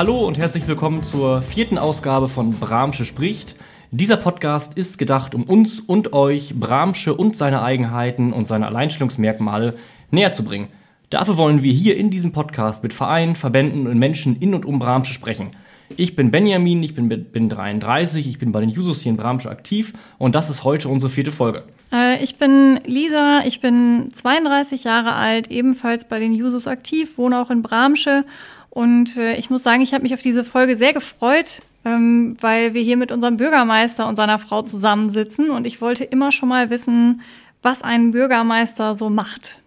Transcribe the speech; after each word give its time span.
Hallo 0.00 0.26
und 0.26 0.38
herzlich 0.38 0.66
willkommen 0.66 1.02
zur 1.02 1.42
vierten 1.42 1.76
Ausgabe 1.76 2.30
von 2.30 2.52
Bramsche 2.52 3.04
spricht. 3.04 3.54
Dieser 3.90 4.16
Podcast 4.16 4.78
ist 4.78 4.96
gedacht, 4.96 5.34
um 5.34 5.42
uns 5.42 5.78
und 5.78 6.14
euch 6.14 6.54
Bramsche 6.58 7.12
und 7.12 7.36
seine 7.36 7.60
Eigenheiten 7.60 8.32
und 8.32 8.46
seine 8.46 8.66
Alleinstellungsmerkmale 8.68 9.76
näher 10.10 10.32
zu 10.32 10.42
bringen. 10.42 10.68
Dafür 11.10 11.36
wollen 11.36 11.62
wir 11.62 11.74
hier 11.74 11.98
in 11.98 12.08
diesem 12.08 12.32
Podcast 12.32 12.82
mit 12.82 12.94
Vereinen, 12.94 13.36
Verbänden 13.36 13.86
und 13.86 13.98
Menschen 13.98 14.40
in 14.40 14.54
und 14.54 14.64
um 14.64 14.78
Bramsche 14.78 15.12
sprechen. 15.12 15.50
Ich 15.98 16.16
bin 16.16 16.30
Benjamin, 16.30 16.82
ich 16.82 16.94
bin, 16.94 17.10
bin 17.10 17.48
33, 17.50 18.26
ich 18.26 18.38
bin 18.38 18.52
bei 18.52 18.60
den 18.60 18.70
Jusos 18.70 19.02
hier 19.02 19.10
in 19.10 19.18
Bramsche 19.18 19.50
aktiv 19.50 19.92
und 20.16 20.34
das 20.34 20.48
ist 20.48 20.64
heute 20.64 20.88
unsere 20.88 21.10
vierte 21.10 21.32
Folge. 21.32 21.64
Äh, 21.92 22.22
ich 22.24 22.38
bin 22.38 22.80
Lisa, 22.86 23.42
ich 23.44 23.60
bin 23.60 24.12
32 24.14 24.84
Jahre 24.84 25.12
alt, 25.12 25.50
ebenfalls 25.50 26.06
bei 26.06 26.18
den 26.18 26.32
Jusos 26.32 26.66
aktiv, 26.68 27.18
wohne 27.18 27.38
auch 27.38 27.50
in 27.50 27.62
Bramsche 27.62 28.24
und 28.70 29.16
äh, 29.16 29.34
ich 29.34 29.50
muss 29.50 29.62
sagen, 29.62 29.82
ich 29.82 29.92
habe 29.92 30.02
mich 30.02 30.14
auf 30.14 30.22
diese 30.22 30.44
Folge 30.44 30.76
sehr 30.76 30.92
gefreut, 30.92 31.62
ähm, 31.84 32.36
weil 32.40 32.74
wir 32.74 32.82
hier 32.82 32.96
mit 32.96 33.12
unserem 33.12 33.36
Bürgermeister 33.36 34.08
und 34.08 34.16
seiner 34.16 34.38
Frau 34.38 34.62
zusammensitzen 34.62 35.50
und 35.50 35.66
ich 35.66 35.80
wollte 35.80 36.04
immer 36.04 36.32
schon 36.32 36.48
mal 36.48 36.70
wissen, 36.70 37.22
was 37.62 37.82
ein 37.82 38.12
Bürgermeister 38.12 38.94
so 38.94 39.10
macht. 39.10 39.60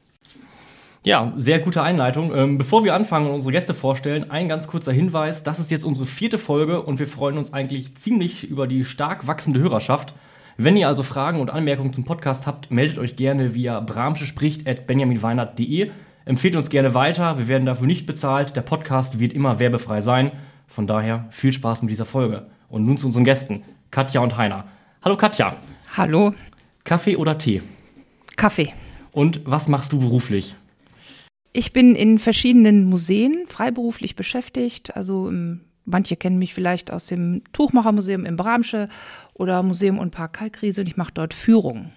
Ja, 1.06 1.34
sehr 1.36 1.60
gute 1.60 1.84
Einleitung. 1.84 2.34
Ähm, 2.34 2.58
bevor 2.58 2.86
wir 2.86 2.96
anfangen 2.96 3.28
und 3.28 3.34
unsere 3.34 3.52
Gäste 3.52 3.74
vorstellen, 3.74 4.32
ein 4.32 4.48
ganz 4.48 4.68
kurzer 4.68 4.94
Hinweis. 4.94 5.44
Das 5.44 5.60
ist 5.60 5.70
jetzt 5.70 5.84
unsere 5.84 6.06
vierte 6.06 6.38
Folge 6.38 6.82
und 6.82 6.98
wir 6.98 7.10
freuen 7.10 7.38
uns 7.38 7.52
eigentlich 7.52 7.96
ziemlich 7.96 8.50
über 8.50 8.68
die 8.68 8.86
stark 8.86 9.28
wachsende 9.28 9.60
Hörerschaft. 9.60 10.14
Wenn 10.56 10.78
ihr 10.78 10.88
also 10.88 11.04
Fragen 11.04 11.42
und 11.42 11.50
Anmerkungen 11.50 11.92
zum 11.92 12.06
Podcast 12.06 12.48
habt, 12.48 12.72
meldet 12.72 13.00
euch 13.00 13.18
gerne 13.18 13.54
via 13.54 13.82
bramschespricht.benjaminweinert.de. 13.82 15.92
Empfehlt 16.26 16.56
uns 16.56 16.70
gerne 16.70 16.94
weiter, 16.94 17.38
wir 17.38 17.50
werden 17.50 17.66
dafür 17.66 17.86
nicht 17.86 18.06
bezahlt. 18.06 18.56
Der 18.56 18.62
Podcast 18.62 19.20
wird 19.20 19.34
immer 19.34 19.60
werbefrei 19.60 20.00
sein. 20.00 20.32
Von 20.68 20.88
daher 20.88 21.28
viel 21.32 21.52
Spaß 21.52 21.82
mit 21.82 21.92
dieser 21.92 22.06
Folge. 22.06 22.48
Und 22.70 22.86
nun 22.86 22.98
zu 22.98 23.08
unseren 23.08 23.26
Gästen, 23.26 23.64
Katja 23.92 24.22
und 24.22 24.38
Heiner. 24.38 24.66
Hallo 25.02 25.18
Katja. 25.18 25.58
Hallo. 25.98 26.34
Kaffee 26.86 27.18
oder 27.18 27.38
Tee? 27.38 27.62
Kaffee. 28.38 28.72
Und 29.12 29.42
was 29.44 29.68
machst 29.68 29.92
du 29.92 30.00
beruflich? 30.00 30.56
Ich 31.52 31.74
bin 31.74 31.94
in 31.94 32.18
verschiedenen 32.20 32.86
Museen 32.86 33.44
freiberuflich 33.48 34.16
beschäftigt. 34.16 34.96
Also 34.96 35.28
im, 35.28 35.60
manche 35.84 36.16
kennen 36.16 36.40
mich 36.40 36.54
vielleicht 36.54 36.92
aus 36.92 37.08
dem 37.08 37.44
Tuchmachermuseum 37.52 38.26
in 38.26 38.38
Bramsche 38.38 38.88
oder 39.34 39.62
Museum 39.62 40.00
und 40.00 40.12
Park 40.12 40.34
Kalkriese 40.34 40.82
und 40.82 40.88
ich 40.88 40.96
mache 40.96 41.12
dort 41.14 41.34
Führungen. 41.34 41.92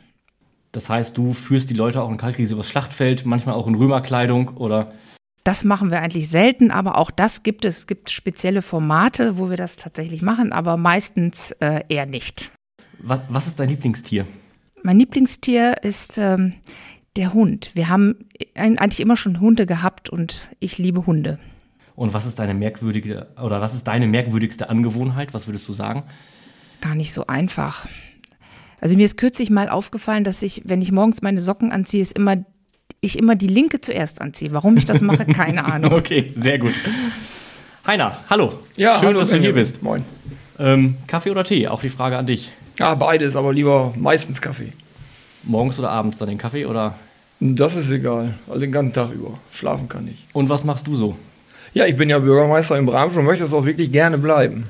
Das 0.77 0.91
heißt, 0.91 1.17
du 1.17 1.33
führst 1.33 1.71
die 1.71 1.75
Leute 1.75 2.03
auch 2.03 2.11
in 2.11 2.19
Kalkriese 2.19 2.53
übers 2.53 2.69
Schlachtfeld, 2.69 3.25
manchmal 3.25 3.55
auch 3.55 3.67
in 3.67 3.77
Römerkleidung 3.77 4.59
oder? 4.59 4.93
Das 5.43 5.65
machen 5.65 5.91
wir 5.91 6.03
eigentlich 6.03 6.29
selten, 6.29 6.71
aber 6.71 6.99
auch 6.99 7.11
das 7.11 7.43
gibt 7.43 7.65
es. 7.65 7.79
Es 7.79 7.87
gibt 7.87 8.11
spezielle 8.11 8.61
Formate, 8.61 9.39
wo 9.39 9.49
wir 9.49 9.57
das 9.57 9.77
tatsächlich 9.77 10.21
machen, 10.21 10.53
aber 10.53 10.77
meistens 10.77 11.53
äh, 11.61 11.81
eher 11.89 12.05
nicht. 12.05 12.53
Was, 12.99 13.23
was, 13.31 13.47
ist 13.47 13.59
dein 13.59 13.71
Lieblingstier? 13.71 14.27
Mein 14.83 14.99
Lieblingstier 14.99 15.83
ist 15.83 16.19
ähm, 16.19 16.53
der 17.17 17.33
Hund. 17.33 17.71
Wir 17.73 17.89
haben 17.89 18.27
eigentlich 18.55 19.01
immer 19.01 19.17
schon 19.17 19.41
Hunde 19.41 19.65
gehabt 19.65 20.11
und 20.11 20.51
ich 20.61 20.77
liebe 20.77 21.07
Hunde. 21.07 21.39
Und 21.95 22.13
was 22.13 22.27
ist 22.27 22.39
deine 22.39 22.53
merkwürdige 22.53 23.29
oder 23.43 23.63
was 23.63 23.73
ist 23.73 23.85
deine 23.85 24.07
merkwürdigste 24.07 24.69
Angewohnheit? 24.69 25.33
Was 25.33 25.47
würdest 25.49 25.67
du 25.71 25.73
sagen? 25.73 26.03
Gar 26.83 26.97
nicht 26.97 27.15
so 27.15 27.29
einfach. 27.29 27.89
Also 28.81 28.97
mir 28.97 29.05
ist 29.05 29.17
kürzlich 29.17 29.51
mal 29.51 29.69
aufgefallen, 29.69 30.25
dass 30.25 30.43
ich, 30.43 30.63
wenn 30.65 30.83
ich 30.83 30.93
morgens 30.93 31.23
meine 31.23 31.41
Socken 31.41 31.73
anziehe, 31.73 32.03
ist 32.03 32.13
immer 32.17 32.37
ich 33.01 33.19
immer 33.19 33.35
die 33.35 33.47
linke 33.47 33.81
zuerst 33.81 34.21
anziehe. 34.21 34.53
Warum 34.53 34.77
ich 34.77 34.85
das 34.85 35.01
mache, 35.01 35.27
keine 35.27 35.65
Ahnung. 35.73 35.93
okay, 35.93 36.33
sehr 36.35 36.59
gut. 36.59 36.75
Heiner, 37.87 38.19
hallo. 38.29 38.55
Ja, 38.77 38.99
schön, 38.99 39.09
hallo, 39.09 39.21
dass 39.21 39.29
du 39.29 39.37
hier 39.39 39.53
bist. 39.53 39.83
Moin. 39.83 40.05
Ähm, 40.59 40.97
Kaffee 41.07 41.31
oder 41.31 41.45
Tee? 41.45 41.69
Auch 41.69 41.83
die 41.83 41.91
Frage 41.91 42.17
an 42.17 42.27
dich. 42.27 42.50
Ja, 42.78 42.95
beides, 42.95 43.37
aber 43.37 43.53
lieber 43.53 43.93
meistens 43.97 44.41
Kaffee. 44.41 44.73
Morgens 45.45 45.79
oder 45.79 45.91
abends 45.91 46.19
dann 46.19 46.29
den 46.29 46.39
Kaffee 46.39 46.67
oder 46.67 46.95
das 47.39 47.77
ist 47.77 47.91
egal, 47.91 48.34
also 48.49 48.61
den 48.61 48.73
ganzen 48.73 48.95
Tag 48.95 49.12
über. 49.12 49.39
Schlafen 49.53 49.89
kann 49.89 50.09
ich. 50.09 50.25
Und 50.33 50.49
was 50.49 50.65
machst 50.65 50.87
du 50.87 50.97
so? 50.97 51.17
Ja, 51.75 51.84
ich 51.87 51.97
bin 51.97 52.09
ja 52.09 52.19
Bürgermeister 52.19 52.79
in 52.79 52.87
Bramsch 52.87 53.15
und 53.17 53.25
möchte 53.27 53.45
es 53.45 53.53
auch 53.53 53.67
wirklich 53.67 53.93
gerne 53.93 54.17
bleiben. 54.19 54.65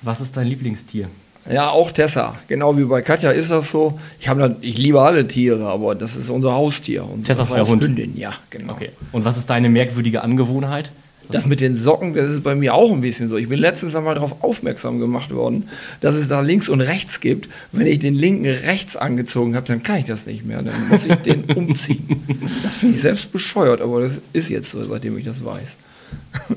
Was 0.00 0.20
ist 0.20 0.36
dein 0.36 0.46
Lieblingstier? 0.46 1.08
Ja, 1.50 1.70
auch 1.70 1.90
Tessa. 1.90 2.36
Genau 2.48 2.76
wie 2.78 2.84
bei 2.84 3.02
Katja 3.02 3.30
ist 3.32 3.50
das 3.50 3.70
so. 3.70 3.98
Ich, 4.20 4.28
hab, 4.28 4.38
ich 4.62 4.78
liebe 4.78 5.00
alle 5.00 5.26
Tiere, 5.26 5.66
aber 5.66 5.94
das 5.94 6.14
ist 6.14 6.30
unser 6.30 6.52
Haustier. 6.52 7.06
Tessa 7.24 7.42
ist 7.42 7.50
euer 7.50 7.66
Hund? 7.66 7.82
Hündin, 7.82 8.16
ja, 8.16 8.34
genau. 8.50 8.74
Okay. 8.74 8.90
Und 9.10 9.24
was 9.24 9.36
ist 9.36 9.50
deine 9.50 9.68
merkwürdige 9.68 10.22
Angewohnheit? 10.22 10.92
Das 11.30 11.46
mit 11.46 11.60
den 11.60 11.74
Socken, 11.74 12.14
das 12.14 12.30
ist 12.30 12.42
bei 12.42 12.54
mir 12.54 12.74
auch 12.74 12.92
ein 12.92 13.00
bisschen 13.00 13.28
so. 13.28 13.36
Ich 13.36 13.48
bin 13.48 13.58
letztens 13.58 13.96
einmal 13.96 14.14
darauf 14.14 14.42
aufmerksam 14.42 14.98
gemacht 14.98 15.32
worden, 15.32 15.68
dass 16.00 16.14
es 16.14 16.28
da 16.28 16.40
links 16.40 16.68
und 16.68 16.80
rechts 16.80 17.20
gibt. 17.20 17.48
Wenn 17.70 17.86
ich 17.86 18.00
den 18.00 18.14
linken 18.14 18.46
rechts 18.46 18.96
angezogen 18.96 19.56
habe, 19.56 19.66
dann 19.66 19.82
kann 19.82 19.98
ich 19.98 20.04
das 20.04 20.26
nicht 20.26 20.44
mehr. 20.44 20.62
Dann 20.62 20.88
muss 20.88 21.06
ich 21.06 21.14
den 21.16 21.44
umziehen. 21.56 22.22
Das 22.62 22.74
finde 22.74 22.96
ich 22.96 23.00
selbst 23.00 23.32
bescheuert, 23.32 23.80
aber 23.80 24.00
das 24.02 24.20
ist 24.32 24.50
jetzt 24.50 24.70
so, 24.70 24.84
seitdem 24.84 25.16
ich 25.16 25.24
das 25.24 25.44
weiß. 25.44 25.78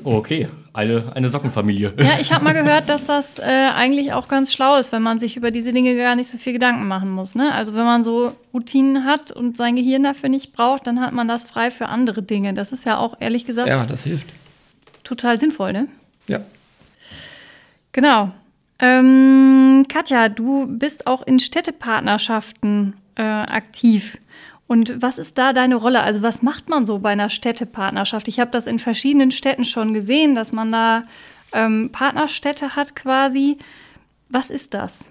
Okay, 0.04 0.48
eine, 0.72 1.04
eine 1.14 1.28
Sockenfamilie. 1.28 1.94
Ja, 1.98 2.18
ich 2.20 2.32
habe 2.32 2.44
mal 2.44 2.52
gehört, 2.52 2.88
dass 2.88 3.06
das 3.06 3.38
äh, 3.38 3.42
eigentlich 3.42 4.12
auch 4.12 4.28
ganz 4.28 4.52
schlau 4.52 4.76
ist, 4.76 4.92
wenn 4.92 5.02
man 5.02 5.18
sich 5.18 5.36
über 5.36 5.50
diese 5.50 5.72
Dinge 5.72 5.96
gar 5.96 6.16
nicht 6.16 6.28
so 6.28 6.38
viel 6.38 6.52
Gedanken 6.52 6.86
machen 6.86 7.10
muss. 7.10 7.34
Ne? 7.34 7.52
Also 7.52 7.74
wenn 7.74 7.84
man 7.84 8.02
so 8.02 8.32
Routinen 8.52 9.04
hat 9.04 9.30
und 9.32 9.56
sein 9.56 9.76
Gehirn 9.76 10.02
dafür 10.02 10.28
nicht 10.28 10.52
braucht, 10.52 10.86
dann 10.86 11.00
hat 11.00 11.12
man 11.12 11.28
das 11.28 11.44
frei 11.44 11.70
für 11.70 11.88
andere 11.88 12.22
Dinge. 12.22 12.52
Das 12.54 12.72
ist 12.72 12.84
ja 12.84 12.98
auch 12.98 13.16
ehrlich 13.20 13.46
gesagt. 13.46 13.68
Ja, 13.68 13.84
das 13.86 14.04
hilft 14.04 14.26
total 15.06 15.38
sinnvoll, 15.38 15.72
ne? 15.72 15.88
Ja. 16.28 16.40
Genau. 17.92 18.32
Ähm, 18.78 19.84
Katja, 19.88 20.28
du 20.28 20.66
bist 20.66 21.06
auch 21.06 21.26
in 21.26 21.38
Städtepartnerschaften 21.38 22.94
äh, 23.14 23.22
aktiv. 23.22 24.18
Und 24.66 25.00
was 25.00 25.18
ist 25.18 25.38
da 25.38 25.52
deine 25.52 25.76
Rolle? 25.76 26.02
Also 26.02 26.22
was 26.22 26.42
macht 26.42 26.68
man 26.68 26.86
so 26.86 26.98
bei 26.98 27.10
einer 27.10 27.30
Städtepartnerschaft? 27.30 28.26
Ich 28.28 28.40
habe 28.40 28.50
das 28.50 28.66
in 28.66 28.78
verschiedenen 28.78 29.30
Städten 29.30 29.64
schon 29.64 29.94
gesehen, 29.94 30.34
dass 30.34 30.52
man 30.52 30.72
da 30.72 31.04
ähm, 31.52 31.90
Partnerstädte 31.92 32.74
hat 32.74 32.96
quasi. 32.96 33.58
Was 34.28 34.50
ist 34.50 34.74
das? 34.74 35.06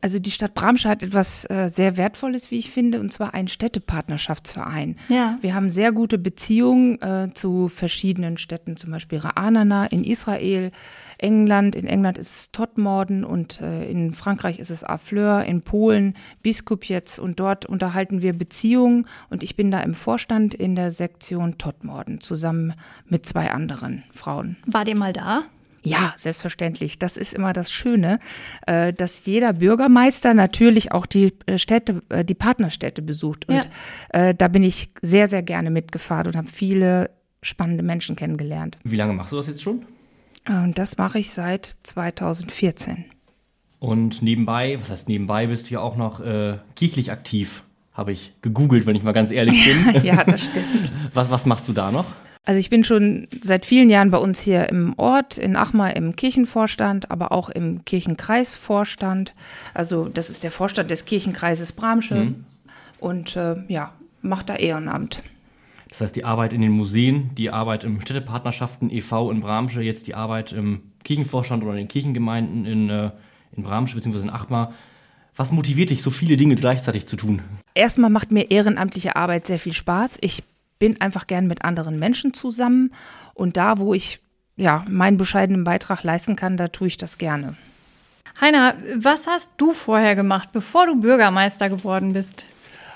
Also 0.00 0.20
die 0.20 0.30
Stadt 0.30 0.54
Bramsche 0.54 0.88
hat 0.88 1.02
etwas 1.02 1.44
äh, 1.50 1.68
sehr 1.68 1.96
Wertvolles, 1.96 2.52
wie 2.52 2.58
ich 2.58 2.70
finde, 2.70 3.00
und 3.00 3.12
zwar 3.12 3.34
einen 3.34 3.48
Städtepartnerschaftsverein. 3.48 4.96
Ja. 5.08 5.38
Wir 5.40 5.54
haben 5.54 5.70
sehr 5.70 5.90
gute 5.90 6.18
Beziehungen 6.18 7.02
äh, 7.02 7.30
zu 7.34 7.68
verschiedenen 7.68 8.38
Städten, 8.38 8.76
zum 8.76 8.92
Beispiel 8.92 9.18
Ra'anana 9.18 9.90
in 9.90 10.04
Israel, 10.04 10.70
England. 11.18 11.74
In 11.76 11.86
England 11.86 12.18
ist 12.18 12.30
es 12.30 12.52
Todmorden 12.52 13.24
und 13.24 13.60
äh, 13.60 13.88
in 13.90 14.14
Frankreich 14.14 14.58
ist 14.58 14.70
es 14.70 14.84
Affleur, 14.84 15.44
in 15.44 15.60
Polen 15.62 16.14
Biskupjetz 16.42 17.18
und 17.18 17.40
dort 17.40 17.66
unterhalten 17.66 18.22
wir 18.22 18.32
Beziehungen 18.32 19.06
und 19.30 19.42
ich 19.42 19.56
bin 19.56 19.70
da 19.70 19.80
im 19.80 19.94
Vorstand 19.94 20.54
in 20.54 20.76
der 20.76 20.90
Sektion 20.90 21.58
Todmorden 21.58 22.20
zusammen 22.20 22.74
mit 23.06 23.26
zwei 23.26 23.50
anderen 23.50 24.04
Frauen. 24.12 24.56
War 24.66 24.86
ihr 24.86 24.96
mal 24.96 25.12
da? 25.12 25.44
Ja, 25.82 26.14
selbstverständlich. 26.16 26.98
Das 26.98 27.16
ist 27.16 27.34
immer 27.34 27.52
das 27.52 27.72
Schöne, 27.72 28.18
äh, 28.66 28.92
dass 28.92 29.24
jeder 29.26 29.52
Bürgermeister 29.52 30.34
natürlich 30.34 30.92
auch 30.92 31.06
die 31.06 31.32
äh, 31.46 31.58
Städte, 31.58 32.02
äh, 32.08 32.24
die 32.24 32.34
Partnerstädte 32.34 33.02
besucht. 33.02 33.48
Und 33.48 33.68
ja. 34.12 34.32
da 34.32 34.48
bin 34.48 34.62
ich 34.62 34.90
sehr, 35.02 35.28
sehr 35.28 35.42
gerne 35.42 35.70
mitgefahren 35.70 36.26
und 36.26 36.36
habe 36.36 36.48
viele 36.48 37.10
spannende 37.42 37.82
Menschen 37.82 38.16
kennengelernt. 38.16 38.78
Wie 38.84 38.96
lange 38.96 39.12
machst 39.12 39.32
du 39.32 39.36
das 39.36 39.46
jetzt 39.46 39.62
schon? 39.62 39.84
Und 40.48 40.78
das 40.78 40.96
mache 40.96 41.18
ich 41.18 41.30
seit 41.30 41.76
2014. 41.82 43.04
Und 43.80 44.22
nebenbei, 44.22 44.78
was 44.80 44.90
heißt 44.90 45.08
nebenbei, 45.08 45.46
bist 45.46 45.68
du 45.68 45.74
ja 45.74 45.80
auch 45.80 45.96
noch 45.96 46.20
äh, 46.20 46.58
kirchlich 46.74 47.12
aktiv, 47.12 47.62
habe 47.92 48.12
ich 48.12 48.32
gegoogelt, 48.42 48.86
wenn 48.86 48.96
ich 48.96 49.02
mal 49.02 49.12
ganz 49.12 49.30
ehrlich 49.30 49.62
bin. 49.64 50.02
ja, 50.04 50.24
das 50.24 50.44
stimmt. 50.44 50.92
Was, 51.14 51.30
was 51.30 51.46
machst 51.46 51.68
du 51.68 51.72
da 51.72 51.90
noch? 51.90 52.06
Also 52.44 52.60
ich 52.60 52.70
bin 52.70 52.82
schon 52.82 53.28
seit 53.42 53.66
vielen 53.66 53.90
Jahren 53.90 54.10
bei 54.10 54.16
uns 54.16 54.40
hier 54.40 54.70
im 54.70 54.94
Ort, 54.96 55.36
in 55.36 55.54
Achmar 55.54 55.94
im 55.96 56.16
Kirchenvorstand, 56.16 57.10
aber 57.10 57.30
auch 57.30 57.50
im 57.50 57.84
Kirchenkreisvorstand. 57.84 59.34
Also 59.74 60.08
das 60.08 60.30
ist 60.30 60.44
der 60.44 60.50
Vorstand 60.50 60.90
des 60.90 61.04
Kirchenkreises 61.04 61.72
Bramsche 61.72 62.14
mhm. 62.14 62.44
und 63.00 63.36
äh, 63.36 63.56
ja, 63.68 63.92
macht 64.22 64.48
da 64.48 64.56
Ehrenamt. 64.56 65.22
Das 65.90 66.00
heißt, 66.00 66.16
die 66.16 66.24
Arbeit 66.24 66.52
in 66.52 66.60
den 66.60 66.72
Museen, 66.72 67.34
die 67.34 67.50
Arbeit 67.50 67.84
im 67.84 68.00
Städtepartnerschaften 68.00 68.90
e.V. 68.90 69.30
in 69.30 69.40
Bramsche, 69.40 69.80
jetzt 69.80 70.06
die 70.06 70.14
Arbeit 70.14 70.52
im 70.52 70.82
Kirchenvorstand 71.04 71.62
oder 71.62 71.72
in 71.72 71.78
den 71.78 71.88
Kirchengemeinden 71.88 72.66
in, 72.66 72.90
äh, 72.90 73.10
in 73.56 73.62
Bramsche 73.62 73.96
bzw. 73.96 74.20
in 74.20 74.30
Achmar. 74.30 74.74
Was 75.36 75.52
motiviert 75.52 75.90
dich, 75.90 76.02
so 76.02 76.10
viele 76.10 76.36
Dinge 76.36 76.56
gleichzeitig 76.56 77.06
zu 77.06 77.16
tun? 77.16 77.40
Erstmal 77.74 78.10
macht 78.10 78.32
mir 78.32 78.50
ehrenamtliche 78.50 79.16
Arbeit 79.16 79.46
sehr 79.46 79.58
viel 79.58 79.72
Spaß. 79.72 80.18
Ich 80.20 80.42
bin 80.78 81.00
einfach 81.00 81.26
gern 81.26 81.46
mit 81.46 81.64
anderen 81.64 81.98
Menschen 81.98 82.34
zusammen 82.34 82.92
und 83.34 83.56
da, 83.56 83.78
wo 83.78 83.94
ich 83.94 84.20
ja 84.56 84.84
meinen 84.88 85.16
bescheidenen 85.16 85.64
Beitrag 85.64 86.02
leisten 86.02 86.36
kann, 86.36 86.56
da 86.56 86.68
tue 86.68 86.88
ich 86.88 86.96
das 86.96 87.18
gerne. 87.18 87.56
Heiner, 88.40 88.74
was 88.96 89.26
hast 89.26 89.52
du 89.56 89.72
vorher 89.72 90.14
gemacht, 90.14 90.50
bevor 90.52 90.86
du 90.86 91.00
Bürgermeister 91.00 91.68
geworden 91.68 92.12
bist? 92.12 92.44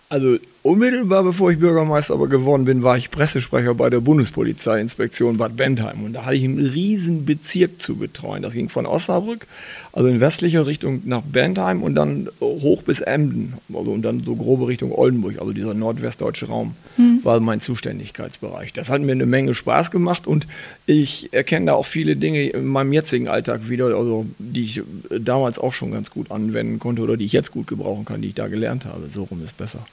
Also 0.09 0.37
unmittelbar 0.63 1.25
bevor 1.25 1.51
ich 1.51 1.59
Bürgermeister 1.59 2.15
aber 2.15 2.29
geworden 2.29 2.65
bin, 2.65 2.83
war 2.83 2.97
ich 2.97 3.11
Pressesprecher 3.11 3.75
bei 3.75 3.91
der 3.91 4.01
Bundespolizeiinspektion 4.01 5.37
Bad 5.37 5.57
Bentheim. 5.57 6.05
Und 6.05 6.13
da 6.13 6.25
hatte 6.25 6.37
ich 6.37 6.45
einen 6.45 6.65
riesen 6.65 7.25
Bezirk 7.25 7.83
zu 7.83 7.97
betreuen. 7.97 8.43
Das 8.43 8.53
ging 8.53 8.69
von 8.69 8.87
Osnabrück, 8.87 9.47
also 9.93 10.09
in 10.09 10.21
westlicher 10.21 10.67
Richtung 10.67 11.03
nach 11.05 11.23
Bentheim 11.23 11.83
und 11.83 11.97
dann 11.97 12.29
hoch 12.41 12.83
bis 12.83 13.01
Emden. 13.01 13.55
Also 13.75 13.91
und 13.91 14.03
dann 14.03 14.23
so 14.23 14.37
grobe 14.37 14.69
Richtung 14.69 14.93
Oldenburg, 14.93 15.41
also 15.41 15.53
dieser 15.53 15.75
nordwestdeutsche 15.75 16.47
Raum, 16.47 16.77
hm. 16.97 17.21
war 17.25 17.41
mein 17.41 17.61
Zuständigkeitsbereich. 17.61 18.73
Das 18.73 18.89
hat 18.89 19.03
mir 19.03 19.13
eine 19.13 19.27
Menge 19.27 19.55
Spaß 19.55 19.91
gemacht 19.91 20.29
und 20.29 20.47
ich 20.87 21.33
erkenne 21.33 21.67
da 21.67 21.73
auch 21.75 21.87
viele 21.87 22.15
Dinge 22.15 22.49
in 22.49 22.67
meinem 22.67 22.93
jetzigen 22.93 23.27
Alltag 23.27 23.69
wieder, 23.69 23.87
also 23.87 24.27
die 24.39 24.63
ich 24.63 24.83
damals 25.11 25.59
auch 25.59 25.73
schon 25.73 25.91
ganz 25.91 26.11
gut 26.11 26.31
anwenden 26.31 26.79
konnte 26.79 27.03
oder 27.03 27.17
die 27.17 27.25
ich 27.25 27.33
jetzt 27.33 27.51
gut 27.51 27.67
gebrauchen 27.67 28.05
kann, 28.05 28.23
die 28.23 28.29
ich 28.29 28.35
da 28.35 28.47
gelernt 28.47 28.85
habe. 28.85 29.09
So 29.13 29.25
rum 29.25 29.43
ist 29.43 29.57
besser. 29.57 29.85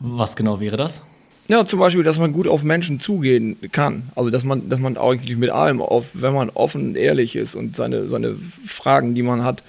Was 0.00 0.36
genau 0.36 0.60
wäre 0.60 0.76
das? 0.76 1.02
Ja, 1.48 1.64
zum 1.64 1.80
Beispiel, 1.80 2.02
dass 2.02 2.18
man 2.18 2.32
gut 2.32 2.46
auf 2.46 2.62
Menschen 2.62 3.00
zugehen 3.00 3.56
kann. 3.72 4.10
Also, 4.14 4.28
dass 4.30 4.44
man, 4.44 4.68
dass 4.68 4.80
man 4.80 4.98
eigentlich 4.98 5.38
mit 5.38 5.50
allem, 5.50 5.80
auf, 5.80 6.06
wenn 6.12 6.34
man 6.34 6.50
offen 6.50 6.88
und 6.88 6.96
ehrlich 6.96 7.36
ist 7.36 7.54
und 7.54 7.74
seine, 7.74 8.08
seine 8.08 8.36
Fragen, 8.66 9.14
die 9.14 9.22
man 9.22 9.44
hat, 9.44 9.62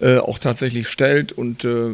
äh, 0.00 0.18
auch 0.18 0.38
tatsächlich 0.38 0.88
stellt. 0.88 1.32
Und 1.32 1.66
äh, 1.66 1.90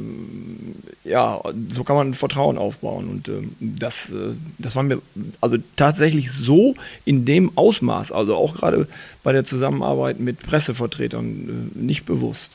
ja, 1.04 1.40
so 1.68 1.82
kann 1.82 1.96
man 1.96 2.14
Vertrauen 2.14 2.58
aufbauen. 2.58 3.08
Und 3.08 3.28
äh, 3.28 3.42
das, 3.58 4.10
äh, 4.10 4.34
das 4.58 4.76
war 4.76 4.84
mir 4.84 5.02
also 5.40 5.56
tatsächlich 5.74 6.30
so 6.30 6.76
in 7.04 7.24
dem 7.24 7.56
Ausmaß, 7.56 8.12
also 8.12 8.36
auch 8.36 8.54
gerade 8.54 8.86
bei 9.24 9.32
der 9.32 9.42
Zusammenarbeit 9.42 10.20
mit 10.20 10.38
Pressevertretern, 10.38 11.72
äh, 11.74 11.78
nicht 11.78 12.06
bewusst. 12.06 12.52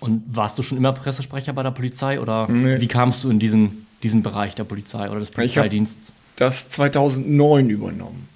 Und 0.00 0.22
warst 0.32 0.58
du 0.58 0.62
schon 0.62 0.78
immer 0.78 0.92
Pressesprecher 0.92 1.52
bei 1.52 1.62
der 1.62 1.70
Polizei 1.70 2.18
oder 2.18 2.48
nee. 2.48 2.80
wie 2.80 2.88
kamst 2.88 3.24
du 3.24 3.30
in 3.30 3.38
diesen 3.38 3.86
diesen 4.02 4.22
Bereich 4.22 4.54
der 4.54 4.64
Polizei 4.64 5.08
oder 5.08 5.20
des 5.20 5.30
Polizeidienstes? 5.30 6.08
Ich 6.08 6.14
das 6.36 6.68
2009 6.70 7.70
übernommen. 7.70 8.28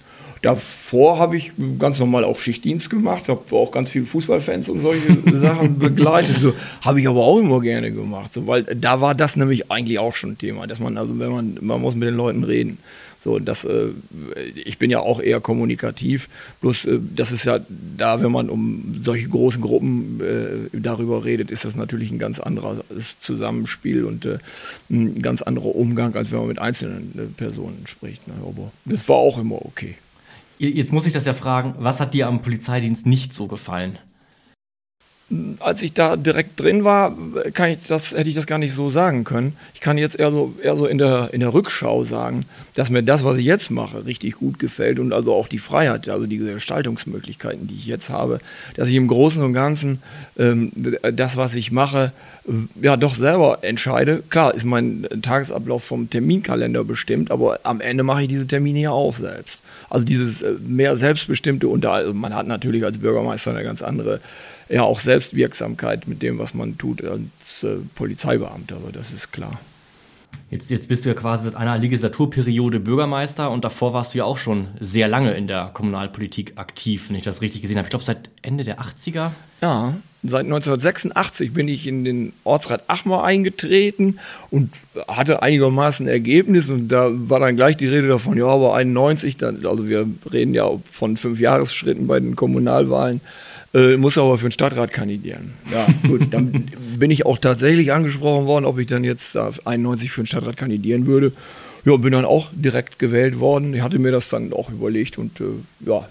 Davor 0.42 1.18
habe 1.18 1.36
ich 1.36 1.52
ganz 1.78 1.98
normal 1.98 2.22
auch 2.22 2.38
Schichtdienst 2.38 2.90
gemacht, 2.90 3.28
habe 3.28 3.56
auch 3.56 3.72
ganz 3.72 3.90
viele 3.90 4.04
Fußballfans 4.04 4.68
und 4.68 4.82
solche 4.82 5.18
Sachen 5.36 5.78
begleitet. 5.78 6.38
So, 6.38 6.52
habe 6.82 7.00
ich 7.00 7.08
aber 7.08 7.20
auch 7.20 7.38
immer 7.38 7.60
gerne 7.60 7.90
gemacht, 7.90 8.32
so, 8.32 8.46
weil 8.46 8.62
da 8.62 9.00
war 9.00 9.14
das 9.14 9.34
nämlich 9.34 9.70
eigentlich 9.72 9.98
auch 9.98 10.14
schon 10.14 10.38
Thema, 10.38 10.66
dass 10.66 10.78
man 10.78 10.98
also 10.98 11.18
wenn 11.18 11.32
man 11.32 11.58
man 11.62 11.80
muss 11.80 11.94
mit 11.96 12.08
den 12.08 12.16
Leuten 12.16 12.44
reden. 12.44 12.78
So, 13.26 13.40
das, 13.40 13.64
äh, 13.64 13.88
ich 14.54 14.78
bin 14.78 14.88
ja 14.88 15.00
auch 15.00 15.18
eher 15.18 15.40
kommunikativ. 15.40 16.28
Bloß, 16.60 16.84
äh, 16.84 17.00
das 17.16 17.32
ist 17.32 17.44
ja 17.44 17.58
da, 17.98 18.22
wenn 18.22 18.30
man 18.30 18.48
um 18.48 18.94
solche 19.00 19.28
großen 19.28 19.60
Gruppen 19.60 20.20
äh, 20.20 20.78
darüber 20.78 21.24
redet, 21.24 21.50
ist 21.50 21.64
das 21.64 21.74
natürlich 21.74 22.12
ein 22.12 22.20
ganz 22.20 22.38
anderes 22.38 23.18
Zusammenspiel 23.18 24.04
und 24.04 24.26
äh, 24.26 24.38
ein 24.92 25.18
ganz 25.18 25.42
anderer 25.42 25.74
Umgang, 25.74 26.14
als 26.14 26.30
wenn 26.30 26.38
man 26.38 26.46
mit 26.46 26.60
einzelnen 26.60 27.18
äh, 27.18 27.22
Personen 27.36 27.82
spricht. 27.86 28.28
Ne? 28.28 28.34
Aber 28.42 28.70
das 28.84 29.08
war 29.08 29.16
auch 29.16 29.38
immer 29.40 29.56
okay. 29.66 29.96
Jetzt 30.60 30.92
muss 30.92 31.04
ich 31.04 31.12
das 31.12 31.24
ja 31.24 31.34
fragen, 31.34 31.74
was 31.80 31.98
hat 31.98 32.14
dir 32.14 32.28
am 32.28 32.42
Polizeidienst 32.42 33.06
nicht 33.06 33.34
so 33.34 33.48
gefallen? 33.48 33.98
Als 35.58 35.82
ich 35.82 35.92
da 35.92 36.14
direkt 36.14 36.60
drin 36.60 36.84
war, 36.84 37.16
kann 37.52 37.70
ich 37.70 37.78
das, 37.88 38.12
hätte 38.12 38.28
ich 38.28 38.36
das 38.36 38.46
gar 38.46 38.58
nicht 38.58 38.72
so 38.72 38.90
sagen 38.90 39.24
können. 39.24 39.56
Ich 39.74 39.80
kann 39.80 39.98
jetzt 39.98 40.16
eher 40.16 40.30
so, 40.30 40.54
eher 40.62 40.76
so 40.76 40.86
in, 40.86 40.98
der, 40.98 41.30
in 41.32 41.40
der 41.40 41.52
Rückschau 41.52 42.04
sagen, 42.04 42.44
dass 42.74 42.90
mir 42.90 43.02
das, 43.02 43.24
was 43.24 43.36
ich 43.36 43.44
jetzt 43.44 43.72
mache, 43.72 44.06
richtig 44.06 44.36
gut 44.36 44.60
gefällt 44.60 45.00
und 45.00 45.12
also 45.12 45.34
auch 45.34 45.48
die 45.48 45.58
Freiheit, 45.58 46.08
also 46.08 46.26
die 46.26 46.38
Gestaltungsmöglichkeiten, 46.38 47.66
die 47.66 47.74
ich 47.74 47.86
jetzt 47.86 48.08
habe, 48.08 48.38
dass 48.76 48.88
ich 48.88 48.94
im 48.94 49.08
Großen 49.08 49.42
und 49.42 49.52
Ganzen 49.52 50.00
ähm, 50.38 50.70
das, 51.02 51.36
was 51.36 51.56
ich 51.56 51.72
mache, 51.72 52.12
ja 52.80 52.96
doch 52.96 53.16
selber 53.16 53.58
entscheide. 53.62 54.22
Klar 54.30 54.54
ist 54.54 54.64
mein 54.64 55.08
Tagesablauf 55.22 55.82
vom 55.82 56.08
Terminkalender 56.08 56.84
bestimmt, 56.84 57.32
aber 57.32 57.58
am 57.64 57.80
Ende 57.80 58.04
mache 58.04 58.22
ich 58.22 58.28
diese 58.28 58.46
Termine 58.46 58.78
ja 58.78 58.90
auch 58.92 59.12
selbst. 59.12 59.62
Also 59.90 60.04
dieses 60.04 60.42
äh, 60.42 60.52
mehr 60.64 60.96
selbstbestimmte 60.96 61.66
und 61.66 61.84
also 61.84 62.14
man 62.14 62.32
hat 62.32 62.46
natürlich 62.46 62.84
als 62.84 62.98
Bürgermeister 62.98 63.50
eine 63.50 63.64
ganz 63.64 63.82
andere 63.82 64.20
ja 64.68 64.82
auch 64.82 65.00
Selbstwirksamkeit 65.00 66.08
mit 66.08 66.22
dem, 66.22 66.38
was 66.38 66.54
man 66.54 66.78
tut 66.78 67.04
als 67.04 67.64
äh, 67.64 67.76
Polizeibeamter, 67.94 68.76
aber 68.76 68.92
das 68.92 69.12
ist 69.12 69.32
klar. 69.32 69.58
Jetzt, 70.50 70.70
jetzt 70.70 70.88
bist 70.88 71.04
du 71.04 71.08
ja 71.08 71.14
quasi 71.14 71.44
seit 71.44 71.56
einer 71.56 71.76
Legislaturperiode 71.78 72.78
Bürgermeister 72.78 73.50
und 73.50 73.64
davor 73.64 73.92
warst 73.92 74.14
du 74.14 74.18
ja 74.18 74.24
auch 74.24 74.38
schon 74.38 74.68
sehr 74.78 75.08
lange 75.08 75.32
in 75.32 75.46
der 75.46 75.70
Kommunalpolitik 75.72 76.52
aktiv, 76.56 77.08
wenn 77.08 77.16
ich 77.16 77.24
das 77.24 77.42
richtig 77.42 77.62
gesehen 77.62 77.78
habe. 77.78 77.86
Ich 77.86 77.90
glaube, 77.90 78.04
seit 78.04 78.30
Ende 78.42 78.62
der 78.62 78.80
80er? 78.80 79.32
Ja, 79.60 79.94
seit 80.22 80.44
1986 80.44 81.52
bin 81.52 81.68
ich 81.68 81.86
in 81.86 82.04
den 82.04 82.32
Ortsrat 82.44 82.84
Achmar 82.88 83.24
eingetreten 83.24 84.18
und 84.50 84.72
hatte 85.08 85.42
einigermaßen 85.42 86.06
Ergebnis 86.06 86.68
und 86.68 86.88
da 86.88 87.08
war 87.10 87.40
dann 87.40 87.56
gleich 87.56 87.76
die 87.76 87.88
Rede 87.88 88.08
davon, 88.08 88.36
ja, 88.36 88.46
aber 88.46 88.74
91, 88.74 89.36
dann, 89.36 89.64
also 89.66 89.88
wir 89.88 90.06
reden 90.30 90.54
ja 90.54 90.68
von 90.90 91.16
fünf 91.16 91.40
Jahresschritten 91.40 92.06
bei 92.06 92.20
den 92.20 92.36
Kommunalwahlen, 92.36 93.20
äh, 93.74 93.96
muss 93.96 94.18
aber 94.18 94.38
für 94.38 94.46
den 94.46 94.52
Stadtrat 94.52 94.92
kandidieren. 94.92 95.52
Ja, 95.72 95.86
gut, 96.08 96.32
dann 96.32 96.70
bin 96.98 97.10
ich 97.10 97.26
auch 97.26 97.38
tatsächlich 97.38 97.92
angesprochen 97.92 98.46
worden, 98.46 98.64
ob 98.64 98.78
ich 98.78 98.86
dann 98.86 99.04
jetzt 99.04 99.36
91 99.36 100.10
für 100.10 100.22
den 100.22 100.26
Stadtrat 100.26 100.56
kandidieren 100.56 101.06
würde. 101.06 101.32
Ja, 101.84 101.96
bin 101.96 102.12
dann 102.12 102.24
auch 102.24 102.48
direkt 102.52 102.98
gewählt 102.98 103.38
worden. 103.38 103.72
Ich 103.72 103.80
hatte 103.80 104.00
mir 104.00 104.10
das 104.10 104.28
dann 104.28 104.52
auch 104.52 104.70
überlegt 104.70 105.18
und 105.18 105.40
äh, 105.40 105.44
ja, 105.86 106.08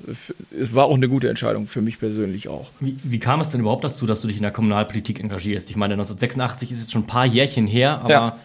es 0.58 0.74
war 0.74 0.86
auch 0.86 0.96
eine 0.96 1.10
gute 1.10 1.28
Entscheidung 1.28 1.68
für 1.68 1.82
mich 1.82 2.00
persönlich 2.00 2.48
auch. 2.48 2.70
Wie, 2.80 2.96
wie, 3.04 3.20
kam 3.20 3.42
es 3.42 3.50
denn 3.50 3.60
überhaupt 3.60 3.84
dazu, 3.84 4.06
dass 4.06 4.22
du 4.22 4.30
dich 4.30 4.38
in 4.38 4.44
der 4.44 4.52
Kommunalpolitik 4.54 5.20
engagierst? 5.20 5.70
Ich 5.70 5.76
meine, 5.76 5.96
1986 5.96 6.72
ist 6.72 6.80
jetzt 6.80 6.92
schon 6.94 7.02
ein 7.02 7.08
paar 7.08 7.26
Jährchen 7.26 7.68
her, 7.68 8.00
aber 8.00 8.10
ja. 8.10 8.40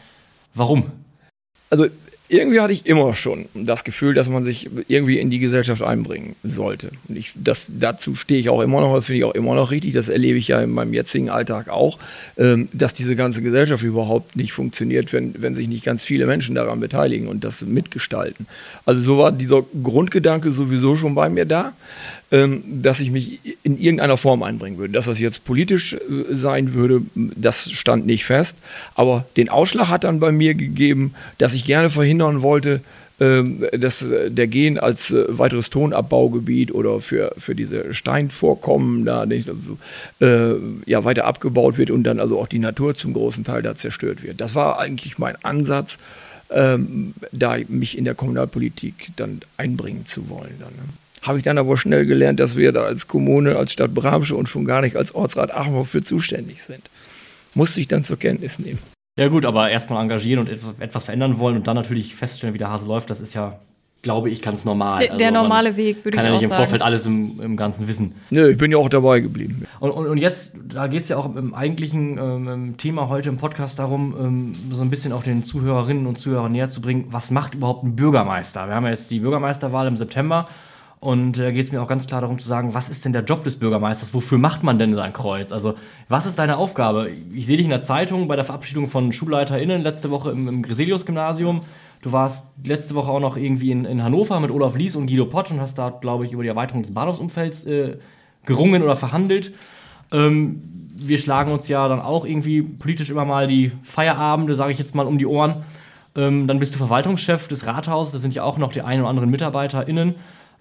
warum? 0.54 0.86
Also 1.70 1.86
irgendwie 2.30 2.60
hatte 2.60 2.72
ich 2.72 2.86
immer 2.86 3.12
schon 3.12 3.46
das 3.54 3.82
Gefühl, 3.82 4.14
dass 4.14 4.28
man 4.28 4.44
sich 4.44 4.70
irgendwie 4.86 5.18
in 5.18 5.30
die 5.30 5.40
Gesellschaft 5.40 5.82
einbringen 5.82 6.36
sollte. 6.44 6.92
Und 7.08 7.16
ich, 7.16 7.32
das, 7.34 7.66
dazu 7.68 8.14
stehe 8.14 8.38
ich 8.38 8.48
auch 8.48 8.60
immer 8.60 8.80
noch, 8.80 8.94
das 8.94 9.06
finde 9.06 9.18
ich 9.18 9.24
auch 9.24 9.34
immer 9.34 9.54
noch 9.56 9.72
richtig, 9.72 9.94
das 9.94 10.08
erlebe 10.08 10.38
ich 10.38 10.48
ja 10.48 10.60
in 10.60 10.70
meinem 10.70 10.94
jetzigen 10.94 11.28
Alltag 11.28 11.68
auch, 11.68 11.98
ähm, 12.38 12.68
dass 12.72 12.92
diese 12.92 13.16
ganze 13.16 13.42
Gesellschaft 13.42 13.82
überhaupt 13.82 14.36
nicht 14.36 14.52
funktioniert, 14.52 15.12
wenn, 15.12 15.34
wenn 15.42 15.56
sich 15.56 15.68
nicht 15.68 15.84
ganz 15.84 16.04
viele 16.04 16.26
Menschen 16.26 16.54
daran 16.54 16.78
beteiligen 16.78 17.26
und 17.26 17.42
das 17.42 17.64
mitgestalten. 17.64 18.46
Also 18.86 19.00
so 19.00 19.18
war 19.18 19.32
dieser 19.32 19.64
Grundgedanke 19.82 20.52
sowieso 20.52 20.94
schon 20.94 21.16
bei 21.16 21.28
mir 21.28 21.46
da 21.46 21.72
dass 22.30 23.00
ich 23.00 23.10
mich 23.10 23.40
in 23.64 23.76
irgendeiner 23.76 24.16
Form 24.16 24.44
einbringen 24.44 24.78
würde. 24.78 24.92
Dass 24.92 25.06
das 25.06 25.18
jetzt 25.18 25.44
politisch 25.44 25.94
äh, 25.94 25.98
sein 26.30 26.74
würde, 26.74 27.02
das 27.14 27.72
stand 27.72 28.06
nicht 28.06 28.24
fest. 28.24 28.56
Aber 28.94 29.26
den 29.36 29.48
Ausschlag 29.48 29.88
hat 29.88 30.04
dann 30.04 30.20
bei 30.20 30.30
mir 30.30 30.54
gegeben, 30.54 31.14
dass 31.38 31.54
ich 31.54 31.64
gerne 31.64 31.90
verhindern 31.90 32.42
wollte, 32.42 32.82
ähm, 33.20 33.66
dass 33.72 34.00
äh, 34.00 34.30
der 34.30 34.46
Gen 34.46 34.78
als 34.78 35.10
äh, 35.10 35.26
weiteres 35.28 35.68
Tonabbaugebiet 35.68 36.72
oder 36.72 37.02
für, 37.02 37.32
für 37.36 37.54
diese 37.54 37.92
Steinvorkommen 37.92 39.04
da 39.04 39.26
nicht 39.26 39.48
also, 39.50 39.76
äh, 40.20 40.54
ja, 40.88 41.04
weiter 41.04 41.26
abgebaut 41.26 41.76
wird 41.76 41.90
und 41.90 42.04
dann 42.04 42.18
also 42.18 42.40
auch 42.40 42.46
die 42.46 42.58
Natur 42.58 42.94
zum 42.94 43.12
großen 43.12 43.44
Teil 43.44 43.60
da 43.60 43.76
zerstört 43.76 44.22
wird. 44.22 44.40
Das 44.40 44.54
war 44.54 44.78
eigentlich 44.78 45.18
mein 45.18 45.36
Ansatz, 45.44 45.98
ähm, 46.48 47.12
da 47.30 47.58
mich 47.68 47.98
in 47.98 48.06
der 48.06 48.14
Kommunalpolitik 48.14 49.08
dann 49.16 49.42
einbringen 49.58 50.06
zu 50.06 50.30
wollen. 50.30 50.54
Dann, 50.58 50.70
ne? 50.70 50.92
Habe 51.22 51.38
ich 51.38 51.44
dann 51.44 51.58
aber 51.58 51.76
schnell 51.76 52.06
gelernt, 52.06 52.40
dass 52.40 52.56
wir 52.56 52.72
da 52.72 52.82
als 52.82 53.06
Kommune, 53.06 53.56
als 53.56 53.72
Stadt 53.72 53.94
Bramsche 53.94 54.36
und 54.36 54.48
schon 54.48 54.64
gar 54.64 54.80
nicht 54.80 54.96
als 54.96 55.14
Ortsrat 55.14 55.52
Achmau 55.52 55.84
für 55.84 56.02
zuständig 56.02 56.62
sind. 56.62 56.82
Musste 57.54 57.80
ich 57.80 57.88
dann 57.88 58.04
zur 58.04 58.18
Kenntnis 58.18 58.58
nehmen. 58.58 58.78
Ja 59.18 59.28
gut, 59.28 59.44
aber 59.44 59.70
erstmal 59.70 60.02
engagieren 60.02 60.40
und 60.40 60.80
etwas 60.80 61.04
verändern 61.04 61.38
wollen 61.38 61.56
und 61.56 61.66
dann 61.66 61.76
natürlich 61.76 62.14
feststellen, 62.14 62.54
wie 62.54 62.58
der 62.58 62.70
Hase 62.70 62.86
läuft, 62.86 63.10
das 63.10 63.20
ist 63.20 63.34
ja, 63.34 63.58
glaube 64.00 64.30
ich, 64.30 64.40
ganz 64.40 64.64
normal. 64.64 65.00
Der, 65.00 65.12
also 65.12 65.42
normale 65.42 65.76
Weg, 65.76 66.04
würde 66.04 66.16
ich 66.16 66.20
auch 66.20 66.22
sagen. 66.22 66.24
Kann 66.24 66.24
ja 66.26 66.40
nicht 66.40 66.50
im 66.50 66.56
Vorfeld 66.56 66.80
alles 66.80 67.04
im, 67.04 67.38
im 67.42 67.56
Ganzen 67.56 67.86
wissen. 67.86 68.14
Nö, 68.30 68.50
ich 68.52 68.56
bin 68.56 68.70
ja 68.70 68.78
auch 68.78 68.88
dabei 68.88 69.20
geblieben. 69.20 69.66
Und, 69.78 69.90
und, 69.90 70.06
und 70.06 70.16
jetzt, 70.16 70.54
da 70.72 70.86
geht 70.86 71.02
es 71.02 71.10
ja 71.10 71.18
auch 71.18 71.34
im 71.36 71.52
eigentlichen 71.52 72.16
ähm, 72.16 72.76
Thema 72.78 73.10
heute 73.10 73.28
im 73.28 73.36
Podcast 73.36 73.78
darum, 73.78 74.14
ähm, 74.18 74.52
so 74.72 74.80
ein 74.80 74.88
bisschen 74.88 75.12
auch 75.12 75.24
den 75.24 75.44
Zuhörerinnen 75.44 76.06
und 76.06 76.18
Zuhörern 76.18 76.52
näher 76.52 76.70
zu 76.70 76.80
bringen, 76.80 77.08
was 77.10 77.30
macht 77.30 77.54
überhaupt 77.54 77.84
ein 77.84 77.96
Bürgermeister? 77.96 78.68
Wir 78.68 78.74
haben 78.74 78.84
ja 78.84 78.90
jetzt 78.90 79.10
die 79.10 79.20
Bürgermeisterwahl 79.20 79.86
im 79.86 79.98
September 79.98 80.48
und 81.00 81.38
da 81.38 81.44
äh, 81.44 81.52
geht 81.52 81.64
es 81.64 81.72
mir 81.72 81.80
auch 81.82 81.88
ganz 81.88 82.06
klar 82.06 82.20
darum 82.20 82.38
zu 82.38 82.46
sagen, 82.46 82.74
was 82.74 82.90
ist 82.90 83.06
denn 83.06 83.14
der 83.14 83.24
Job 83.24 83.42
des 83.42 83.58
Bürgermeisters? 83.58 84.12
Wofür 84.12 84.36
macht 84.36 84.62
man 84.62 84.78
denn 84.78 84.94
sein 84.94 85.14
Kreuz? 85.14 85.50
Also, 85.50 85.74
was 86.08 86.26
ist 86.26 86.38
deine 86.38 86.58
Aufgabe? 86.58 87.10
Ich 87.32 87.46
sehe 87.46 87.56
dich 87.56 87.64
in 87.64 87.70
der 87.70 87.80
Zeitung 87.80 88.28
bei 88.28 88.36
der 88.36 88.44
Verabschiedung 88.44 88.86
von 88.86 89.10
SchulleiterInnen 89.10 89.82
letzte 89.82 90.10
Woche 90.10 90.30
im, 90.30 90.46
im 90.46 90.62
Greselius-Gymnasium. 90.62 91.60
Du 92.02 92.12
warst 92.12 92.48
letzte 92.64 92.94
Woche 92.94 93.10
auch 93.10 93.20
noch 93.20 93.38
irgendwie 93.38 93.70
in, 93.70 93.86
in, 93.86 94.04
Hannover 94.04 94.40
mit 94.40 94.50
Olaf 94.50 94.76
Lies 94.76 94.94
und 94.94 95.06
Guido 95.06 95.24
Pott 95.24 95.50
und 95.50 95.60
hast 95.60 95.78
da, 95.78 95.88
glaube 95.88 96.26
ich, 96.26 96.32
über 96.32 96.42
die 96.42 96.50
Erweiterung 96.50 96.82
des 96.82 96.92
Bahnhofsumfelds 96.92 97.64
äh, 97.64 97.96
gerungen 98.44 98.82
oder 98.82 98.96
verhandelt. 98.96 99.54
Ähm, 100.12 100.62
wir 100.94 101.16
schlagen 101.16 101.50
uns 101.50 101.66
ja 101.68 101.88
dann 101.88 102.00
auch 102.00 102.26
irgendwie 102.26 102.60
politisch 102.60 103.08
immer 103.08 103.24
mal 103.24 103.46
die 103.46 103.72
Feierabende, 103.84 104.54
sage 104.54 104.72
ich 104.72 104.78
jetzt 104.78 104.94
mal, 104.94 105.06
um 105.06 105.16
die 105.16 105.26
Ohren. 105.26 105.64
Ähm, 106.14 106.46
dann 106.46 106.58
bist 106.58 106.74
du 106.74 106.78
Verwaltungschef 106.78 107.48
des 107.48 107.66
Rathauses, 107.66 108.12
da 108.12 108.18
sind 108.18 108.34
ja 108.34 108.42
auch 108.42 108.58
noch 108.58 108.72
die 108.72 108.82
ein 108.82 109.00
oder 109.00 109.08
anderen 109.08 109.30
MitarbeiterInnen. 109.30 110.14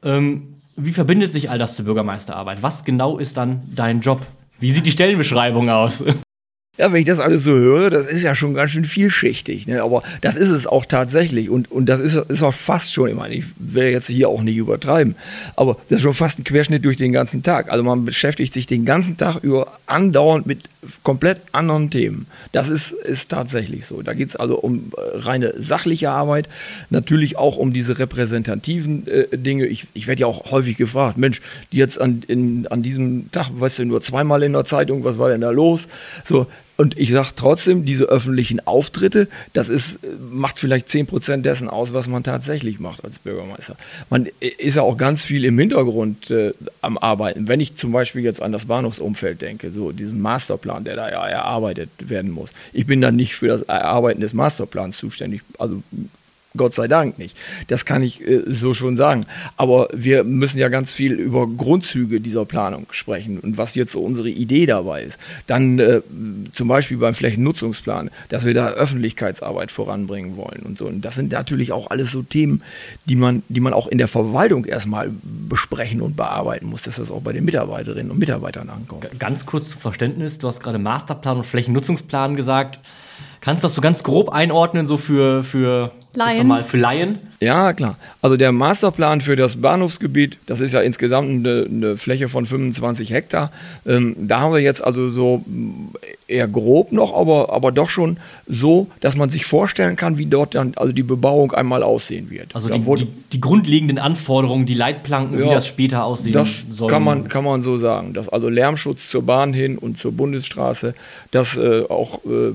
Ähm, 0.03 0.55
wie 0.75 0.93
verbindet 0.93 1.31
sich 1.31 1.49
all 1.49 1.57
das 1.57 1.75
zur 1.75 1.85
Bürgermeisterarbeit? 1.85 2.63
Was 2.63 2.85
genau 2.85 3.17
ist 3.17 3.37
dann 3.37 3.63
dein 3.75 4.01
Job? 4.01 4.25
Wie 4.59 4.71
sieht 4.71 4.85
die 4.85 4.91
Stellenbeschreibung 4.91 5.69
aus? 5.69 6.03
Ja, 6.79 6.93
wenn 6.93 7.01
ich 7.01 7.07
das 7.07 7.19
alles 7.19 7.43
so 7.43 7.51
höre, 7.51 7.89
das 7.89 8.07
ist 8.07 8.23
ja 8.23 8.35
schon 8.35 8.53
ganz 8.53 8.71
schön 8.71 8.85
vielschichtig. 8.85 9.67
Ne? 9.67 9.83
Aber 9.83 10.01
das 10.21 10.37
ist 10.37 10.49
es 10.49 10.65
auch 10.65 10.85
tatsächlich. 10.85 11.49
Und, 11.49 11.69
und 11.69 11.87
das 11.87 11.99
ist, 11.99 12.15
ist 12.15 12.41
auch 12.41 12.53
fast 12.53 12.93
schon, 12.93 13.09
ich 13.09 13.15
meine, 13.15 13.35
ich 13.35 13.43
will 13.57 13.89
jetzt 13.89 14.07
hier 14.07 14.29
auch 14.29 14.41
nicht 14.41 14.55
übertreiben, 14.55 15.15
aber 15.57 15.75
das 15.89 15.97
ist 15.97 16.03
schon 16.03 16.13
fast 16.13 16.39
ein 16.39 16.45
Querschnitt 16.45 16.85
durch 16.85 16.95
den 16.95 17.11
ganzen 17.11 17.43
Tag. 17.43 17.69
Also 17.69 17.83
man 17.83 18.05
beschäftigt 18.05 18.53
sich 18.53 18.65
den 18.65 18.85
ganzen 18.85 19.17
Tag 19.17 19.43
über 19.43 19.73
andauernd 19.87 20.47
mit 20.47 20.69
komplett 21.03 21.41
anderen 21.51 21.89
Themen. 21.89 22.27
Das 22.53 22.69
ist, 22.69 22.93
ist 22.93 23.29
tatsächlich 23.29 23.85
so. 23.85 24.01
Da 24.01 24.13
geht 24.13 24.29
es 24.29 24.35
also 24.37 24.57
um 24.57 24.93
äh, 24.95 25.17
reine 25.17 25.55
sachliche 25.57 26.11
Arbeit, 26.11 26.47
natürlich 26.89 27.37
auch 27.37 27.57
um 27.57 27.73
diese 27.73 27.99
repräsentativen 27.99 29.05
äh, 29.05 29.37
Dinge. 29.37 29.65
Ich, 29.65 29.87
ich 29.93 30.07
werde 30.07 30.21
ja 30.21 30.27
auch 30.27 30.49
häufig 30.51 30.77
gefragt, 30.77 31.17
Mensch, 31.17 31.41
die 31.73 31.77
jetzt 31.77 31.99
an, 31.99 32.21
in, 32.29 32.67
an 32.67 32.83
diesem 32.83 33.29
Tag, 33.33 33.49
weißt 33.51 33.79
du, 33.79 33.85
nur 33.85 33.99
zweimal 33.99 34.43
in 34.43 34.53
der 34.53 34.63
Zeitung, 34.63 35.03
was 35.03 35.17
war 35.17 35.27
denn 35.27 35.41
da 35.41 35.49
los? 35.49 35.89
So, 36.23 36.47
und 36.79 36.97
ich 36.97 37.11
sage 37.11 37.31
trotzdem, 37.35 37.83
diese 37.83 38.05
öffentlichen 38.05 38.65
Auftritte, 38.65 39.27
das 39.51 39.67
ist, 39.67 39.99
macht 40.31 40.59
vielleicht 40.59 40.87
10% 40.87 41.41
dessen 41.41 41.69
aus, 41.69 41.91
was 41.91 42.07
man 42.07 42.23
tatsächlich 42.23 42.79
macht 42.79 43.03
als 43.03 43.19
Bürgermeister. 43.19 43.75
Man 44.09 44.27
ist 44.39 44.77
ja 44.77 44.83
auch 44.83 44.95
ganz 44.95 45.21
viel 45.21 45.43
im 45.43 45.59
Hintergrund 45.59 46.31
äh, 46.31 46.53
am 46.79 46.97
Arbeiten. 46.97 47.49
Wenn 47.49 47.59
ich 47.59 47.75
zum 47.75 47.91
Beispiel 47.91 48.23
jetzt 48.23 48.41
an 48.41 48.53
das 48.53 48.63
Bahnhofsumfeld 48.63 49.41
denke, 49.41 49.71
so 49.71 49.91
diesen 49.91 50.21
Masterplan, 50.21 50.85
der 50.85 50.95
da 50.95 51.11
ja 51.11 51.27
erarbeitet 51.27 51.89
werden 51.99 52.31
muss. 52.31 52.51
Ich 52.71 52.85
bin 52.85 53.01
dann 53.01 53.17
nicht 53.17 53.35
für 53.35 53.49
das 53.49 53.63
Erarbeiten 53.63 54.21
des 54.21 54.33
Masterplans 54.33 54.95
zuständig. 54.95 55.41
Also 55.57 55.83
Gott 56.57 56.73
sei 56.73 56.87
Dank 56.87 57.19
nicht. 57.19 57.37
Das 57.67 57.85
kann 57.85 58.01
ich 58.01 58.25
äh, 58.27 58.41
so 58.47 58.73
schon 58.73 58.97
sagen. 58.97 59.25
Aber 59.55 59.87
wir 59.93 60.23
müssen 60.23 60.57
ja 60.57 60.69
ganz 60.69 60.93
viel 60.93 61.13
über 61.13 61.45
Grundzüge 61.47 62.19
dieser 62.21 62.45
Planung 62.45 62.87
sprechen 62.89 63.39
und 63.39 63.57
was 63.57 63.75
jetzt 63.75 63.91
so 63.91 64.01
unsere 64.01 64.29
Idee 64.29 64.65
dabei 64.65 65.03
ist. 65.03 65.19
Dann 65.45 65.77
äh, 65.77 66.01
zum 66.51 66.67
Beispiel 66.67 66.97
beim 66.97 67.13
Flächennutzungsplan, 67.13 68.09
dass 68.29 68.45
wir 68.45 68.55
da 68.55 68.69
Öffentlichkeitsarbeit 68.69 69.71
voranbringen 69.71 70.37
wollen 70.37 70.63
und 70.63 70.79
so. 70.79 70.87
Und 70.87 71.01
das 71.01 71.15
sind 71.15 71.31
natürlich 71.31 71.71
auch 71.71 71.91
alles 71.91 72.11
so 72.11 72.23
Themen, 72.23 72.63
die 73.05 73.15
man, 73.15 73.43
die 73.47 73.59
man 73.59 73.73
auch 73.73 73.87
in 73.87 73.99
der 73.99 74.07
Verwaltung 74.07 74.65
erstmal 74.65 75.11
besprechen 75.23 76.01
und 76.01 76.15
bearbeiten 76.15 76.65
muss, 76.65 76.83
dass 76.83 76.95
das 76.95 77.11
auch 77.11 77.21
bei 77.21 77.33
den 77.33 77.45
Mitarbeiterinnen 77.45 78.11
und 78.11 78.17
Mitarbeitern 78.17 78.69
ankommt. 78.69 79.07
Ganz 79.19 79.45
kurz 79.45 79.69
zum 79.69 79.81
Verständnis, 79.81 80.39
du 80.39 80.47
hast 80.47 80.61
gerade 80.61 80.79
Masterplan 80.79 81.37
und 81.37 81.45
Flächennutzungsplan 81.45 82.35
gesagt. 82.35 82.79
Kannst 83.41 83.63
du 83.63 83.65
das 83.65 83.73
so 83.73 83.81
ganz 83.81 84.03
grob 84.03 84.29
einordnen, 84.29 84.85
so 84.85 84.97
für, 84.97 85.43
für 85.43 85.91
Laien? 86.13 86.47
Mal, 86.47 86.63
für 86.63 86.77
Laien? 86.77 87.19
Ja, 87.41 87.71
klar. 87.71 87.95
Also 88.21 88.35
der 88.35 88.51
Masterplan 88.51 89.21
für 89.21 89.37
das 89.37 89.61
Bahnhofsgebiet, 89.61 90.37
das 90.45 90.59
ist 90.59 90.73
ja 90.73 90.81
insgesamt 90.81 91.29
eine, 91.29 91.65
eine 91.69 91.97
Fläche 91.97 92.27
von 92.27 92.45
25 92.45 93.11
Hektar. 93.11 93.51
Ähm, 93.87 94.15
da 94.19 94.41
haben 94.41 94.53
wir 94.53 94.59
jetzt 94.59 94.83
also 94.83 95.11
so 95.11 95.45
eher 96.27 96.49
grob 96.49 96.91
noch, 96.91 97.15
aber, 97.15 97.53
aber 97.53 97.71
doch 97.71 97.89
schon 97.89 98.17
so, 98.45 98.87
dass 98.99 99.15
man 99.15 99.29
sich 99.29 99.45
vorstellen 99.45 99.95
kann, 99.95 100.17
wie 100.17 100.25
dort 100.25 100.55
dann 100.55 100.73
also 100.75 100.91
die 100.91 101.03
Bebauung 101.03 101.53
einmal 101.53 101.81
aussehen 101.81 102.29
wird. 102.29 102.55
Also 102.55 102.67
die, 102.67 102.79
die, 102.79 103.07
die, 103.31 103.39
grundlegenden 103.39 103.99
Anforderungen, 103.99 104.65
die 104.65 104.73
Leitplanken, 104.73 105.39
ja, 105.39 105.45
wie 105.45 105.49
das 105.49 105.65
später 105.65 106.03
aussehen 106.03 106.33
das 106.33 106.65
soll. 106.69 106.87
Das 106.87 106.93
kann 106.93 107.03
man, 107.03 107.29
kann 107.29 107.45
man 107.45 107.63
so 107.63 107.77
sagen. 107.77 108.13
Dass 108.13 108.27
also 108.27 108.49
Lärmschutz 108.49 109.09
zur 109.09 109.23
Bahn 109.23 109.53
hin 109.53 109.77
und 109.77 109.97
zur 109.97 110.11
Bundesstraße, 110.11 110.93
dass 111.31 111.55
äh, 111.55 111.83
auch 111.87 112.19
äh, 112.25 112.51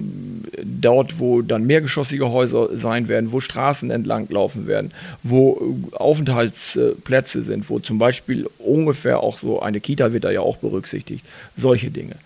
dort, 0.81 1.19
wo 1.19 1.43
dann 1.43 1.67
mehrgeschossige 1.67 2.31
Häuser 2.31 2.77
sein 2.77 3.09
werden, 3.09 3.33
wo 3.33 3.41
Straßen 3.41 3.91
entlang 3.91 4.29
laufen 4.29 4.67
werden, 4.67 4.93
wo 5.23 5.79
äh, 5.93 5.97
Aufenthaltsplätze 5.97 7.43
sind, 7.43 7.69
wo 7.71 7.79
zum 7.79 7.99
Beispiel 7.99 8.49
ungefähr 8.59 9.21
auch 9.21 9.39
so 9.39 9.61
eine 9.61 9.81
Kita 9.81 10.13
wird 10.13 10.25
da 10.25 10.31
ja 10.31 10.41
auch 10.41 10.57
berücksichtigt. 10.57 11.25
Solche 11.57 11.91
Dinge. 11.91 12.17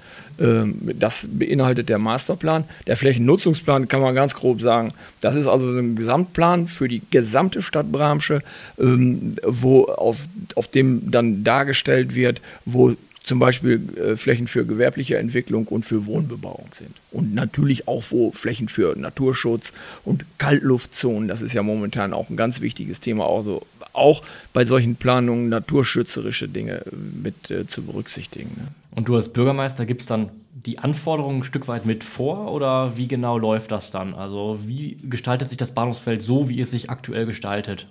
Ähm, 0.40 0.78
das 0.98 1.28
beinhaltet 1.30 1.88
der 1.88 1.98
Masterplan. 1.98 2.64
Der 2.86 2.96
Flächennutzungsplan 2.96 3.88
kann 3.88 4.00
man 4.00 4.14
ganz 4.14 4.34
grob 4.34 4.60
sagen, 4.62 4.92
das 5.20 5.34
ist 5.34 5.46
also 5.46 5.66
ein 5.66 5.96
Gesamtplan 5.96 6.68
für 6.68 6.88
die 6.88 7.02
gesamte 7.10 7.60
Stadt 7.60 7.90
Bramsche, 7.90 8.42
ähm, 8.78 9.34
wo 9.44 9.86
auf, 9.86 10.18
auf 10.54 10.68
dem 10.68 11.10
dann 11.10 11.42
dargestellt 11.42 12.14
wird, 12.14 12.40
wo 12.64 12.94
zum 13.28 13.38
Beispiel 13.38 13.80
äh, 13.96 14.16
Flächen 14.16 14.48
für 14.48 14.64
gewerbliche 14.64 15.18
Entwicklung 15.18 15.68
und 15.68 15.84
für 15.84 16.06
Wohnbebauung 16.06 16.70
sind. 16.72 16.92
Und 17.12 17.34
natürlich 17.34 17.86
auch 17.86 18.04
wo 18.08 18.32
Flächen 18.32 18.68
für 18.68 18.98
Naturschutz 18.98 19.74
und 20.04 20.24
Kaltluftzonen, 20.38 21.28
das 21.28 21.42
ist 21.42 21.52
ja 21.52 21.62
momentan 21.62 22.14
auch 22.14 22.30
ein 22.30 22.38
ganz 22.38 22.62
wichtiges 22.62 23.00
Thema, 23.00 23.26
also 23.26 23.66
auch 23.92 24.22
bei 24.54 24.64
solchen 24.64 24.96
Planungen 24.96 25.50
naturschützerische 25.50 26.48
Dinge 26.48 26.86
äh, 26.86 26.96
mit 27.22 27.50
äh, 27.50 27.66
zu 27.66 27.82
berücksichtigen. 27.82 28.50
Ne? 28.56 28.68
Und 28.92 29.08
du 29.08 29.16
als 29.16 29.30
Bürgermeister 29.30 29.84
gibst 29.84 30.10
dann 30.10 30.30
die 30.54 30.78
Anforderungen 30.78 31.40
ein 31.40 31.44
Stück 31.44 31.68
weit 31.68 31.84
mit 31.84 32.04
vor 32.04 32.50
oder 32.50 32.96
wie 32.96 33.08
genau 33.08 33.36
läuft 33.36 33.70
das 33.70 33.90
dann? 33.90 34.14
Also 34.14 34.58
wie 34.64 34.96
gestaltet 35.04 35.50
sich 35.50 35.58
das 35.58 35.72
Bahnhofsfeld 35.72 36.22
so, 36.22 36.48
wie 36.48 36.60
es 36.60 36.70
sich 36.70 36.88
aktuell 36.88 37.26
gestaltet? 37.26 37.86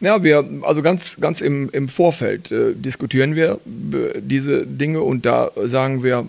Ja, 0.00 0.22
wir, 0.22 0.44
also 0.62 0.82
ganz, 0.82 1.18
ganz 1.20 1.40
im, 1.40 1.70
im 1.70 1.88
Vorfeld 1.88 2.50
äh, 2.50 2.74
diskutieren 2.74 3.36
wir 3.36 3.52
äh, 3.52 4.20
diese 4.20 4.66
Dinge 4.66 5.00
und 5.00 5.24
da 5.24 5.50
sagen 5.64 6.02
wir, 6.02 6.26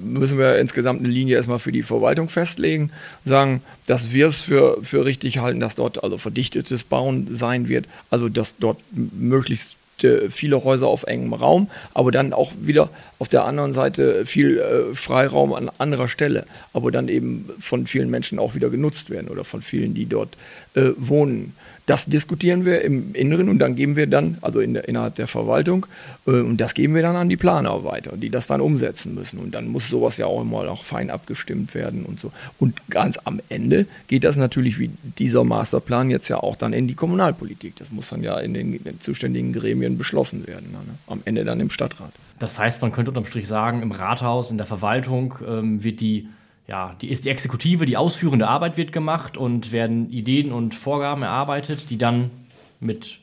müssen 0.00 0.38
wir 0.38 0.58
insgesamt 0.58 1.00
eine 1.00 1.08
Linie 1.08 1.36
erstmal 1.36 1.58
für 1.58 1.72
die 1.72 1.82
Verwaltung 1.82 2.28
festlegen, 2.28 2.90
sagen, 3.24 3.60
dass 3.86 4.12
wir 4.12 4.26
es 4.26 4.40
für, 4.40 4.78
für 4.82 5.04
richtig 5.04 5.38
halten, 5.38 5.60
dass 5.60 5.74
dort 5.74 6.02
also 6.02 6.16
verdichtetes 6.16 6.84
Bauen 6.84 7.28
sein 7.30 7.68
wird, 7.68 7.86
also 8.10 8.28
dass 8.28 8.56
dort 8.56 8.78
möglichst 8.90 9.76
äh, 10.02 10.30
viele 10.30 10.64
Häuser 10.64 10.88
auf 10.88 11.04
engem 11.04 11.34
Raum, 11.34 11.68
aber 11.94 12.12
dann 12.12 12.32
auch 12.32 12.52
wieder 12.60 12.90
auf 13.18 13.28
der 13.28 13.44
anderen 13.44 13.72
Seite 13.72 14.26
viel 14.26 14.58
äh, 14.58 14.94
Freiraum 14.94 15.52
an 15.52 15.70
anderer 15.78 16.08
Stelle, 16.08 16.46
aber 16.72 16.90
dann 16.90 17.08
eben 17.08 17.48
von 17.60 17.86
vielen 17.86 18.10
Menschen 18.10 18.38
auch 18.38 18.54
wieder 18.54 18.70
genutzt 18.70 19.10
werden 19.10 19.28
oder 19.28 19.44
von 19.44 19.62
vielen, 19.62 19.94
die 19.94 20.06
dort 20.06 20.30
äh, 20.74 20.90
wohnen. 20.96 21.54
Das 21.92 22.06
diskutieren 22.06 22.64
wir 22.64 22.80
im 22.80 23.14
Inneren 23.14 23.50
und 23.50 23.58
dann 23.58 23.76
geben 23.76 23.96
wir 23.96 24.06
dann, 24.06 24.38
also 24.40 24.60
in 24.60 24.72
der, 24.72 24.88
innerhalb 24.88 25.14
der 25.16 25.26
Verwaltung, 25.26 25.84
äh, 26.26 26.30
und 26.30 26.56
das 26.56 26.72
geben 26.72 26.94
wir 26.94 27.02
dann 27.02 27.16
an 27.16 27.28
die 27.28 27.36
Planer 27.36 27.84
weiter, 27.84 28.16
die 28.16 28.30
das 28.30 28.46
dann 28.46 28.62
umsetzen 28.62 29.14
müssen. 29.14 29.38
Und 29.38 29.54
dann 29.54 29.68
muss 29.68 29.90
sowas 29.90 30.16
ja 30.16 30.24
auch 30.24 30.40
immer 30.40 30.64
noch 30.64 30.84
fein 30.84 31.10
abgestimmt 31.10 31.74
werden 31.74 32.06
und 32.06 32.18
so. 32.18 32.32
Und 32.58 32.80
ganz 32.88 33.18
am 33.24 33.40
Ende 33.50 33.84
geht 34.08 34.24
das 34.24 34.38
natürlich 34.38 34.78
wie 34.78 34.90
dieser 35.18 35.44
Masterplan 35.44 36.08
jetzt 36.08 36.28
ja 36.28 36.38
auch 36.38 36.56
dann 36.56 36.72
in 36.72 36.88
die 36.88 36.94
Kommunalpolitik. 36.94 37.76
Das 37.76 37.92
muss 37.92 38.08
dann 38.08 38.22
ja 38.22 38.38
in 38.38 38.54
den, 38.54 38.72
in 38.72 38.84
den 38.84 38.98
zuständigen 39.02 39.52
Gremien 39.52 39.98
beschlossen 39.98 40.46
werden. 40.46 40.72
Ne? 40.72 40.78
Am 41.08 41.20
Ende 41.26 41.44
dann 41.44 41.60
im 41.60 41.68
Stadtrat. 41.68 42.12
Das 42.38 42.58
heißt, 42.58 42.80
man 42.80 42.92
könnte 42.92 43.10
unterm 43.10 43.26
Strich 43.26 43.46
sagen, 43.46 43.82
im 43.82 43.92
Rathaus, 43.92 44.50
in 44.50 44.56
der 44.56 44.66
Verwaltung 44.66 45.34
ähm, 45.46 45.84
wird 45.84 46.00
die 46.00 46.26
ja, 46.72 46.96
die 47.02 47.10
ist 47.10 47.26
die 47.26 47.28
Exekutive, 47.28 47.84
die 47.84 47.98
ausführende 47.98 48.48
Arbeit 48.48 48.78
wird 48.78 48.92
gemacht 48.92 49.36
und 49.36 49.72
werden 49.72 50.08
Ideen 50.10 50.52
und 50.52 50.74
Vorgaben 50.74 51.22
erarbeitet, 51.22 51.90
die 51.90 51.98
dann 51.98 52.30
mit, 52.80 53.18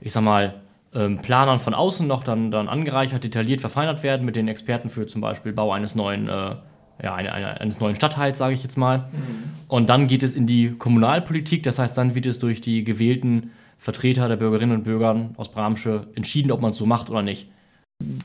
ich 0.00 0.12
sag 0.12 0.24
mal, 0.24 0.54
ähm, 0.92 1.18
Planern 1.18 1.60
von 1.60 1.74
außen 1.74 2.04
noch 2.08 2.24
dann, 2.24 2.50
dann 2.50 2.68
angereichert, 2.68 3.22
detailliert 3.22 3.60
verfeinert 3.60 4.02
werden 4.02 4.26
mit 4.26 4.34
den 4.34 4.48
Experten 4.48 4.90
für 4.90 5.06
zum 5.06 5.20
Beispiel 5.20 5.52
Bau 5.52 5.70
eines 5.70 5.94
neuen, 5.94 6.28
äh, 6.28 6.56
ja, 7.04 7.14
eine, 7.14 7.32
eine, 7.32 7.60
eines 7.60 7.78
neuen 7.78 7.94
Stadtteils, 7.94 8.36
sage 8.36 8.54
ich 8.54 8.64
jetzt 8.64 8.76
mal. 8.76 8.98
Mhm. 8.98 9.04
Und 9.68 9.88
dann 9.88 10.08
geht 10.08 10.24
es 10.24 10.34
in 10.34 10.48
die 10.48 10.72
Kommunalpolitik, 10.72 11.62
das 11.62 11.78
heißt, 11.78 11.96
dann 11.96 12.16
wird 12.16 12.26
es 12.26 12.40
durch 12.40 12.62
die 12.62 12.82
gewählten 12.82 13.52
Vertreter 13.78 14.26
der 14.26 14.36
Bürgerinnen 14.36 14.78
und 14.78 14.82
Bürger 14.82 15.30
aus 15.36 15.52
Bramsche 15.52 16.08
entschieden, 16.16 16.50
ob 16.50 16.60
man 16.60 16.72
es 16.72 16.78
so 16.78 16.86
macht 16.86 17.10
oder 17.10 17.22
nicht. 17.22 17.46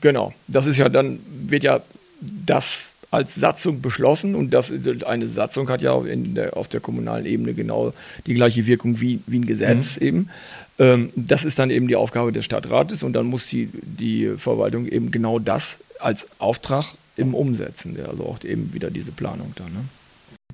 Genau, 0.00 0.34
das 0.48 0.66
ist 0.66 0.78
ja 0.78 0.88
dann, 0.88 1.20
wird 1.30 1.62
ja 1.62 1.80
das 2.20 2.96
als 3.10 3.34
Satzung 3.34 3.80
beschlossen 3.80 4.34
und 4.34 4.52
das, 4.52 4.72
eine 5.06 5.28
Satzung 5.28 5.68
hat 5.68 5.80
ja 5.82 5.98
der, 6.04 6.56
auf 6.56 6.68
der 6.68 6.80
kommunalen 6.80 7.24
Ebene 7.26 7.54
genau 7.54 7.94
die 8.26 8.34
gleiche 8.34 8.66
Wirkung 8.66 9.00
wie, 9.00 9.20
wie 9.26 9.38
ein 9.38 9.46
Gesetz 9.46 9.98
mhm. 9.98 10.06
eben. 10.06 10.30
Ähm, 10.78 11.10
das 11.16 11.44
ist 11.44 11.58
dann 11.58 11.70
eben 11.70 11.88
die 11.88 11.96
Aufgabe 11.96 12.32
des 12.32 12.44
Stadtrates 12.44 13.02
und 13.02 13.14
dann 13.14 13.26
muss 13.26 13.46
die, 13.46 13.70
die 13.72 14.34
Verwaltung 14.36 14.86
eben 14.86 15.10
genau 15.10 15.38
das 15.38 15.78
als 15.98 16.28
Auftrag 16.38 16.94
eben 17.16 17.34
umsetzen, 17.34 17.96
also 18.08 18.24
auch 18.24 18.44
eben 18.44 18.72
wieder 18.72 18.90
diese 18.90 19.12
Planung 19.12 19.52
da. 19.56 19.64
Ne? 19.64 19.84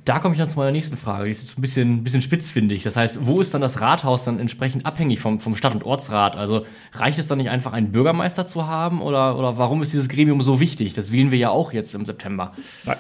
Da 0.04 0.18
komme 0.18 0.34
ich 0.34 0.38
dann 0.38 0.49
zu 0.49 0.58
meiner 0.58 0.70
nächsten 0.70 0.99
Frage. 0.99 1.25
Die 1.25 1.30
ist 1.30 1.42
jetzt 1.42 1.58
ein 1.58 1.62
bisschen, 1.62 2.04
bisschen 2.04 2.20
spitz. 2.20 2.52
Das 2.84 2.96
heißt, 2.96 3.26
wo 3.26 3.40
ist 3.40 3.54
dann 3.54 3.62
das 3.62 3.80
Rathaus 3.80 4.25
dann 4.25 4.38
entsprechend 4.38 4.84
abhängig 4.84 5.18
vom, 5.20 5.40
vom 5.40 5.56
Stadt- 5.56 5.75
und 5.75 5.82
Ortsrat? 5.82 6.37
Also 6.37 6.64
reicht 6.92 7.18
es 7.18 7.26
dann 7.26 7.38
nicht 7.38 7.49
einfach, 7.49 7.73
einen 7.73 7.90
Bürgermeister 7.90 8.46
zu 8.46 8.66
haben? 8.66 9.00
Oder, 9.00 9.38
oder 9.38 9.56
warum 9.56 9.80
ist 9.82 9.92
dieses 9.92 10.08
Gremium 10.08 10.42
so 10.42 10.61
wichtig? 10.61 10.92
Das 10.92 11.11
wählen 11.11 11.30
wir 11.30 11.38
ja 11.38 11.49
auch 11.49 11.73
jetzt 11.73 11.94
im 11.94 12.04
September. 12.04 12.52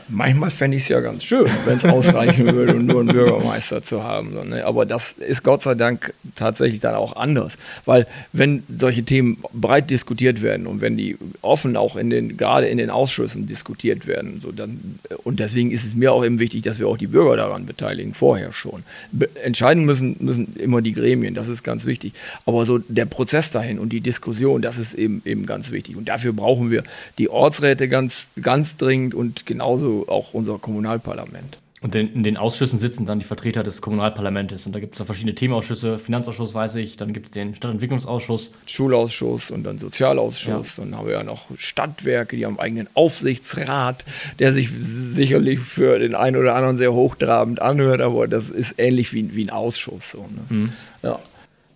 Manchmal 0.08 0.50
fände 0.50 0.78
ich 0.78 0.84
es 0.84 0.88
ja 0.88 1.00
ganz 1.00 1.24
schön, 1.24 1.46
wenn 1.66 1.76
es 1.76 1.84
ausreichen 1.84 2.46
würde, 2.52 2.74
nur 2.74 3.00
einen 3.00 3.10
Bürgermeister 3.10 3.82
zu 3.82 4.02
haben. 4.02 4.48
Ne? 4.48 4.64
Aber 4.64 4.86
das 4.86 5.12
ist 5.12 5.42
Gott 5.42 5.60
sei 5.60 5.74
Dank 5.74 6.14
tatsächlich 6.34 6.80
dann 6.80 6.94
auch 6.94 7.16
anders. 7.16 7.58
Weil 7.84 8.06
wenn 8.32 8.62
solche 8.76 9.04
Themen 9.04 9.38
breit 9.52 9.90
diskutiert 9.90 10.40
werden 10.40 10.66
und 10.66 10.80
wenn 10.80 10.96
die 10.96 11.18
offen 11.42 11.76
auch 11.76 11.96
in 11.96 12.08
den, 12.08 12.38
gerade 12.38 12.66
in 12.66 12.78
den 12.78 12.88
Ausschüssen 12.88 13.46
diskutiert 13.46 14.06
werden, 14.06 14.40
so 14.40 14.52
dann, 14.52 14.98
und 15.22 15.38
deswegen 15.38 15.70
ist 15.70 15.84
es 15.84 15.94
mir 15.94 16.12
auch 16.12 16.24
eben 16.24 16.38
wichtig, 16.38 16.62
dass 16.62 16.78
wir 16.78 16.88
auch 16.88 16.93
auch 16.94 16.98
die 16.98 17.08
Bürger 17.08 17.36
daran 17.36 17.66
beteiligen, 17.66 18.14
vorher 18.14 18.52
schon. 18.52 18.84
Be 19.10 19.28
entscheiden 19.42 19.84
müssen, 19.84 20.16
müssen 20.20 20.56
immer 20.56 20.80
die 20.80 20.92
Gremien, 20.92 21.34
das 21.34 21.48
ist 21.48 21.62
ganz 21.62 21.84
wichtig. 21.84 22.12
Aber 22.46 22.64
so 22.64 22.78
der 22.78 23.04
Prozess 23.04 23.50
dahin 23.50 23.78
und 23.78 23.92
die 23.92 24.00
Diskussion, 24.00 24.62
das 24.62 24.78
ist 24.78 24.94
eben, 24.94 25.22
eben 25.24 25.46
ganz 25.46 25.70
wichtig. 25.70 25.96
Und 25.96 26.08
dafür 26.08 26.32
brauchen 26.32 26.70
wir 26.70 26.84
die 27.18 27.28
Ortsräte 27.28 27.88
ganz, 27.88 28.28
ganz 28.40 28.76
dringend 28.76 29.14
und 29.14 29.46
genauso 29.46 30.06
auch 30.08 30.34
unser 30.34 30.58
Kommunalparlament. 30.58 31.58
Und 31.84 31.94
in, 31.94 32.22
den 32.22 32.38
Ausschüssen 32.38 32.78
sitzen 32.78 33.04
dann 33.04 33.18
die 33.18 33.26
Vertreter 33.26 33.62
des 33.62 33.82
Kommunalparlamentes. 33.82 34.64
Und 34.64 34.74
da 34.74 34.80
gibt 34.80 34.98
es 34.98 35.04
verschiedene 35.04 35.34
Themenausschüsse, 35.34 35.98
Finanzausschuss 35.98 36.54
weiß 36.54 36.76
ich, 36.76 36.96
dann 36.96 37.12
gibt 37.12 37.26
es 37.26 37.32
den 37.32 37.54
Stadtentwicklungsausschuss. 37.54 38.54
Schulausschuss 38.64 39.50
und 39.50 39.64
dann 39.64 39.78
Sozialausschuss. 39.78 40.78
Ja. 40.78 40.82
Dann 40.82 40.96
haben 40.96 41.06
wir 41.06 41.12
ja 41.12 41.22
noch 41.22 41.44
Stadtwerke, 41.58 42.38
die 42.38 42.46
haben 42.46 42.58
einen 42.58 42.60
eigenen 42.60 42.88
Aufsichtsrat, 42.94 44.06
der 44.38 44.54
sich 44.54 44.70
sicherlich 44.74 45.60
für 45.60 45.98
den 45.98 46.14
einen 46.14 46.36
oder 46.36 46.54
anderen 46.54 46.78
sehr 46.78 46.94
hochtrabend 46.94 47.60
anhört, 47.60 48.00
aber 48.00 48.28
das 48.28 48.48
ist 48.48 48.76
ähnlich 48.78 49.12
wie, 49.12 49.36
wie 49.36 49.44
ein 49.44 49.50
Ausschuss. 49.50 50.12
So, 50.12 50.20
ne? 50.20 50.40
mhm. 50.48 50.72
ja. 51.02 51.18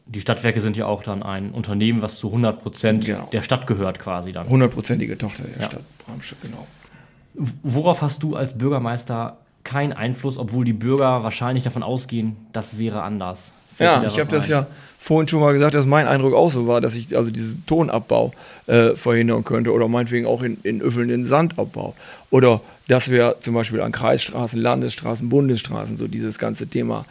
Die 0.07 0.23
Stadtwerke 0.23 0.63
sind 0.63 0.79
ja 0.79 0.87
auch 0.87 1.03
dann 1.03 1.23
ein 1.23 1.51
Unternehmen, 1.51 2.01
was 2.01 2.17
zu 2.17 2.29
100 2.29 2.63
Prozent 2.63 3.05
genau. 3.05 3.29
der 3.31 3.43
Stadt 3.43 3.67
gehört 3.67 3.99
quasi 3.99 4.33
dann. 4.33 4.49
Hundertprozentige 4.49 5.19
Tochter 5.19 5.43
der 5.43 5.61
ja. 5.61 5.67
Stadt 5.67 5.83
genau. 6.41 6.67
Worauf 7.63 8.01
hast 8.01 8.23
du 8.23 8.37
als 8.37 8.57
Bürgermeister 8.57 9.37
keinen 9.69 9.93
Einfluss, 9.93 10.39
obwohl 10.39 10.65
die 10.65 10.73
Bürger 10.73 11.23
wahrscheinlich 11.23 11.63
davon 11.63 11.83
ausgehen, 11.83 12.37
das 12.53 12.79
wäre 12.79 13.03
anders. 13.03 13.53
Fällt 13.77 14.03
ja, 14.03 14.09
ich 14.09 14.19
habe 14.19 14.31
das 14.31 14.49
ja 14.49 14.67
vorhin 14.99 15.29
schon 15.29 15.41
mal 15.41 15.53
gesagt, 15.53 15.75
dass 15.75 15.85
mein 15.85 16.09
Eindruck 16.09 16.33
auch 16.33 16.51
so 16.51 16.67
war, 16.67 16.81
dass 16.81 16.95
ich 16.95 17.15
also 17.15 17.31
diesen 17.31 17.65
Tonabbau 17.67 18.33
äh, 18.67 18.97
verhindern 18.97 19.45
könnte 19.45 19.73
oder 19.73 19.87
meinetwegen 19.87 20.27
auch 20.27 20.43
in, 20.43 20.57
in 20.63 20.81
Öffeln 20.81 21.09
den 21.09 21.27
Sandabbau. 21.27 21.95
Oder 22.31 22.63
dass 22.89 23.11
wir 23.11 23.37
zum 23.41 23.53
Beispiel 23.53 23.83
an 23.83 23.93
Kreisstraßen, 23.93 24.59
Landesstraßen, 24.59 25.29
Bundesstraßen 25.29 25.99
so 25.99 26.09
dieses 26.09 26.39
ganze 26.39 26.67
Thema 26.67 27.05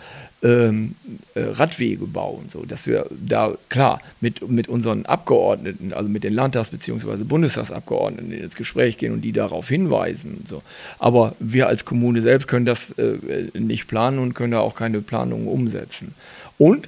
ähm, 0.44 0.96
äh, 1.34 1.42
Radwege 1.42 2.06
bauen, 2.06 2.46
so 2.50 2.64
dass 2.64 2.86
wir 2.86 3.08
da 3.10 3.56
klar 3.70 4.02
mit, 4.22 4.48
mit 4.48 4.68
unseren 4.68 5.06
Abgeordneten, 5.06 5.94
also 5.94 6.10
mit 6.10 6.24
den 6.24 6.34
Landtags- 6.34 6.70
bzw. 6.70 7.24
Bundestagsabgeordneten 7.24 8.32
ins 8.32 8.56
Gespräch 8.56 8.98
gehen 8.98 9.14
und 9.14 9.22
die 9.22 9.32
darauf 9.32 9.68
hinweisen. 9.68 10.46
So. 10.48 10.62
Aber 11.00 11.36
wir 11.40 11.68
als 11.68 11.86
Kommune 11.86 12.22
selbst 12.22 12.48
können 12.48 12.66
das 12.66 12.92
äh, 12.92 13.18
nicht 13.54 13.88
planen 13.88 14.20
und 14.20 14.36
können 14.36 14.52
da 14.52 14.60
auch 14.60 14.76
keine 14.76 15.02
Planungen 15.02 15.48
umsetzen. 15.48 16.14
Und 16.58 16.88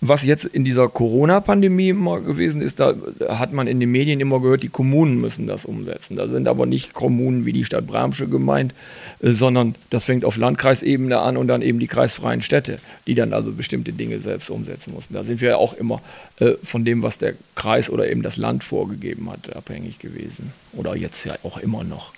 was 0.00 0.24
jetzt 0.24 0.44
in 0.44 0.64
dieser 0.64 0.88
Corona-Pandemie 0.88 1.88
immer 1.88 2.20
gewesen 2.20 2.62
ist, 2.62 2.78
da 2.78 2.94
hat 3.28 3.52
man 3.52 3.66
in 3.66 3.80
den 3.80 3.90
Medien 3.90 4.20
immer 4.20 4.40
gehört, 4.40 4.62
die 4.62 4.68
Kommunen 4.68 5.20
müssen 5.20 5.48
das 5.48 5.64
umsetzen. 5.64 6.16
Da 6.16 6.28
sind 6.28 6.46
aber 6.46 6.66
nicht 6.66 6.94
Kommunen 6.94 7.46
wie 7.46 7.52
die 7.52 7.64
Stadt 7.64 7.86
Bramsche 7.88 8.28
gemeint, 8.28 8.74
äh, 9.20 9.30
sondern 9.30 9.74
das 9.90 10.04
fängt 10.04 10.24
auf 10.24 10.36
Landkreisebene 10.36 11.18
an 11.18 11.36
und 11.36 11.48
dann 11.48 11.62
eben 11.62 11.80
die 11.80 11.88
kreisfreien 11.88 12.42
Städte, 12.42 12.78
die 13.08 13.16
dann 13.16 13.32
also 13.32 13.50
bestimmte 13.52 13.92
Dinge 13.92 14.20
selbst 14.20 14.50
umsetzen 14.50 14.94
mussten. 14.94 15.14
Da 15.14 15.24
sind 15.24 15.40
wir 15.40 15.50
ja 15.50 15.56
auch 15.56 15.74
immer 15.74 16.00
äh, 16.38 16.52
von 16.62 16.84
dem, 16.84 17.02
was 17.02 17.18
der 17.18 17.34
Kreis 17.56 17.90
oder 17.90 18.08
eben 18.08 18.22
das 18.22 18.36
Land 18.36 18.62
vorgegeben 18.62 19.28
hat, 19.30 19.56
abhängig 19.56 19.98
gewesen. 19.98 20.52
Oder 20.74 20.94
jetzt 20.94 21.24
ja 21.24 21.34
auch 21.42 21.58
immer 21.58 21.82
noch. 21.82 22.12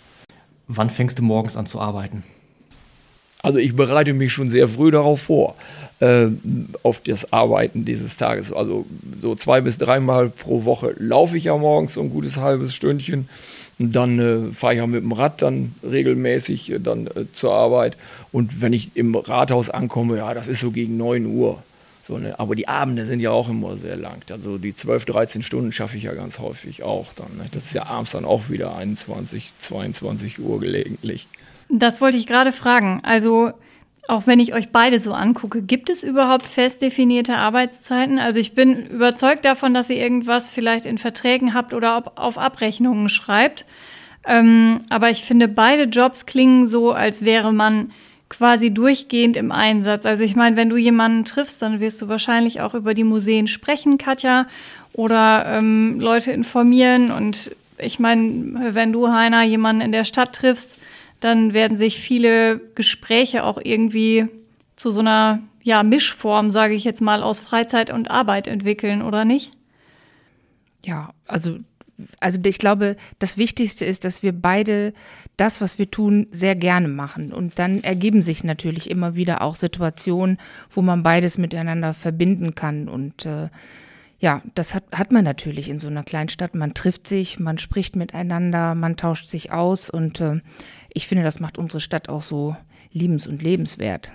Wann 0.68 0.90
fängst 0.90 1.18
du 1.18 1.22
morgens 1.22 1.56
an 1.56 1.66
zu 1.66 1.80
arbeiten? 1.80 2.24
Also 3.42 3.58
ich 3.58 3.74
bereite 3.74 4.12
mich 4.12 4.32
schon 4.32 4.50
sehr 4.50 4.68
früh 4.68 4.90
darauf 4.90 5.22
vor, 5.22 5.54
äh, 6.00 6.26
auf 6.82 7.00
das 7.00 7.32
Arbeiten 7.32 7.84
dieses 7.84 8.16
Tages. 8.16 8.52
Also 8.52 8.86
so 9.20 9.34
zwei 9.34 9.60
bis 9.60 9.78
dreimal 9.78 10.28
pro 10.28 10.64
Woche 10.64 10.94
laufe 10.98 11.36
ich 11.36 11.44
ja 11.44 11.56
morgens 11.56 11.94
so 11.94 12.02
ein 12.02 12.10
gutes 12.10 12.38
halbes 12.38 12.74
Stündchen. 12.74 13.28
Und 13.78 13.92
dann 13.92 14.18
äh, 14.18 14.52
fahre 14.52 14.74
ich 14.74 14.78
ja 14.78 14.86
mit 14.86 15.02
dem 15.02 15.12
Rad 15.12 15.40
dann 15.40 15.74
regelmäßig 15.82 16.70
äh, 16.70 16.78
dann 16.78 17.06
äh, 17.06 17.24
zur 17.32 17.54
Arbeit. 17.54 17.96
Und 18.30 18.60
wenn 18.60 18.74
ich 18.74 18.90
im 18.94 19.14
Rathaus 19.14 19.70
ankomme, 19.70 20.18
ja, 20.18 20.34
das 20.34 20.48
ist 20.48 20.60
so 20.60 20.70
gegen 20.70 20.98
9 20.98 21.24
Uhr. 21.24 21.62
So, 22.06 22.18
ne? 22.18 22.38
Aber 22.38 22.54
die 22.54 22.68
Abende 22.68 23.06
sind 23.06 23.20
ja 23.20 23.30
auch 23.30 23.48
immer 23.48 23.78
sehr 23.78 23.96
lang. 23.96 24.20
Also 24.30 24.58
die 24.58 24.74
12, 24.74 25.06
13 25.06 25.42
Stunden 25.42 25.72
schaffe 25.72 25.96
ich 25.96 26.02
ja 26.02 26.12
ganz 26.12 26.40
häufig 26.40 26.82
auch 26.82 27.12
dann. 27.14 27.36
Ne? 27.38 27.44
Das 27.52 27.66
ist 27.66 27.74
ja 27.74 27.86
abends 27.86 28.12
dann 28.12 28.26
auch 28.26 28.50
wieder 28.50 28.76
21, 28.76 29.52
22 29.58 30.40
Uhr 30.40 30.60
gelegentlich. 30.60 31.26
Das 31.70 32.00
wollte 32.00 32.16
ich 32.16 32.26
gerade 32.26 32.52
fragen. 32.52 33.00
Also 33.04 33.52
auch 34.08 34.26
wenn 34.26 34.40
ich 34.40 34.54
euch 34.54 34.70
beide 34.70 34.98
so 34.98 35.12
angucke, 35.12 35.62
gibt 35.62 35.88
es 35.88 36.02
überhaupt 36.02 36.46
fest 36.46 36.82
definierte 36.82 37.36
Arbeitszeiten? 37.36 38.18
Also 38.18 38.40
ich 38.40 38.54
bin 38.54 38.86
überzeugt 38.86 39.44
davon, 39.44 39.72
dass 39.72 39.88
ihr 39.88 39.98
irgendwas 39.98 40.50
vielleicht 40.50 40.84
in 40.84 40.98
Verträgen 40.98 41.54
habt 41.54 41.74
oder 41.74 42.02
auf 42.16 42.36
Abrechnungen 42.36 43.08
schreibt. 43.08 43.64
Ähm, 44.26 44.80
aber 44.88 45.10
ich 45.10 45.22
finde, 45.22 45.46
beide 45.46 45.84
Jobs 45.84 46.26
klingen 46.26 46.66
so, 46.66 46.92
als 46.92 47.24
wäre 47.24 47.52
man 47.52 47.92
quasi 48.28 48.72
durchgehend 48.72 49.36
im 49.36 49.52
Einsatz. 49.52 50.06
Also 50.06 50.24
ich 50.24 50.34
meine, 50.34 50.56
wenn 50.56 50.70
du 50.70 50.76
jemanden 50.76 51.24
triffst, 51.24 51.62
dann 51.62 51.80
wirst 51.80 52.02
du 52.02 52.08
wahrscheinlich 52.08 52.60
auch 52.60 52.74
über 52.74 52.94
die 52.94 53.04
Museen 53.04 53.46
sprechen, 53.46 53.96
Katja, 53.96 54.46
oder 54.92 55.44
ähm, 55.46 56.00
Leute 56.00 56.32
informieren. 56.32 57.12
Und 57.12 57.52
ich 57.78 57.98
meine, 58.00 58.74
wenn 58.74 58.92
du, 58.92 59.08
Heiner, 59.08 59.42
jemanden 59.42 59.82
in 59.82 59.92
der 59.92 60.04
Stadt 60.04 60.34
triffst, 60.34 60.78
dann 61.20 61.52
werden 61.54 61.76
sich 61.76 62.00
viele 62.00 62.58
Gespräche 62.74 63.44
auch 63.44 63.58
irgendwie 63.62 64.26
zu 64.76 64.90
so 64.90 65.00
einer 65.00 65.40
ja, 65.62 65.82
Mischform, 65.82 66.50
sage 66.50 66.74
ich 66.74 66.84
jetzt 66.84 67.02
mal, 67.02 67.22
aus 67.22 67.40
Freizeit 67.40 67.90
und 67.90 68.10
Arbeit 68.10 68.46
entwickeln, 68.46 69.02
oder 69.02 69.24
nicht? 69.24 69.52
Ja, 70.84 71.12
also, 71.26 71.58
also 72.18 72.40
ich 72.42 72.58
glaube, 72.58 72.96
das 73.18 73.36
Wichtigste 73.36 73.84
ist, 73.84 74.04
dass 74.04 74.22
wir 74.22 74.32
beide 74.32 74.94
das, 75.36 75.60
was 75.60 75.78
wir 75.78 75.90
tun, 75.90 76.26
sehr 76.30 76.56
gerne 76.56 76.88
machen. 76.88 77.32
Und 77.32 77.58
dann 77.58 77.84
ergeben 77.84 78.22
sich 78.22 78.42
natürlich 78.42 78.90
immer 78.90 79.16
wieder 79.16 79.42
auch 79.42 79.56
Situationen, 79.56 80.38
wo 80.70 80.80
man 80.80 81.02
beides 81.02 81.36
miteinander 81.36 81.92
verbinden 81.92 82.54
kann. 82.54 82.88
Und 82.88 83.26
äh, 83.26 83.48
ja, 84.18 84.42
das 84.54 84.74
hat, 84.74 84.84
hat 84.92 85.12
man 85.12 85.24
natürlich 85.24 85.68
in 85.68 85.78
so 85.78 85.88
einer 85.88 86.04
Kleinstadt. 86.04 86.54
Man 86.54 86.74
trifft 86.74 87.06
sich, 87.06 87.38
man 87.38 87.58
spricht 87.58 87.96
miteinander, 87.96 88.74
man 88.74 88.96
tauscht 88.96 89.28
sich 89.28 89.52
aus 89.52 89.90
und 89.90 90.20
äh, 90.20 90.40
ich 90.94 91.06
finde, 91.06 91.24
das 91.24 91.40
macht 91.40 91.58
unsere 91.58 91.80
Stadt 91.80 92.08
auch 92.08 92.22
so 92.22 92.56
liebens- 92.92 93.26
und 93.26 93.42
lebenswert. 93.42 94.12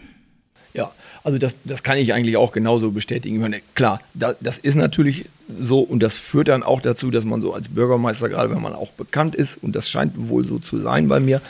Ja, 0.74 0.92
also 1.24 1.38
das, 1.38 1.56
das 1.64 1.84
kann 1.84 1.98
ich 1.98 2.14
eigentlich 2.14 2.36
auch 2.36 2.52
genauso 2.52 2.92
bestätigen. 2.92 3.40
Meine, 3.40 3.62
klar, 3.76 4.02
da, 4.14 4.36
das 4.42 4.58
ist 4.58 4.76
natürlich 4.76 5.26
so 5.60 5.82
und 5.82 6.02
das 6.02 6.18
führt 6.18 6.48
dann 6.48 6.64
auch 6.64 6.82
dazu, 6.82 7.12
dass 7.12 7.26
man 7.26 7.42
so 7.42 7.54
als 7.54 7.68
Bürgermeister, 7.68 8.30
gerade 8.30 8.50
wenn 8.50 8.62
man 8.62 8.74
auch 8.74 8.92
bekannt 8.92 9.36
ist, 9.36 9.58
und 9.62 9.76
das 9.76 9.90
scheint 9.90 10.14
wohl 10.30 10.46
so 10.46 10.60
zu 10.60 10.80
sein 10.80 11.08
bei 11.08 11.20
mir, 11.20 11.42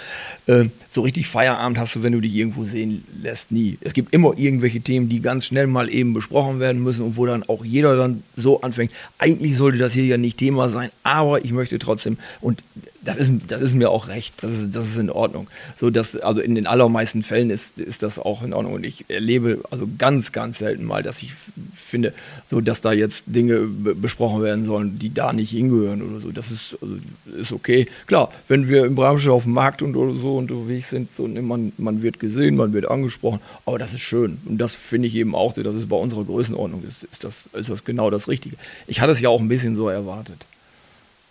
äh, 0.47 0.65
so 0.89 1.01
richtig 1.01 1.27
Feierabend 1.27 1.77
hast 1.77 1.95
du, 1.95 2.03
wenn 2.03 2.13
du 2.13 2.21
dich 2.21 2.33
irgendwo 2.33 2.65
sehen 2.65 3.05
lässt, 3.21 3.51
nie. 3.51 3.77
Es 3.81 3.93
gibt 3.93 4.13
immer 4.13 4.37
irgendwelche 4.37 4.81
Themen, 4.81 5.09
die 5.09 5.21
ganz 5.21 5.45
schnell 5.45 5.67
mal 5.67 5.89
eben 5.89 6.13
besprochen 6.13 6.59
werden 6.59 6.83
müssen 6.83 7.03
und 7.03 7.17
wo 7.17 7.25
dann 7.25 7.43
auch 7.43 7.63
jeder 7.63 7.95
dann 7.95 8.23
so 8.35 8.61
anfängt, 8.61 8.91
eigentlich 9.17 9.55
sollte 9.55 9.77
das 9.77 9.93
hier 9.93 10.05
ja 10.05 10.17
nicht 10.17 10.37
Thema 10.37 10.67
sein, 10.67 10.89
aber 11.03 11.43
ich 11.45 11.51
möchte 11.51 11.79
trotzdem, 11.79 12.17
und 12.41 12.63
das 13.05 13.17
ist, 13.17 13.31
das 13.47 13.61
ist 13.61 13.75
mir 13.75 13.89
auch 13.89 14.07
recht, 14.07 14.35
das 14.41 14.57
ist, 14.57 14.75
das 14.75 14.87
ist 14.87 14.97
in 14.97 15.09
Ordnung. 15.09 15.47
So, 15.77 15.89
dass, 15.89 16.17
also 16.17 16.41
in 16.41 16.55
den 16.55 16.67
allermeisten 16.67 17.23
Fällen 17.23 17.49
ist, 17.49 17.79
ist 17.79 18.03
das 18.03 18.19
auch 18.19 18.41
in 18.41 18.53
Ordnung. 18.53 18.73
Und 18.73 18.85
ich 18.85 19.05
erlebe 19.09 19.61
also 19.69 19.87
ganz, 19.97 20.31
ganz 20.31 20.57
selten 20.57 20.83
mal, 20.83 21.03
dass 21.03 21.21
ich 21.21 21.33
finde, 21.73 22.13
so 22.47 22.61
dass 22.61 22.81
da 22.81 22.91
jetzt 22.91 23.25
Dinge 23.27 23.67
besprochen 23.93 24.41
werden 24.41 24.65
sollen, 24.65 24.97
die 24.97 25.13
da 25.13 25.33
nicht 25.33 25.51
hingehören 25.51 26.01
oder 26.01 26.19
so. 26.19 26.31
Das 26.31 26.51
ist, 26.51 26.77
also, 26.81 26.95
ist 27.37 27.51
okay. 27.51 27.87
Klar, 28.07 28.31
wenn 28.47 28.67
wir 28.67 28.85
im 28.85 28.95
Branche 28.95 29.31
auf 29.31 29.43
dem 29.43 29.53
Markt 29.53 29.81
und 29.81 29.95
oder 29.95 30.13
so 30.13 30.37
unterwegs 30.37 30.89
sind, 30.89 31.13
so, 31.13 31.27
ne, 31.27 31.41
man, 31.41 31.71
man 31.77 32.01
wird 32.01 32.19
gesehen, 32.19 32.55
man 32.55 32.73
wird 32.73 32.89
angesprochen, 32.89 33.39
aber 33.65 33.77
das 33.77 33.93
ist 33.93 34.01
schön. 34.01 34.39
Und 34.45 34.57
das 34.57 34.73
finde 34.73 35.07
ich 35.07 35.15
eben 35.15 35.35
auch, 35.35 35.53
dass 35.53 35.75
es 35.75 35.87
bei 35.87 35.97
unserer 35.97 36.23
Größenordnung 36.23 36.83
ist, 36.83 37.03
ist 37.03 37.23
das, 37.23 37.49
ist 37.53 37.69
das 37.69 37.83
genau 37.83 38.09
das 38.09 38.27
Richtige. 38.27 38.55
Ich 38.87 39.01
hatte 39.01 39.11
es 39.11 39.21
ja 39.21 39.29
auch 39.29 39.39
ein 39.39 39.47
bisschen 39.47 39.75
so 39.75 39.89
erwartet 39.89 40.45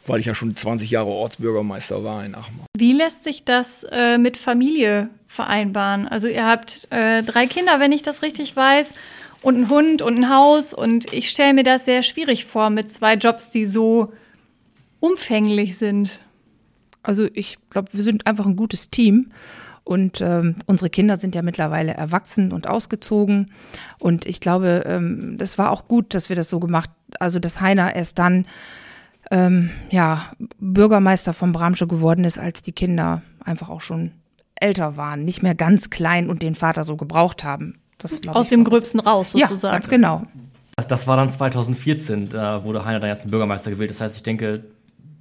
weil 0.06 0.20
ich 0.20 0.26
ja 0.26 0.34
schon 0.34 0.56
20 0.56 0.90
Jahre 0.90 1.08
Ortsbürgermeister 1.08 2.04
war 2.04 2.24
in 2.24 2.34
Achmar. 2.34 2.66
Wie 2.76 2.92
lässt 2.92 3.24
sich 3.24 3.44
das 3.44 3.86
äh, 3.90 4.18
mit 4.18 4.36
Familie 4.36 5.08
vereinbaren? 5.28 6.06
Also 6.06 6.28
ihr 6.28 6.46
habt 6.46 6.88
äh, 6.90 7.22
drei 7.22 7.46
Kinder, 7.46 7.80
wenn 7.80 7.92
ich 7.92 8.02
das 8.02 8.22
richtig 8.22 8.54
weiß, 8.54 8.90
und 9.44 9.56
einen 9.56 9.68
Hund 9.68 10.02
und 10.02 10.16
ein 10.16 10.30
Haus. 10.30 10.74
Und 10.74 11.12
ich 11.12 11.30
stelle 11.30 11.54
mir 11.54 11.62
das 11.62 11.84
sehr 11.84 12.02
schwierig 12.02 12.46
vor 12.46 12.70
mit 12.70 12.92
zwei 12.92 13.14
Jobs, 13.14 13.50
die 13.50 13.66
so 13.66 14.12
umfänglich 15.00 15.76
sind. 15.76 16.20
Also 17.02 17.28
ich 17.34 17.58
glaube, 17.68 17.92
wir 17.92 18.02
sind 18.02 18.26
einfach 18.26 18.46
ein 18.46 18.56
gutes 18.56 18.90
Team. 18.90 19.30
Und 19.84 20.22
ähm, 20.22 20.56
unsere 20.64 20.88
Kinder 20.88 21.18
sind 21.18 21.34
ja 21.34 21.42
mittlerweile 21.42 21.92
erwachsen 21.92 22.52
und 22.52 22.66
ausgezogen. 22.66 23.52
Und 23.98 24.24
ich 24.24 24.40
glaube, 24.40 24.84
ähm, 24.86 25.36
das 25.36 25.58
war 25.58 25.70
auch 25.70 25.88
gut, 25.88 26.14
dass 26.14 26.30
wir 26.30 26.36
das 26.36 26.48
so 26.48 26.58
gemacht, 26.58 26.88
also 27.20 27.38
dass 27.38 27.60
Heiner 27.60 27.94
erst 27.94 28.18
dann 28.18 28.46
ähm, 29.30 29.68
ja, 29.90 30.32
Bürgermeister 30.58 31.34
von 31.34 31.52
Bramsche 31.52 31.86
geworden 31.86 32.24
ist, 32.24 32.38
als 32.38 32.62
die 32.62 32.72
Kinder 32.72 33.20
einfach 33.44 33.68
auch 33.68 33.82
schon 33.82 34.12
älter 34.54 34.96
waren, 34.96 35.26
nicht 35.26 35.42
mehr 35.42 35.54
ganz 35.54 35.90
klein 35.90 36.30
und 36.30 36.40
den 36.40 36.54
Vater 36.54 36.84
so 36.84 36.96
gebraucht 36.96 37.44
haben. 37.44 37.78
Das, 38.04 38.20
Aus 38.28 38.50
dem 38.50 38.64
Gröbsten 38.64 39.00
raus, 39.00 39.32
sozusagen. 39.32 39.72
Ja, 39.72 39.78
ganz 39.78 39.88
genau. 39.88 40.22
Das, 40.76 40.86
das 40.86 41.06
war 41.06 41.16
dann 41.16 41.30
2014, 41.30 42.28
da 42.28 42.62
wurde 42.62 42.84
Heiner 42.84 43.00
dann 43.00 43.08
jetzt 43.08 43.22
zum 43.22 43.30
Bürgermeister 43.30 43.70
gewählt. 43.70 43.88
Das 43.88 44.02
heißt, 44.02 44.14
ich 44.16 44.22
denke, 44.22 44.64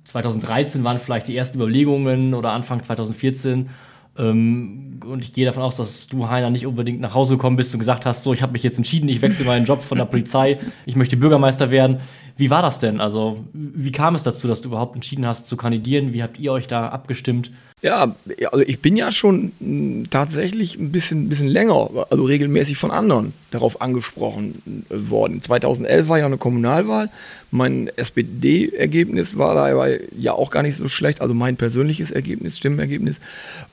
2013 0.06 0.84
waren 0.84 1.00
vielleicht 1.00 1.28
die 1.28 1.38
ersten 1.38 1.58
Überlegungen 1.58 2.34
oder 2.34 2.52
Anfang 2.52 2.84
2014 2.84 3.70
Ähm, 4.16 5.00
und 5.06 5.24
ich 5.24 5.34
gehe 5.34 5.46
davon 5.46 5.64
aus, 5.64 5.76
dass 5.76 6.08
du, 6.08 6.28
Heiner, 6.28 6.50
nicht 6.52 6.68
unbedingt 6.68 7.02
nach 7.02 7.16
Hause 7.16 7.34
gekommen 7.36 7.58
bist 7.58 7.74
und 7.74 7.80
gesagt 7.80 8.06
hast, 8.06 8.22
so, 8.24 8.32
ich 8.34 8.44
habe 8.44 8.52
mich 8.52 8.62
jetzt 8.62 8.78
entschieden, 8.78 9.10
ich 9.10 9.22
wechsle 9.24 9.46
meinen 9.46 9.66
Job 9.66 9.82
von 9.82 9.98
der 9.98 10.06
Polizei, 10.06 10.60
ich 10.86 10.96
möchte 10.96 11.18
Bürgermeister 11.18 11.72
werden. 11.72 12.00
Wie 12.36 12.50
war 12.50 12.62
das 12.62 12.80
denn? 12.80 13.00
Also, 13.00 13.44
wie 13.54 13.92
kam 13.92 14.16
es 14.16 14.24
dazu, 14.24 14.48
dass 14.48 14.62
du 14.62 14.70
überhaupt 14.70 14.96
entschieden 14.96 15.26
hast 15.26 15.48
zu 15.48 15.56
kandidieren? 15.56 16.14
Wie 16.14 16.24
habt 16.24 16.40
ihr 16.40 16.52
euch 16.52 16.68
da 16.68 16.90
abgestimmt? 16.90 17.52
Ja, 17.84 18.16
also 18.50 18.66
ich 18.66 18.80
bin 18.80 18.96
ja 18.96 19.12
schon 19.12 19.52
hm, 19.60 20.06
tatsächlich 20.10 20.80
ein 20.80 20.94
bisschen, 20.94 21.28
bisschen 21.28 21.50
länger, 21.50 21.90
also 22.10 22.24
regelmäßig 22.24 22.78
von 22.78 22.92
anderen 22.92 23.34
darauf 23.52 23.82
angesprochen 23.82 24.86
äh, 24.90 25.10
worden. 25.10 25.42
2011 25.42 26.08
war 26.08 26.18
ja 26.18 26.26
eine 26.26 26.38
Kommunalwahl. 26.38 27.10
Mein 27.52 27.90
SPD-Ergebnis 27.94 29.38
war 29.38 29.54
da 29.54 29.88
ja 30.18 30.32
auch 30.32 30.50
gar 30.50 30.64
nicht 30.64 30.78
so 30.78 30.88
schlecht, 30.88 31.20
also 31.20 31.34
mein 31.34 31.58
persönliches 31.58 32.12
Ergebnis, 32.12 32.58
Stimmenergebnis. 32.58 33.20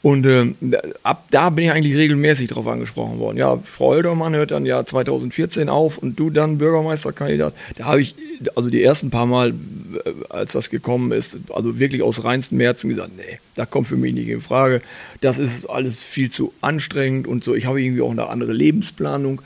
Und 0.03 0.27
äh, 0.27 0.55
ab 1.05 1.27
da 1.31 1.51
bin 1.51 1.67
ich 1.67 1.71
eigentlich 1.71 1.97
regelmäßig 1.97 2.49
darauf 2.49 2.67
angesprochen 2.67 3.21
worden. 3.21 3.37
Ja, 3.37 3.61
Frau 3.65 3.93
Höldermann 3.93 4.35
hört 4.35 4.51
dann 4.51 4.67
ja 4.67 4.85
2014 4.85 5.69
auf 5.69 5.99
und 5.99 6.19
du 6.19 6.31
dann 6.31 6.59
Bürgermeisterkandidat. 6.59 7.55
Da 7.77 7.85
habe 7.85 8.01
ich 8.01 8.17
also 8.55 8.71
die 8.71 8.83
ersten 8.83 9.11
paar 9.11 9.27
Mal, 9.27 9.51
äh, 9.51 10.13
als 10.29 10.53
das 10.53 10.71
gekommen 10.71 11.13
ist, 11.13 11.37
also 11.53 11.79
wirklich 11.79 12.03
aus 12.03 12.25
reinstem 12.25 12.61
Herzen 12.61 12.91
gesagt, 12.91 13.11
nee, 13.17 13.39
da 13.55 13.67
kommt 13.67 13.89
für 13.89 13.97
mich 13.97 14.15
nicht 14.15 14.29
in 14.29 14.41
Frage. 14.41 14.83
Das 15.21 15.39
ist 15.39 15.67
alles 15.67 16.03
viel 16.03 16.31
zu 16.31 16.53
anstrengend 16.61 17.27
und 17.27 17.45
so. 17.45 17.55
Ich 17.55 17.67
habe 17.67 17.83
irgendwie 17.83 18.03
auch 18.03 18.11
eine 18.11 18.29
andere 18.29 18.53
Lebensplanung. 18.53 19.43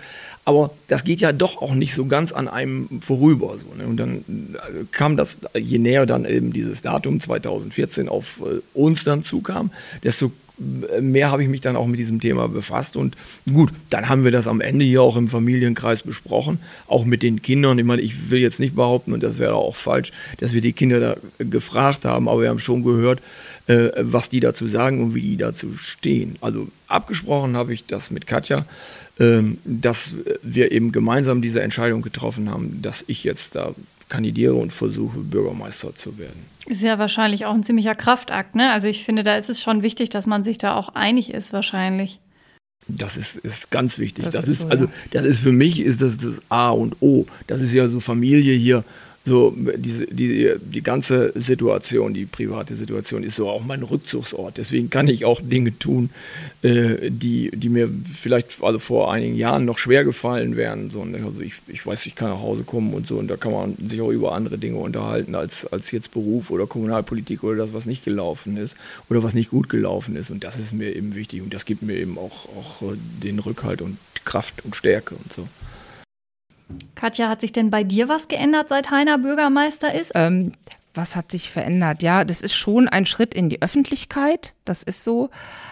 Aber 0.47 0.73
das 0.88 1.05
geht 1.05 1.21
ja 1.21 1.33
doch 1.33 1.62
auch 1.62 1.75
nicht 1.75 1.95
so 1.95 2.05
ganz 2.05 2.33
an 2.33 2.49
einem 2.49 3.01
vorüber. 3.01 3.57
So, 3.62 3.75
ne? 3.77 3.88
Und 3.88 3.97
dann 3.97 4.19
äh, 4.19 4.85
kam 4.90 5.17
das, 5.17 5.38
je 5.59 5.79
näher 5.79 6.05
dann 6.05 6.27
eben 6.27 6.53
dieses 6.53 6.83
Datum 6.83 7.19
2014 7.19 8.09
auf 8.09 8.40
äh, 8.40 8.61
uns 8.75 9.05
dann 9.05 9.23
zukam, 9.23 9.71
desto 10.03 10.33
mehr 10.59 11.31
habe 11.31 11.43
ich 11.43 11.49
mich 11.49 11.61
dann 11.61 11.77
auch 11.77 11.87
mit 11.87 11.99
diesem 11.99 12.21
Thema 12.21 12.49
befasst. 12.49 12.97
Und 12.97 13.17
gut, 13.53 13.71
dann 13.90 14.09
haben 14.09 14.25
wir 14.25 14.31
das 14.31 14.47
am 14.47 14.61
Ende 14.61 14.85
hier 14.85 15.03
auch 15.03 15.17
im 15.17 15.29
Familienkreis 15.29 16.03
besprochen, 16.03 16.59
auch 16.87 17.05
mit 17.05 17.23
den 17.23 17.43
Kindern. 17.43 17.79
Ich 17.79 17.85
meine, 17.85 18.03
ich 18.03 18.31
will 18.31 18.40
jetzt 18.40 18.61
nicht 18.61 18.75
behaupten, 18.75 19.12
und 19.12 19.23
das 19.23 19.38
wäre 19.38 19.55
auch 19.55 19.77
falsch, 19.77 20.12
dass 20.38 20.53
wir 20.55 20.61
die 20.61 20.73
Kinder 20.73 21.01
da 21.01 21.17
gefragt 21.38 22.05
haben, 22.05 22.29
aber 22.29 22.43
wir 22.43 22.49
haben 22.49 22.59
schon 22.59 22.85
gehört, 22.85 23.21
äh, 23.67 23.90
was 23.99 24.29
die 24.29 24.40
dazu 24.40 24.69
sagen 24.69 25.03
und 25.03 25.14
wie 25.14 25.23
die 25.23 25.37
dazu 25.37 25.75
stehen. 25.77 26.37
Also 26.40 26.69
abgesprochen 26.87 27.57
habe 27.57 27.75
ich 27.75 27.87
das 27.87 28.11
mit 28.11 28.27
Katja, 28.27 28.67
ähm, 29.19 29.59
dass 29.64 30.12
wir 30.43 30.73
eben 30.73 30.93
gemeinsam 30.93 31.43
diese 31.43 31.62
Entscheidung 31.62 32.03
getroffen 32.03 32.51
haben, 32.51 32.83
dass 32.83 33.05
ich 33.07 33.25
jetzt 33.25 33.57
da 33.57 33.75
kandidiere 34.09 34.55
und 34.55 34.73
versuche, 34.73 35.19
Bürgermeister 35.19 35.95
zu 35.95 36.19
werden. 36.19 36.54
Ist 36.66 36.83
ja 36.83 36.98
wahrscheinlich 36.98 37.44
auch 37.44 37.55
ein 37.55 37.62
ziemlicher 37.62 37.94
Kraftakt, 37.94 38.55
ne? 38.55 38.72
Also 38.72 38.88
ich 38.88 39.05
finde, 39.05 39.22
da 39.22 39.37
ist 39.37 39.50
es 39.50 39.61
schon 39.61 39.83
wichtig, 39.83 40.09
dass 40.09 40.27
man 40.27 40.42
sich 40.42 40.57
da 40.57 40.74
auch 40.77 40.90
einig 40.90 41.33
ist, 41.33 41.53
wahrscheinlich. 41.53 42.20
Das 42.88 43.16
ist, 43.16 43.37
ist 43.37 43.70
ganz 43.70 43.98
wichtig. 43.98 44.24
Das, 44.24 44.35
das 44.35 44.48
ist, 44.48 44.62
so, 44.62 44.68
also, 44.68 44.88
das 45.11 45.24
ist 45.24 45.40
für 45.40 45.53
mich 45.53 45.81
ist 45.81 46.03
das, 46.03 46.18
das 46.18 46.42
A 46.48 46.70
und 46.70 46.96
O. 47.00 47.27
Das 47.46 47.61
ist 47.61 47.72
ja 47.72 47.88
so 47.88 48.00
Familie 48.00 48.55
hier 48.55 48.85
so 49.26 49.54
diese, 49.56 50.06
die, 50.06 50.52
die 50.60 50.82
ganze 50.82 51.32
Situation, 51.34 52.12
die 52.12 52.26
private 52.26 52.74
Situation 52.74 53.22
ist 53.22 53.37
so 53.37 53.48
auch 53.48 53.64
mein 53.64 53.82
Rückzugsort. 53.82 54.58
Deswegen 54.58 54.90
kann 54.90 55.08
ich 55.08 55.24
auch 55.24 55.40
Dinge 55.42 55.78
tun, 55.78 56.10
äh, 56.60 57.10
die, 57.10 57.50
die 57.54 57.70
mir 57.70 57.88
vielleicht 58.20 58.62
also 58.62 58.78
vor 58.78 59.10
einigen 59.10 59.34
Jahren 59.34 59.64
noch 59.64 59.78
schwer 59.78 60.04
gefallen 60.04 60.56
wären. 60.56 60.90
So, 60.90 61.06
ne? 61.06 61.22
also 61.24 61.40
ich, 61.40 61.54
ich 61.68 61.87
weiß, 61.87 62.04
ich 62.04 62.16
kann 62.16 62.28
nach 62.28 62.40
Hause 62.40 62.64
kommen 62.64 62.92
und 62.92 63.06
so 63.06 63.16
und 63.16 63.28
da 63.28 63.37
kann 63.37 63.52
man 63.52 63.76
sich 63.88 64.02
auch 64.02 64.10
über 64.10 64.32
andere 64.32 64.58
Dinge 64.58 64.76
unterhalten 64.76 65.34
als, 65.34 65.64
als 65.72 65.90
jetzt 65.90 66.12
Beruf 66.12 66.50
oder 66.50 66.66
Kommunalpolitik 66.66 67.44
oder 67.44 67.56
das, 67.56 67.72
was 67.72 67.87
nicht 67.87 68.04
gelaufen 68.04 68.58
ist 68.58 68.76
oder 69.08 69.22
was 69.22 69.32
nicht 69.32 69.50
gut 69.50 69.70
gelaufen 69.70 70.16
ist. 70.16 70.30
Und 70.30 70.44
das 70.44 70.58
ist 70.58 70.74
mir 70.74 70.94
eben 70.94 71.14
wichtig 71.14 71.40
und 71.40 71.54
das 71.54 71.64
gibt 71.64 71.80
mir 71.80 71.96
eben 71.96 72.18
auch, 72.18 72.44
auch 72.56 72.92
den 73.22 73.38
Rückhalt 73.38 73.80
und 73.80 73.96
Kraft 74.26 74.64
und 74.66 74.76
Stärke 74.76 75.14
und 75.14 75.32
so. 75.32 75.48
Katja, 76.94 77.29
hat 77.29 77.40
sich 77.40 77.53
denn 77.53 77.70
bei 77.70 77.85
dir 77.85 78.09
was 78.09 78.29
geändert, 78.29 78.68
seit 78.68 78.90
Heiner 78.90 79.18
Bürgermeister 79.18 79.94
ist? 79.94 80.12
Ähm, 80.14 80.53
was 80.94 81.16
hat 81.16 81.33
sich 81.33 81.50
verändert? 81.50 82.03
Ja, 82.03 82.24
das 82.24 82.40
ist 82.40 82.55
schon 82.55 82.88
ein 82.88 83.05
Schritt 83.05 83.35
in 83.35 83.48
die 83.48 83.61
Öffentlichkeit, 83.61 84.55
das 84.64 84.83
ist 84.83 85.03
so. 85.03 85.31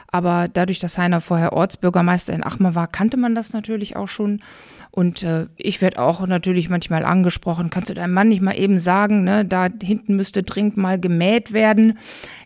Aber 0.08 0.48
dadurch, 0.52 0.80
dass 0.80 0.98
Heiner 0.98 1.20
vorher 1.20 1.52
Ortsbürgermeister 1.52 2.32
in 2.32 2.44
Achmar 2.44 2.74
war, 2.74 2.88
kannte 2.88 3.16
man 3.16 3.34
das 3.34 3.52
natürlich 3.52 3.96
auch 3.96 4.08
schon. 4.08 4.42
Und 4.90 5.22
äh, 5.22 5.46
ich 5.56 5.80
werde 5.80 6.00
auch 6.00 6.26
natürlich 6.26 6.68
manchmal 6.68 7.04
angesprochen, 7.04 7.70
kannst 7.70 7.88
du 7.88 7.94
deinem 7.94 8.12
Mann 8.12 8.28
nicht 8.28 8.42
mal 8.42 8.58
eben 8.58 8.78
sagen, 8.78 9.24
ne, 9.24 9.44
da 9.44 9.68
hinten 9.82 10.16
müsste 10.16 10.42
dringend 10.42 10.76
mal 10.76 11.00
gemäht 11.00 11.52
werden. 11.52 11.98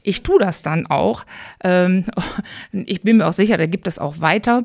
Ich 0.02 0.22
tue 0.22 0.38
das 0.38 0.62
dann 0.62 0.86
auch. 0.86 1.24
Ähm, 1.64 2.04
ich 2.72 3.02
bin 3.02 3.16
mir 3.16 3.26
auch 3.26 3.32
sicher, 3.32 3.56
der 3.56 3.68
gibt 3.68 3.88
es 3.88 3.98
auch 3.98 4.20
weiter. 4.20 4.64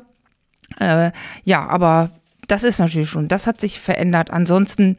Äh, 0.78 1.10
ja, 1.44 1.66
aber 1.66 2.10
das 2.52 2.64
ist 2.64 2.78
natürlich 2.78 3.08
schon, 3.08 3.28
das 3.28 3.46
hat 3.46 3.62
sich 3.62 3.80
verändert. 3.80 4.30
Ansonsten 4.30 4.98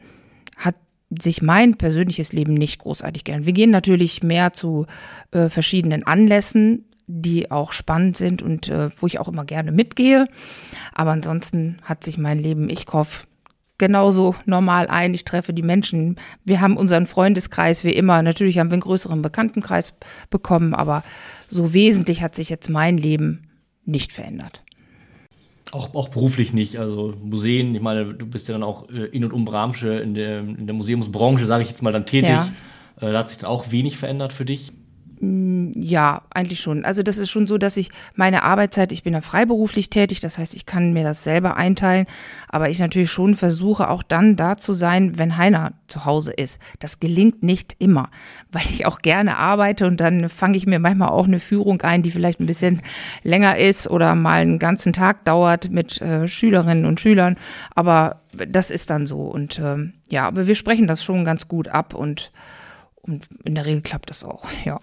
hat 0.56 0.74
sich 1.16 1.40
mein 1.40 1.76
persönliches 1.76 2.32
Leben 2.32 2.54
nicht 2.54 2.80
großartig 2.80 3.22
geändert. 3.22 3.46
Wir 3.46 3.52
gehen 3.52 3.70
natürlich 3.70 4.24
mehr 4.24 4.52
zu 4.52 4.86
äh, 5.30 5.48
verschiedenen 5.48 6.04
Anlässen, 6.04 6.86
die 7.06 7.52
auch 7.52 7.70
spannend 7.70 8.16
sind 8.16 8.42
und 8.42 8.68
äh, 8.68 8.90
wo 8.96 9.06
ich 9.06 9.20
auch 9.20 9.28
immer 9.28 9.44
gerne 9.44 9.70
mitgehe. 9.70 10.26
Aber 10.92 11.12
ansonsten 11.12 11.78
hat 11.82 12.02
sich 12.02 12.18
mein 12.18 12.40
Leben, 12.40 12.68
ich 12.68 12.86
hoffe, 12.92 13.28
genauso 13.78 14.34
normal 14.46 14.88
ein. 14.88 15.14
Ich 15.14 15.22
treffe 15.22 15.52
die 15.52 15.62
Menschen. 15.62 16.16
Wir 16.42 16.60
haben 16.60 16.76
unseren 16.76 17.06
Freundeskreis 17.06 17.84
wie 17.84 17.94
immer. 17.94 18.20
Natürlich 18.22 18.58
haben 18.58 18.70
wir 18.70 18.74
einen 18.74 18.80
größeren 18.80 19.22
Bekanntenkreis 19.22 19.94
bekommen, 20.28 20.74
aber 20.74 21.04
so 21.48 21.72
wesentlich 21.72 22.20
hat 22.20 22.34
sich 22.34 22.48
jetzt 22.48 22.68
mein 22.68 22.98
Leben 22.98 23.46
nicht 23.84 24.12
verändert. 24.12 24.63
Auch, 25.74 25.92
auch 25.94 26.08
beruflich 26.08 26.52
nicht. 26.52 26.78
Also 26.78 27.14
Museen, 27.20 27.74
ich 27.74 27.80
meine, 27.80 28.14
du 28.14 28.26
bist 28.26 28.46
ja 28.46 28.52
dann 28.52 28.62
auch 28.62 28.88
äh, 28.90 29.06
in 29.06 29.24
und 29.24 29.32
um 29.32 29.44
Bramsche 29.44 29.94
in 29.94 30.14
der, 30.14 30.38
in 30.38 30.66
der 30.66 30.74
Museumsbranche, 30.74 31.46
sage 31.46 31.64
ich 31.64 31.68
jetzt 31.68 31.82
mal, 31.82 31.92
dann 31.92 32.06
tätig. 32.06 32.30
Ja. 32.30 32.48
Äh, 33.00 33.12
da 33.12 33.18
hat 33.18 33.28
sich 33.28 33.38
dann 33.38 33.50
auch 33.50 33.72
wenig 33.72 33.98
verändert 33.98 34.32
für 34.32 34.44
dich. 34.44 34.72
Mm, 35.20 35.70
ja, 35.74 36.22
eigentlich 36.30 36.60
schon. 36.60 36.84
Also 36.84 37.02
das 37.02 37.18
ist 37.18 37.30
schon 37.30 37.46
so, 37.46 37.58
dass 37.58 37.76
ich 37.76 37.90
meine 38.14 38.42
Arbeitszeit, 38.42 38.92
ich 38.92 39.02
bin 39.02 39.12
ja 39.12 39.20
freiberuflich 39.20 39.90
tätig, 39.90 40.20
das 40.20 40.38
heißt, 40.38 40.54
ich 40.54 40.66
kann 40.66 40.92
mir 40.92 41.04
das 41.04 41.24
selber 41.24 41.56
einteilen, 41.56 42.06
aber 42.48 42.70
ich 42.70 42.78
natürlich 42.78 43.10
schon 43.10 43.34
versuche 43.34 43.88
auch 43.88 44.02
dann 44.02 44.36
da 44.36 44.56
zu 44.56 44.72
sein, 44.72 45.18
wenn 45.18 45.36
Heiner 45.36 45.72
zu 45.86 46.04
Hause 46.04 46.32
ist. 46.32 46.60
Das 46.78 47.00
gelingt 47.00 47.42
nicht 47.42 47.76
immer, 47.78 48.08
weil 48.52 48.64
ich 48.70 48.86
auch 48.86 49.00
gerne 49.00 49.36
arbeite 49.36 49.86
und 49.86 50.00
dann 50.00 50.28
fange 50.28 50.56
ich 50.56 50.66
mir 50.66 50.78
manchmal 50.78 51.10
auch 51.10 51.26
eine 51.26 51.40
Führung 51.40 51.82
ein, 51.82 52.02
die 52.02 52.10
vielleicht 52.10 52.40
ein 52.40 52.46
bisschen 52.46 52.82
länger 53.22 53.58
ist 53.58 53.88
oder 53.88 54.14
mal 54.14 54.42
einen 54.42 54.58
ganzen 54.58 54.92
Tag 54.92 55.24
dauert 55.24 55.70
mit 55.70 56.00
äh, 56.00 56.26
Schülerinnen 56.26 56.86
und 56.86 57.00
Schülern, 57.00 57.36
aber 57.74 58.20
das 58.32 58.70
ist 58.70 58.90
dann 58.90 59.06
so 59.06 59.22
und 59.22 59.58
ähm, 59.58 59.94
ja, 60.08 60.26
aber 60.26 60.46
wir 60.46 60.54
sprechen 60.54 60.86
das 60.86 61.04
schon 61.04 61.24
ganz 61.24 61.46
gut 61.46 61.68
ab 61.68 61.94
und 61.94 62.32
und 63.06 63.28
in 63.44 63.54
der 63.54 63.66
Regel 63.66 63.82
klappt 63.82 64.10
das 64.10 64.24
auch, 64.24 64.46
ja. 64.64 64.80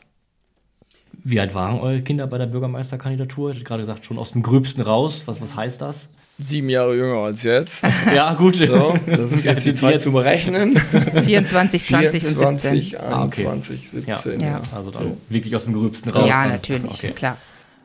Wie 1.24 1.40
alt 1.40 1.54
waren 1.54 1.80
eure 1.80 2.02
Kinder 2.02 2.26
bei 2.26 2.38
der 2.38 2.48
Bürgermeisterkandidatur? 2.48 3.52
Ich 3.52 3.58
hatte 3.58 3.66
gerade 3.66 3.82
gesagt, 3.84 4.06
schon 4.06 4.18
aus 4.18 4.32
dem 4.32 4.42
Gröbsten 4.42 4.82
raus. 4.82 5.24
Was, 5.28 5.42
was 5.42 5.56
heißt 5.56 5.82
das? 5.82 6.10
Sieben 6.40 6.70
Jahre 6.70 6.96
jünger 6.96 7.18
als 7.18 7.44
jetzt. 7.44 7.84
ja, 8.08 8.34
gut. 8.34 8.56
So, 8.56 8.98
das 9.06 9.32
ist 9.32 9.46
jetzt 9.46 9.66
die 9.66 9.76
Zeit 9.76 9.94
jetzt 9.94 10.04
zum 10.04 10.16
Rechnen. 10.16 10.78
24, 10.78 11.86
20 11.86 12.24
24, 12.24 12.24
und 12.24 12.60
17. 12.60 13.00
21, 13.00 13.00
ah, 13.00 13.24
okay. 13.24 14.22
17. 14.24 14.40
Ja. 14.40 14.48
ja. 14.48 14.62
Also 14.76 14.90
dann 14.90 15.04
so. 15.04 15.18
wirklich 15.30 15.56
aus 15.56 15.66
dem 15.66 15.74
Gröbsten 15.74 16.12
raus. 16.12 16.28
Ja, 16.28 16.44
dann. 16.44 16.52
natürlich, 16.54 16.92
okay. 16.92 17.12
klar. 17.12 17.38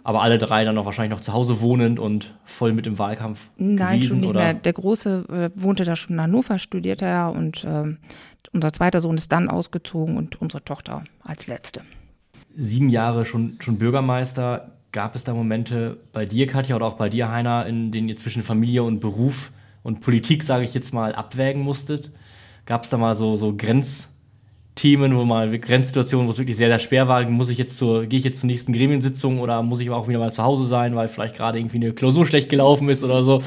Aber 0.03 0.23
alle 0.23 0.39
drei 0.39 0.65
dann 0.65 0.77
noch 0.77 0.87
wahrscheinlich 0.87 1.19
noch 1.19 1.21
zu 1.21 1.33
Hause 1.33 1.61
wohnend 1.61 1.99
und 1.99 2.33
voll 2.45 2.73
mit 2.73 2.87
im 2.87 2.99
Wahlkampf 2.99 3.41
Nein, 3.59 3.97
gewesen, 3.97 4.09
schon 4.09 4.21
nicht 4.21 4.31
oder? 4.31 4.41
mehr. 4.41 4.55
Der 4.55 4.73
Große 4.73 5.25
äh, 5.29 5.61
wohnte 5.61 5.85
da 5.85 5.97
schon 5.97 6.15
in 6.15 6.23
Hannover, 6.23 6.59
studierte 6.59 7.05
er 7.05 7.33
und 7.33 7.65
äh, 7.65 7.97
unser 8.53 8.73
zweiter 8.73 9.01
Sohn 9.01 9.17
ist 9.17 9.33
dann 9.33 9.51
ausgezogen 9.51 10.17
und 10.17 10.41
unsere 10.41 10.65
Tochter 10.65 11.03
als 11.25 11.49
letzte 11.49 11.83
sieben 12.57 12.89
Jahre 12.89 13.25
schon, 13.25 13.59
schon 13.61 13.79
Bürgermeister. 13.79 14.73
Gab 14.93 15.15
es 15.15 15.25
da 15.25 15.35
Momente 15.35 15.99
bei 16.13 16.25
dir, 16.25 16.47
Katja, 16.47 16.77
oder 16.77 16.87
auch 16.87 16.97
bei 16.97 17.09
dir, 17.09 17.31
Heiner, 17.31 17.67
in 17.67 17.93
denen 17.93 18.09
ihr 18.09 18.17
zwischen 18.17 18.43
Familie 18.43 18.83
und 18.83 19.01
Beruf 19.01 19.53
und 19.83 20.01
Politik, 20.01 20.43
sage 20.43 20.65
ich 20.65 20.75
jetzt 20.75 20.95
mal, 20.95 21.15
abwägen 21.15 21.63
musstet? 21.63 22.11
Gab 22.65 22.85
es 22.85 22.91
da 22.91 22.97
mal 22.97 23.15
so, 23.15 23.37
so 23.37 23.55
Grenzthemen, 23.55 25.15
wo 25.15 25.25
mal 25.25 25.59
Grenzsituationen, 25.59 26.27
wo 26.27 26.31
es 26.31 26.39
wirklich 26.39 26.57
sehr, 26.57 26.69
sehr 26.69 26.79
schwer 26.79 27.09
war? 27.09 27.23
Muss 27.29 27.51
ich 27.51 27.59
jetzt 27.59 27.77
zur, 27.77 28.07
gehe 28.07 28.19
ich 28.19 28.25
jetzt 28.25 28.41
zur 28.41 28.47
nächsten 28.47 28.73
Gremiensitzung 28.73 29.41
oder 29.41 29.63
muss 29.63 29.81
ich 29.81 29.91
auch 29.91 30.09
wieder 30.09 30.19
mal 30.19 30.33
zu 30.33 30.43
Hause 30.43 30.67
sein, 30.67 30.97
weil 30.97 31.09
vielleicht 31.09 31.37
gerade 31.37 31.59
irgendwie 31.59 31.77
eine 31.77 31.93
Klausur 31.93 32.27
schlecht 32.27 32.49
gelaufen 32.49 32.89
ist 32.89 33.05
oder 33.05 33.23
so? 33.23 33.43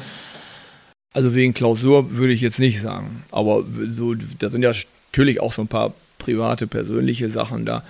Also 1.13 1.33
wegen 1.33 1.53
Klausur 1.53 2.11
würde 2.11 2.33
ich 2.33 2.41
jetzt 2.41 2.59
nicht 2.59 2.79
sagen. 2.79 3.23
Aber 3.31 3.63
so, 3.87 4.13
da 4.13 4.49
sind 4.49 4.61
ja 4.61 4.71
natürlich 5.11 5.39
auch 5.39 5.51
so 5.51 5.63
ein 5.63 5.67
paar 5.67 5.93
private, 6.19 6.67
persönliche 6.67 7.29
Sachen 7.29 7.65
da, 7.65 7.83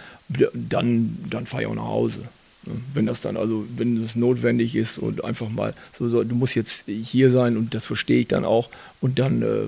dann, 0.54 1.18
dann 1.30 1.46
fahre 1.46 1.64
ich 1.64 1.70
auch 1.70 1.76
nach 1.76 1.84
Hause. 1.84 2.22
Ne? 2.66 2.74
Wenn 2.94 3.06
das 3.06 3.22
dann, 3.22 3.36
also 3.36 3.66
wenn 3.76 4.02
es 4.02 4.16
notwendig 4.16 4.76
ist 4.76 4.98
und 4.98 5.24
einfach 5.24 5.50
mal 5.50 5.74
so, 5.98 6.08
so, 6.08 6.24
du 6.24 6.36
musst 6.36 6.56
jetzt 6.56 6.86
hier 6.88 7.30
sein 7.30 7.58
und 7.58 7.74
das 7.74 7.86
verstehe 7.86 8.22
ich 8.22 8.28
dann 8.28 8.46
auch 8.46 8.70
und 9.02 9.20
dann, 9.20 9.42
äh, 9.42 9.68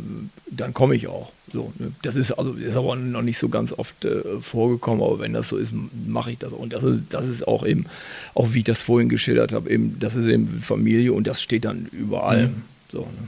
dann 0.50 0.74
komme 0.74 0.96
ich 0.96 1.08
auch. 1.08 1.32
So, 1.52 1.74
ne? 1.80 1.92
Das 2.02 2.16
ist 2.16 2.32
also 2.32 2.54
ist 2.54 2.78
aber 2.78 2.96
noch 2.96 3.22
nicht 3.24 3.38
so 3.38 3.50
ganz 3.50 3.74
oft 3.74 4.06
äh, 4.06 4.40
vorgekommen, 4.42 5.04
aber 5.04 5.20
wenn 5.20 5.34
das 5.34 5.50
so 5.50 5.58
ist, 5.58 5.74
mache 6.08 6.32
ich 6.32 6.38
das. 6.38 6.54
Und 6.54 6.74
das 6.74 6.84
ist, 6.84 7.14
das 7.14 7.28
ist 7.28 7.48
auch 7.48 7.66
eben, 7.66 7.86
auch 8.34 8.54
wie 8.54 8.60
ich 8.60 8.64
das 8.64 8.82
vorhin 8.82 9.10
geschildert 9.10 9.52
habe, 9.52 9.70
eben, 9.70 10.00
das 10.00 10.16
ist 10.16 10.28
eben 10.28 10.62
Familie 10.62 11.14
und 11.14 11.28
das 11.28 11.42
steht 11.42 11.66
dann 11.66 11.88
überall. 11.92 12.48
Mhm. 12.48 12.62
So, 12.92 13.00
ne? 13.00 13.28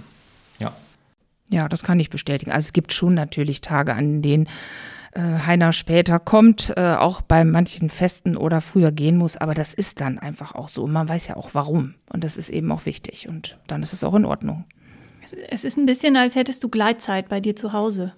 Ja. 0.59 0.75
Ja, 1.49 1.69
das 1.69 1.83
kann 1.83 1.99
ich 1.99 2.09
bestätigen. 2.09 2.51
Also 2.51 2.65
es 2.65 2.73
gibt 2.73 2.93
schon 2.93 3.13
natürlich 3.13 3.61
Tage, 3.61 3.93
an 3.93 4.21
denen 4.21 4.47
äh, 5.15 5.19
Heiner 5.45 5.73
später 5.73 6.19
kommt, 6.19 6.73
äh, 6.75 6.93
auch 6.93 7.21
bei 7.21 7.43
manchen 7.43 7.89
Festen 7.89 8.37
oder 8.37 8.61
früher 8.61 8.91
gehen 8.91 9.17
muss. 9.17 9.37
Aber 9.37 9.53
das 9.53 9.73
ist 9.73 10.01
dann 10.01 10.19
einfach 10.19 10.55
auch 10.55 10.69
so. 10.69 10.83
Und 10.83 10.91
man 10.91 11.07
weiß 11.07 11.27
ja 11.27 11.35
auch 11.35 11.51
warum. 11.53 11.95
Und 12.11 12.23
das 12.23 12.37
ist 12.37 12.49
eben 12.49 12.71
auch 12.71 12.85
wichtig. 12.85 13.27
Und 13.29 13.57
dann 13.67 13.83
ist 13.83 13.93
es 13.93 14.03
auch 14.03 14.15
in 14.15 14.25
Ordnung. 14.25 14.65
Es 15.49 15.63
ist 15.63 15.77
ein 15.77 15.85
bisschen, 15.85 16.17
als 16.17 16.35
hättest 16.35 16.63
du 16.63 16.69
Gleitzeit 16.69 17.29
bei 17.29 17.39
dir 17.39 17.55
zu 17.55 17.71
Hause. 17.71 18.11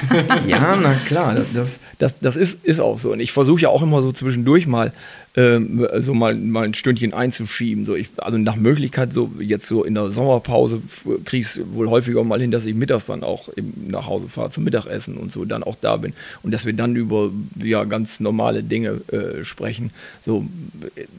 ja, 0.46 0.76
na 0.76 0.94
klar, 0.94 1.36
das, 1.52 1.78
das, 1.98 2.18
das 2.20 2.36
ist, 2.36 2.64
ist 2.64 2.80
auch 2.80 2.98
so. 2.98 3.12
Und 3.12 3.20
ich 3.20 3.32
versuche 3.32 3.60
ja 3.60 3.68
auch 3.68 3.82
immer 3.82 4.00
so 4.00 4.12
zwischendurch 4.12 4.66
mal 4.66 4.92
ähm, 5.36 5.86
so 5.98 6.14
mal, 6.14 6.34
mal 6.34 6.64
ein 6.64 6.74
Stündchen 6.74 7.12
einzuschieben. 7.12 7.86
So 7.86 7.94
ich, 7.94 8.08
also 8.16 8.38
nach 8.38 8.56
Möglichkeit, 8.56 9.12
so 9.12 9.30
jetzt 9.38 9.66
so 9.66 9.84
in 9.84 9.94
der 9.94 10.10
Sommerpause 10.10 10.80
kriege 11.24 11.42
ich 11.42 11.56
es 11.56 11.60
wohl 11.72 11.88
häufiger 11.88 12.24
mal 12.24 12.40
hin, 12.40 12.50
dass 12.50 12.66
ich 12.66 12.74
mittags 12.74 13.06
dann 13.06 13.22
auch 13.22 13.48
nach 13.86 14.06
Hause 14.06 14.28
fahre 14.28 14.50
zum 14.50 14.64
Mittagessen 14.64 15.16
und 15.16 15.32
so 15.32 15.44
dann 15.44 15.62
auch 15.62 15.76
da 15.80 15.96
bin. 15.96 16.12
Und 16.42 16.52
dass 16.52 16.64
wir 16.64 16.72
dann 16.72 16.96
über 16.96 17.30
ja, 17.62 17.84
ganz 17.84 18.20
normale 18.20 18.62
Dinge 18.62 19.00
äh, 19.12 19.44
sprechen. 19.44 19.90
So, 20.24 20.46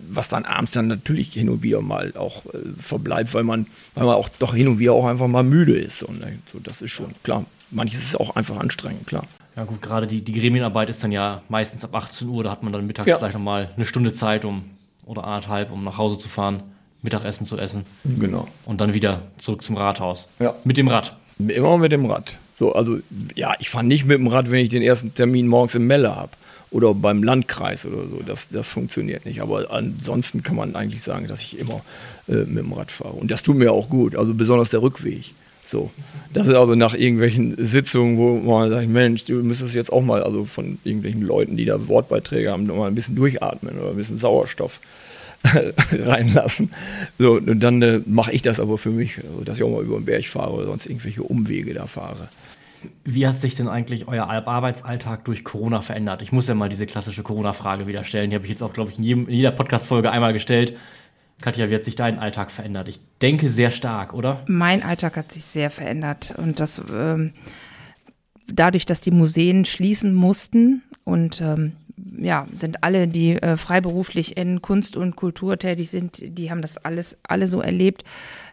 was 0.10 0.28
dann 0.28 0.46
abends 0.46 0.72
dann 0.72 0.88
natürlich 0.88 1.34
hin 1.34 1.50
und 1.50 1.64
wieder 1.64 1.82
mal 1.82 2.14
auch 2.16 2.46
äh, 2.48 2.58
verbleibt, 2.82 3.34
weil 3.34 3.44
man, 3.44 3.68
weil 3.96 4.06
man 4.06 4.16
auch 4.16 4.30
doch 4.40 4.54
hin 4.54 4.68
und 4.68 4.80
wieder 4.80 4.94
auch 4.94 5.06
einfach 5.06 5.28
mal 5.28 5.44
müde 5.44 5.78
ist. 5.78 6.04
Und, 6.04 6.20
ne? 6.20 6.40
so, 6.52 6.60
das 6.60 6.82
ist 6.82 6.92
schon 6.92 7.14
klar. 7.24 7.46
Manches 7.72 8.02
ist 8.02 8.20
auch 8.20 8.36
einfach 8.36 8.58
anstrengend, 8.58 9.06
klar. 9.06 9.28
Ja 9.60 9.66
gut, 9.66 9.82
gerade 9.82 10.08
die, 10.08 10.22
die 10.22 10.32
Gremienarbeit 10.32 10.90
ist 10.90 11.04
dann 11.04 11.12
ja 11.12 11.42
meistens 11.50 11.84
ab 11.84 11.94
18 11.94 12.30
Uhr, 12.30 12.46
da 12.46 12.52
hat 12.52 12.64
man 12.64 12.72
dann 12.72 12.88
mittags 12.88 13.10
ja. 13.10 13.18
vielleicht 13.18 13.34
nochmal 13.34 13.70
eine 13.76 13.86
Stunde 13.86 14.14
Zeit, 14.14 14.46
um 14.46 14.64
oder 15.06 15.26
anderthalb, 15.26 15.70
um 15.74 15.84
nach 15.84 15.98
Hause 15.98 16.18
zu 16.18 16.30
fahren, 16.30 16.64
Mittagessen 17.02 17.46
zu 17.46 17.58
essen. 17.58 17.84
Genau. 18.06 18.48
Und 18.64 18.80
dann 18.80 18.94
wieder 18.94 19.24
zurück 19.38 19.62
zum 19.62 19.76
Rathaus. 19.76 20.28
Ja. 20.40 20.56
Mit 20.64 20.78
dem 20.78 20.88
Rad. 20.88 21.14
Immer 21.40 21.78
mit 21.78 21.92
dem 21.92 22.06
Rad. 22.06 22.38
So, 22.58 22.72
also 22.72 23.00
ja, 23.36 23.54
ich 23.60 23.70
fahre 23.70 23.84
nicht 23.84 24.06
mit 24.06 24.18
dem 24.18 24.28
Rad, 24.28 24.50
wenn 24.50 24.64
ich 24.64 24.70
den 24.70 24.82
ersten 24.82 25.14
Termin 25.14 25.46
morgens 25.46 25.76
im 25.76 25.88
Melle 25.88 26.16
habe 26.16 26.32
oder 26.72 26.94
beim 26.94 27.22
Landkreis 27.22 27.86
oder 27.86 28.08
so. 28.08 28.22
Das, 28.26 28.48
das 28.48 28.70
funktioniert 28.70 29.26
nicht. 29.26 29.42
Aber 29.42 29.72
ansonsten 29.72 30.42
kann 30.42 30.56
man 30.56 30.74
eigentlich 30.78 31.04
sagen, 31.04 31.28
dass 31.28 31.42
ich 31.42 31.60
immer 31.60 31.82
äh, 32.30 32.46
mit 32.46 32.64
dem 32.64 32.72
Rad 32.72 32.92
fahre. 32.92 33.12
Und 33.12 33.30
das 33.30 33.44
tut 33.44 33.58
mir 33.58 33.74
auch 33.74 33.90
gut, 33.90 34.16
also 34.16 34.34
besonders 34.34 34.70
der 34.70 34.82
Rückweg. 34.82 35.34
So. 35.70 35.92
Das 36.34 36.48
ist 36.48 36.56
also 36.56 36.74
nach 36.74 36.96
irgendwelchen 36.96 37.54
Sitzungen, 37.64 38.18
wo 38.18 38.38
man 38.40 38.72
sagt, 38.72 38.88
Mensch, 38.88 39.26
du 39.26 39.36
müsstest 39.36 39.76
jetzt 39.76 39.94
auch 39.94 40.02
mal, 40.02 40.24
also 40.24 40.46
von 40.46 40.80
irgendwelchen 40.84 41.22
Leuten, 41.22 41.58
die 41.58 41.66
da 41.66 41.88
Wortbeiträge 41.88 42.52
haben, 42.52 42.66
mal 42.66 42.88
ein 42.88 42.96
bisschen 42.96 43.16
durchatmen 43.16 43.78
oder 43.78 43.92
ein 43.92 43.96
bisschen 43.96 44.18
Sauerstoff 44.18 44.80
reinlassen. 45.92 46.72
So, 47.20 47.34
und 47.34 47.60
dann 47.60 47.84
äh, 47.84 48.02
mache 48.08 48.32
ich 48.32 48.42
das 48.42 48.60
aber 48.60 48.80
für 48.80 48.90
mich, 48.90 49.18
also, 49.18 49.44
dass 49.44 49.58
ich 49.58 49.64
auch 49.64 49.70
mal 49.70 49.84
über 49.84 50.00
den 50.00 50.06
Berg 50.06 50.26
fahre 50.26 50.54
oder 50.54 50.66
sonst 50.66 50.88
irgendwelche 50.88 51.22
Umwege 51.22 51.76
da 51.76 51.86
fahre. 51.86 52.30
Wie 53.04 53.28
hat 53.28 53.38
sich 53.38 53.54
denn 53.54 53.68
eigentlich 53.68 54.08
euer 54.08 54.28
Arbeitsalltag 54.28 55.24
durch 55.26 55.44
Corona 55.44 55.82
verändert? 55.82 56.24
Ich 56.24 56.32
muss 56.32 56.48
ja 56.48 56.56
mal 56.56 56.70
diese 56.70 56.88
klassische 56.88 57.22
Corona-Frage 57.22 57.86
wieder 57.86 58.04
stellen. 58.04 58.32
Die 58.32 58.36
habe 58.36 58.46
ich 58.46 58.50
jetzt 58.50 58.64
auch, 58.64 58.74
glaube 58.74 58.90
ich, 58.90 58.98
in, 58.98 59.04
jedem, 59.04 59.28
in 59.28 59.36
jeder 59.36 59.52
Podcast-Folge 59.52 60.10
einmal 60.10 60.34
gestellt. 60.34 60.76
Katja, 61.42 61.70
wie 61.70 61.76
hat 61.76 61.84
sich 61.84 61.96
dein 61.96 62.20
Alltag 62.20 62.52
verändert? 62.52 62.90
Ich 62.90 63.00
denke 63.22 63.50
sehr 63.50 63.72
stark, 63.72 64.14
oder? 64.14 64.44
Mein 64.48 64.84
Alltag 64.84 65.16
hat 65.16 65.32
sich 65.32 65.46
sehr 65.46 65.70
verändert 65.70 66.34
und 66.38 66.60
das 66.60 66.82
ähm, 66.92 67.34
dadurch, 68.48 68.86
dass 68.86 69.00
die 69.00 69.12
Museen 69.12 69.66
schließen 69.66 70.14
mussten 70.14 70.84
und 71.06 71.42
ähm, 71.42 71.74
ja, 72.18 72.46
sind 72.54 72.84
alle, 72.84 73.08
die 73.08 73.34
äh, 73.34 73.58
freiberuflich 73.58 74.38
in 74.38 74.62
Kunst 74.62 74.98
und 74.98 75.16
Kultur 75.16 75.58
tätig 75.58 75.90
sind, 75.90 76.22
die 76.22 76.52
haben 76.52 76.62
das 76.62 76.78
alles 76.78 77.18
alle 77.24 77.48
so 77.48 77.62
erlebt, 77.62 78.04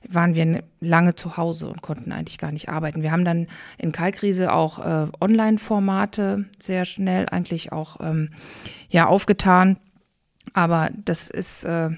waren 0.09 0.35
wir 0.35 0.62
lange 0.81 1.14
zu 1.14 1.37
Hause 1.37 1.68
und 1.68 1.83
konnten 1.83 2.12
eigentlich 2.12 2.38
gar 2.38 2.53
nicht 2.53 2.68
arbeiten. 2.68 3.03
Wir 3.03 3.12
haben 3.12 3.25
dann 3.25 3.46
in 3.79 3.92
Kalkrise 3.92 4.53
auch 4.53 4.79
äh, 4.79 5.09
Online-Formate 5.20 6.44
sehr 6.59 6.85
schnell 6.85 7.27
eigentlich 7.29 7.72
auch 7.72 7.99
ähm, 8.01 8.31
ja 8.88 9.07
aufgetan, 9.07 9.77
aber 10.53 10.90
das 11.05 11.31
ist 11.31 11.64
äh, 11.64 11.90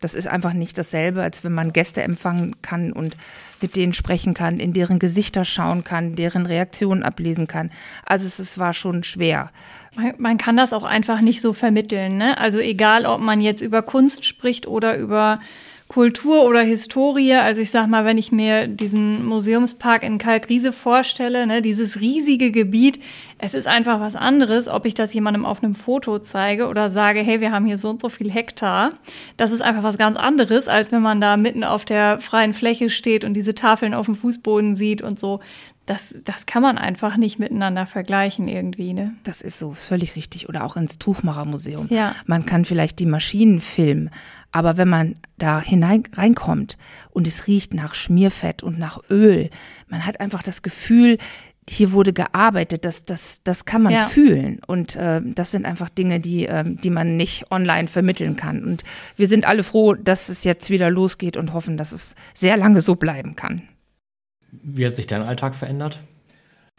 das 0.00 0.14
ist 0.14 0.26
einfach 0.26 0.52
nicht 0.52 0.76
dasselbe, 0.78 1.22
als 1.22 1.44
wenn 1.44 1.52
man 1.52 1.72
Gäste 1.72 2.02
empfangen 2.02 2.60
kann 2.62 2.92
und 2.92 3.16
mit 3.60 3.76
denen 3.76 3.92
sprechen 3.92 4.34
kann, 4.34 4.60
in 4.60 4.72
deren 4.72 4.98
Gesichter 4.98 5.44
schauen 5.44 5.84
kann, 5.84 6.14
deren 6.14 6.46
Reaktionen 6.46 7.02
ablesen 7.02 7.46
kann. 7.46 7.70
Also 8.04 8.26
es, 8.26 8.38
es 8.38 8.58
war 8.58 8.74
schon 8.74 9.02
schwer. 9.02 9.50
Man, 9.94 10.14
man, 10.18 10.38
kann 10.38 10.56
das 10.56 10.72
auch 10.72 10.84
einfach 10.84 11.20
nicht 11.20 11.40
so 11.40 11.52
vermitteln. 11.52 12.18
Ne? 12.18 12.36
Also 12.38 12.58
egal, 12.58 13.06
ob 13.06 13.20
man 13.20 13.40
jetzt 13.40 13.62
über 13.62 13.82
Kunst 13.82 14.26
spricht 14.26 14.66
oder 14.66 14.98
über 14.98 15.40
Kultur 15.88 16.44
oder 16.44 16.62
Historie. 16.62 17.34
Also 17.34 17.60
ich 17.60 17.70
sag 17.70 17.86
mal, 17.86 18.04
wenn 18.04 18.18
ich 18.18 18.32
mir 18.32 18.66
diesen 18.66 19.24
Museumspark 19.24 20.02
in 20.02 20.18
Kalkriese 20.18 20.72
vorstelle, 20.72 21.46
ne, 21.46 21.62
dieses 21.62 22.00
riesige 22.00 22.50
Gebiet, 22.50 23.00
es 23.38 23.54
ist 23.54 23.68
einfach 23.68 24.00
was 24.00 24.16
anderes, 24.16 24.68
ob 24.68 24.84
ich 24.84 24.94
das 24.94 25.14
jemandem 25.14 25.44
auf 25.44 25.62
einem 25.62 25.74
Foto 25.74 26.18
zeige 26.18 26.66
oder 26.66 26.90
sage, 26.90 27.20
hey, 27.20 27.40
wir 27.40 27.52
haben 27.52 27.66
hier 27.66 27.78
so 27.78 27.88
und 27.90 28.00
so 28.00 28.08
viel 28.08 28.30
Hektar. 28.30 28.90
Das 29.36 29.52
ist 29.52 29.60
einfach 29.60 29.84
was 29.84 29.98
ganz 29.98 30.16
anderes, 30.16 30.66
als 30.66 30.90
wenn 30.90 31.02
man 31.02 31.20
da 31.20 31.36
mitten 31.36 31.62
auf 31.62 31.84
der 31.84 32.18
freien 32.20 32.52
Fläche 32.52 32.90
steht 32.90 33.24
und 33.24 33.34
diese 33.34 33.54
Tafeln 33.54 33.94
auf 33.94 34.06
dem 34.06 34.16
Fußboden 34.16 34.74
sieht 34.74 35.02
und 35.02 35.20
so 35.20 35.40
das, 35.86 36.16
das 36.24 36.46
kann 36.46 36.62
man 36.62 36.78
einfach 36.78 37.16
nicht 37.16 37.38
miteinander 37.38 37.86
vergleichen 37.86 38.48
irgendwie, 38.48 38.92
ne? 38.92 39.14
Das 39.22 39.40
ist 39.40 39.58
so, 39.60 39.72
ist 39.72 39.86
völlig 39.86 40.16
richtig. 40.16 40.48
Oder 40.48 40.64
auch 40.64 40.76
ins 40.76 40.98
Tuchmachermuseum. 40.98 41.86
Ja. 41.90 42.14
Man 42.26 42.44
kann 42.44 42.64
vielleicht 42.64 42.98
die 42.98 43.06
Maschinen 43.06 43.60
filmen, 43.60 44.10
aber 44.50 44.76
wenn 44.76 44.88
man 44.88 45.14
da 45.38 45.60
hinein 45.60 46.02
reinkommt 46.12 46.76
und 47.10 47.28
es 47.28 47.46
riecht 47.46 47.72
nach 47.72 47.94
Schmierfett 47.94 48.64
und 48.64 48.78
nach 48.78 48.98
Öl, 49.10 49.48
man 49.88 50.04
hat 50.04 50.20
einfach 50.20 50.42
das 50.42 50.62
Gefühl, 50.62 51.18
hier 51.68 51.92
wurde 51.92 52.12
gearbeitet, 52.12 52.84
das, 52.84 53.04
das, 53.04 53.40
das 53.44 53.64
kann 53.64 53.82
man 53.82 53.92
ja. 53.92 54.06
fühlen. 54.06 54.60
Und 54.66 54.96
äh, 54.96 55.20
das 55.24 55.50
sind 55.50 55.66
einfach 55.66 55.88
Dinge, 55.88 56.20
die, 56.20 56.46
äh, 56.46 56.64
die 56.64 56.90
man 56.90 57.16
nicht 57.16 57.50
online 57.50 57.88
vermitteln 57.88 58.36
kann. 58.36 58.64
Und 58.64 58.84
wir 59.16 59.28
sind 59.28 59.46
alle 59.46 59.62
froh, 59.62 59.94
dass 59.94 60.28
es 60.28 60.44
jetzt 60.44 60.70
wieder 60.70 60.90
losgeht 60.90 61.36
und 61.36 61.52
hoffen, 61.52 61.76
dass 61.76 61.92
es 61.92 62.14
sehr 62.34 62.56
lange 62.56 62.80
so 62.80 62.94
bleiben 62.94 63.36
kann. 63.36 63.62
Wie 64.50 64.86
hat 64.86 64.96
sich 64.96 65.06
dein 65.06 65.22
Alltag 65.22 65.54
verändert? 65.54 66.00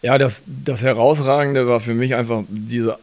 Ja, 0.03 0.19
das, 0.19 0.43
das 0.45 0.83
Herausragende 0.83 1.67
war 1.67 1.79
für 1.79 1.95
mich 1.95 2.13
einfach 2.13 2.43
diese 2.49 2.99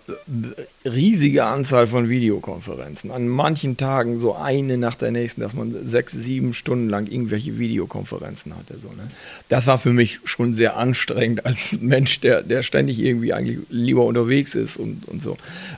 riesige 0.84 1.44
Anzahl 1.44 1.88
von 1.88 2.08
Videokonferenzen. 2.08 3.10
An 3.10 3.26
manchen 3.26 3.76
Tagen 3.76 4.20
so 4.20 4.36
eine 4.36 4.78
nach 4.78 4.96
der 4.96 5.10
nächsten, 5.10 5.40
dass 5.40 5.54
man 5.54 5.88
sechs, 5.88 6.12
sieben 6.12 6.52
Stunden 6.52 6.88
lang 6.88 7.08
irgendwelche 7.08 7.58
Videokonferenzen 7.58 8.56
hatte. 8.56 8.74
So, 8.80 8.90
ne? 8.90 9.10
Das 9.48 9.66
war 9.66 9.80
für 9.80 9.92
mich 9.92 10.20
schon 10.22 10.54
sehr 10.54 10.76
anstrengend 10.76 11.44
als 11.44 11.76
Mensch, 11.80 12.20
der, 12.20 12.42
der 12.42 12.62
ständig 12.62 13.00
irgendwie 13.00 13.32
eigentlich 13.32 13.58
lieber 13.70 14.04
unterwegs 14.04 14.54
ist 14.54 14.76
und, 14.76 15.08
und 15.08 15.20
so. 15.20 15.36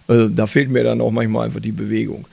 Also, 0.08 0.28
da 0.28 0.46
fehlt 0.46 0.68
mir 0.68 0.84
dann 0.84 1.00
auch 1.00 1.12
manchmal 1.12 1.46
einfach 1.46 1.62
die 1.62 1.72
Bewegung. 1.72 2.26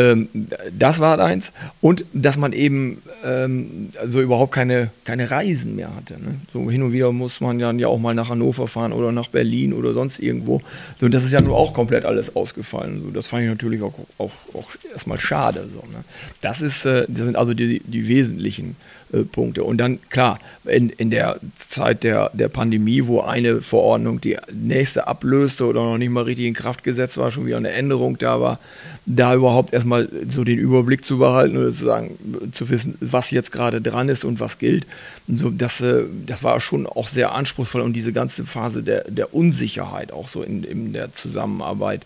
Ähm, 0.00 0.28
das 0.76 0.98
war 1.00 1.18
eins. 1.18 1.52
Und 1.80 2.04
dass 2.12 2.38
man 2.38 2.52
eben 2.52 3.02
ähm, 3.24 3.90
so 4.06 4.20
überhaupt 4.20 4.52
keine, 4.52 4.90
keine 5.04 5.30
Reisen 5.30 5.76
mehr 5.76 5.94
hatte. 5.94 6.14
Ne? 6.14 6.36
So 6.52 6.70
hin 6.70 6.82
und 6.82 6.92
wieder 6.92 7.12
muss 7.12 7.40
man 7.40 7.58
dann 7.58 7.78
ja 7.78 7.88
auch 7.88 7.98
mal 7.98 8.14
nach 8.14 8.30
Hannover 8.30 8.66
fahren 8.66 8.92
oder 8.92 9.12
nach 9.12 9.28
Berlin 9.28 9.72
oder 9.72 9.92
sonst 9.92 10.18
irgendwo. 10.18 10.62
So, 10.98 11.08
das 11.08 11.24
ist 11.24 11.32
ja 11.32 11.40
nur 11.40 11.56
auch 11.56 11.74
komplett 11.74 12.04
alles 12.04 12.34
ausgefallen. 12.34 13.02
So, 13.02 13.10
das 13.10 13.26
fand 13.26 13.42
ich 13.42 13.48
natürlich 13.48 13.82
auch, 13.82 13.94
auch, 14.18 14.32
auch 14.54 14.70
erstmal 14.92 15.20
schade. 15.20 15.68
So, 15.72 15.80
ne? 15.92 16.04
Das, 16.40 16.62
ist, 16.62 16.86
äh, 16.86 17.04
das 17.08 17.24
sind 17.24 17.36
also 17.36 17.52
die, 17.52 17.80
die 17.80 18.08
wesentlichen 18.08 18.70
äh, 18.70 18.99
Punkte. 19.32 19.64
Und 19.64 19.78
dann, 19.78 19.98
klar, 20.10 20.38
in, 20.64 20.90
in 20.90 21.10
der 21.10 21.40
Zeit 21.56 22.04
der, 22.04 22.30
der 22.32 22.48
Pandemie, 22.48 23.06
wo 23.06 23.20
eine 23.20 23.60
Verordnung 23.60 24.20
die 24.20 24.36
nächste 24.52 25.06
ablöste 25.06 25.66
oder 25.66 25.82
noch 25.82 25.98
nicht 25.98 26.10
mal 26.10 26.24
richtig 26.24 26.46
in 26.46 26.54
Kraft 26.54 26.84
gesetzt 26.84 27.18
war, 27.18 27.30
schon 27.30 27.46
wieder 27.46 27.56
eine 27.56 27.70
Änderung 27.70 28.18
da 28.18 28.40
war, 28.40 28.58
da 29.06 29.34
überhaupt 29.34 29.72
erstmal 29.72 30.08
so 30.28 30.44
den 30.44 30.58
Überblick 30.58 31.04
zu 31.04 31.18
behalten 31.18 31.56
oder 31.56 31.72
zu 31.72 31.84
sagen, 31.84 32.50
zu 32.52 32.68
wissen, 32.68 32.96
was 33.00 33.30
jetzt 33.30 33.52
gerade 33.52 33.80
dran 33.80 34.08
ist 34.08 34.24
und 34.24 34.40
was 34.40 34.58
gilt. 34.58 34.86
Und 35.26 35.38
so, 35.38 35.50
das, 35.50 35.80
äh, 35.80 36.04
das 36.26 36.42
war 36.42 36.60
schon 36.60 36.86
auch 36.86 37.08
sehr 37.08 37.32
anspruchsvoll 37.32 37.80
und 37.80 37.94
diese 37.94 38.12
ganze 38.12 38.46
Phase 38.46 38.82
der, 38.82 39.04
der 39.08 39.34
Unsicherheit 39.34 40.12
auch 40.12 40.28
so 40.28 40.42
in, 40.42 40.64
in 40.64 40.92
der 40.92 41.12
Zusammenarbeit 41.12 42.02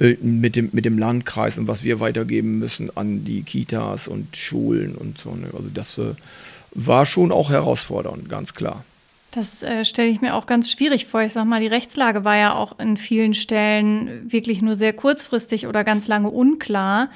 mit 0.00 0.56
dem, 0.56 0.70
mit 0.72 0.84
dem 0.84 0.98
Landkreis 0.98 1.58
und 1.58 1.68
was 1.68 1.84
wir 1.84 2.00
weitergeben 2.00 2.58
müssen 2.58 2.96
an 2.96 3.24
die 3.24 3.42
Kitas 3.42 4.08
und 4.08 4.36
Schulen 4.36 4.94
und 4.94 5.18
so. 5.18 5.34
Ne? 5.34 5.48
Also 5.52 5.68
das 5.72 5.98
äh, 5.98 6.14
war 6.72 7.04
schon 7.04 7.32
auch 7.32 7.50
herausfordernd, 7.50 8.28
ganz 8.28 8.54
klar. 8.54 8.84
Das 9.32 9.62
äh, 9.62 9.84
stelle 9.84 10.08
ich 10.08 10.20
mir 10.20 10.34
auch 10.34 10.46
ganz 10.46 10.70
schwierig 10.70 11.06
vor. 11.06 11.22
Ich 11.22 11.34
sag 11.34 11.44
mal, 11.44 11.60
die 11.60 11.68
Rechtslage 11.68 12.24
war 12.24 12.36
ja 12.36 12.54
auch 12.54 12.78
in 12.78 12.96
vielen 12.96 13.34
Stellen 13.34 14.30
wirklich 14.32 14.60
nur 14.62 14.74
sehr 14.74 14.92
kurzfristig 14.92 15.66
oder 15.66 15.84
ganz 15.84 16.08
lange 16.08 16.30
unklar. 16.30 17.10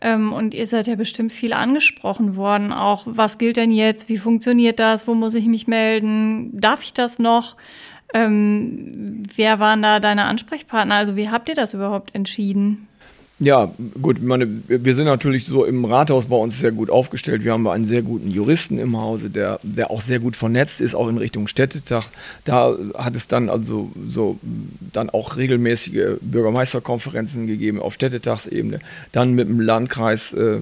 Ähm, 0.00 0.32
und 0.32 0.54
ihr 0.54 0.66
seid 0.66 0.86
ja 0.86 0.94
bestimmt 0.94 1.32
viel 1.32 1.52
angesprochen 1.52 2.36
worden. 2.36 2.72
Auch, 2.72 3.04
was 3.06 3.38
gilt 3.38 3.56
denn 3.56 3.70
jetzt? 3.70 4.08
Wie 4.08 4.18
funktioniert 4.18 4.78
das? 4.78 5.08
Wo 5.08 5.14
muss 5.14 5.34
ich 5.34 5.46
mich 5.46 5.66
melden? 5.66 6.50
Darf 6.52 6.82
ich 6.82 6.92
das 6.92 7.18
noch? 7.18 7.56
Ähm, 8.14 9.22
wer 9.34 9.58
waren 9.58 9.82
da 9.82 10.00
deine 10.00 10.24
Ansprechpartner? 10.24 10.94
Also, 10.94 11.16
wie 11.16 11.28
habt 11.28 11.48
ihr 11.48 11.54
das 11.54 11.74
überhaupt 11.74 12.14
entschieden? 12.14 12.88
Ja, 13.38 13.70
gut, 14.00 14.22
meine, 14.22 14.48
wir 14.66 14.94
sind 14.94 15.04
natürlich 15.04 15.44
so 15.44 15.66
im 15.66 15.84
Rathaus 15.84 16.24
bei 16.24 16.36
uns 16.36 16.58
sehr 16.58 16.72
gut 16.72 16.88
aufgestellt. 16.88 17.44
Wir 17.44 17.52
haben 17.52 17.68
einen 17.68 17.86
sehr 17.86 18.00
guten 18.00 18.30
Juristen 18.30 18.78
im 18.78 18.96
Hause, 18.96 19.28
der, 19.28 19.60
der 19.62 19.90
auch 19.90 20.00
sehr 20.00 20.20
gut 20.20 20.36
vernetzt 20.36 20.80
ist, 20.80 20.94
auch 20.94 21.06
in 21.08 21.18
Richtung 21.18 21.46
Städtetag. 21.46 22.04
Da 22.46 22.74
hat 22.94 23.14
es 23.14 23.28
dann 23.28 23.50
also 23.50 23.90
so 24.08 24.38
dann 24.94 25.10
auch 25.10 25.36
regelmäßige 25.36 26.16
Bürgermeisterkonferenzen 26.22 27.46
gegeben 27.46 27.78
auf 27.78 27.92
Städtetagsebene. 27.92 28.78
Dann 29.12 29.34
mit 29.34 29.50
dem 29.50 29.60
Landkreis, 29.60 30.32
äh, 30.32 30.60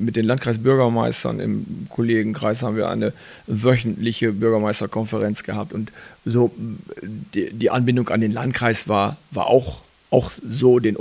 mit 0.00 0.16
den 0.16 0.24
Landkreisbürgermeistern 0.24 1.38
im 1.38 1.86
Kollegenkreis 1.88 2.64
haben 2.64 2.74
wir 2.74 2.88
eine 2.88 3.12
wöchentliche 3.46 4.32
Bürgermeisterkonferenz 4.32 5.44
gehabt. 5.44 5.72
Und 5.72 5.92
so 6.24 6.50
die, 7.32 7.52
die 7.52 7.70
Anbindung 7.70 8.08
an 8.08 8.20
den 8.20 8.32
Landkreis 8.32 8.88
war, 8.88 9.18
war 9.30 9.46
auch 9.46 9.82
auch 10.10 10.30
so 10.30 10.78
den 10.78 10.96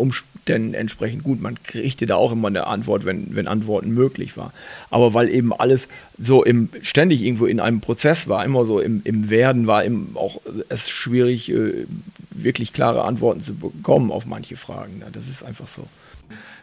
Umständen 0.47 0.73
entsprechend 0.73 1.23
gut. 1.23 1.41
Man 1.41 1.61
kriegte 1.61 2.05
da 2.05 2.15
auch 2.15 2.31
immer 2.31 2.47
eine 2.47 2.67
Antwort, 2.67 3.03
wenn, 3.03 3.35
wenn 3.35 3.47
Antworten 3.47 3.91
möglich 3.91 4.37
war. 4.37 4.53
Aber 4.89 5.13
weil 5.13 5.29
eben 5.29 5.51
alles 5.51 5.89
so 6.17 6.43
im, 6.43 6.69
ständig 6.81 7.21
irgendwo 7.21 7.47
in 7.47 7.59
einem 7.59 7.81
Prozess 7.81 8.29
war, 8.29 8.45
immer 8.45 8.63
so 8.63 8.79
im, 8.79 9.01
im 9.03 9.29
Werden 9.29 9.67
war, 9.67 9.83
eben 9.83 10.11
auch 10.15 10.39
es 10.69 10.89
schwierig, 10.89 11.51
äh, 11.51 11.85
wirklich 12.31 12.71
klare 12.71 13.03
Antworten 13.03 13.43
zu 13.43 13.55
bekommen 13.55 14.09
auf 14.09 14.25
manche 14.25 14.55
Fragen. 14.55 15.03
Das 15.11 15.27
ist 15.27 15.43
einfach 15.43 15.67
so. 15.67 15.85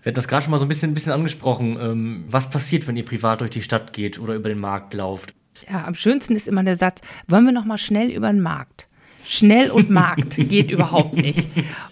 Wir 0.02 0.10
hatten 0.10 0.16
das 0.16 0.28
gerade 0.28 0.44
schon 0.44 0.50
mal 0.50 0.58
so 0.58 0.64
ein 0.64 0.68
bisschen, 0.68 0.92
ein 0.92 0.94
bisschen 0.94 1.12
angesprochen. 1.12 1.76
Ähm, 1.78 2.24
was 2.30 2.48
passiert, 2.48 2.86
wenn 2.86 2.96
ihr 2.96 3.04
privat 3.04 3.42
durch 3.42 3.50
die 3.50 3.62
Stadt 3.62 3.92
geht 3.92 4.18
oder 4.18 4.34
über 4.34 4.48
den 4.48 4.60
Markt 4.60 4.94
lauft? 4.94 5.34
Ja, 5.70 5.84
am 5.84 5.94
schönsten 5.94 6.34
ist 6.34 6.48
immer 6.48 6.64
der 6.64 6.76
Satz, 6.76 7.02
wollen 7.28 7.44
wir 7.44 7.52
noch 7.52 7.64
mal 7.66 7.78
schnell 7.78 8.10
über 8.10 8.30
den 8.30 8.40
Markt? 8.40 8.88
Schnell 9.24 9.70
und 9.70 9.90
Markt 9.90 10.36
geht 10.48 10.70
überhaupt 10.70 11.14
nicht. 11.14 11.48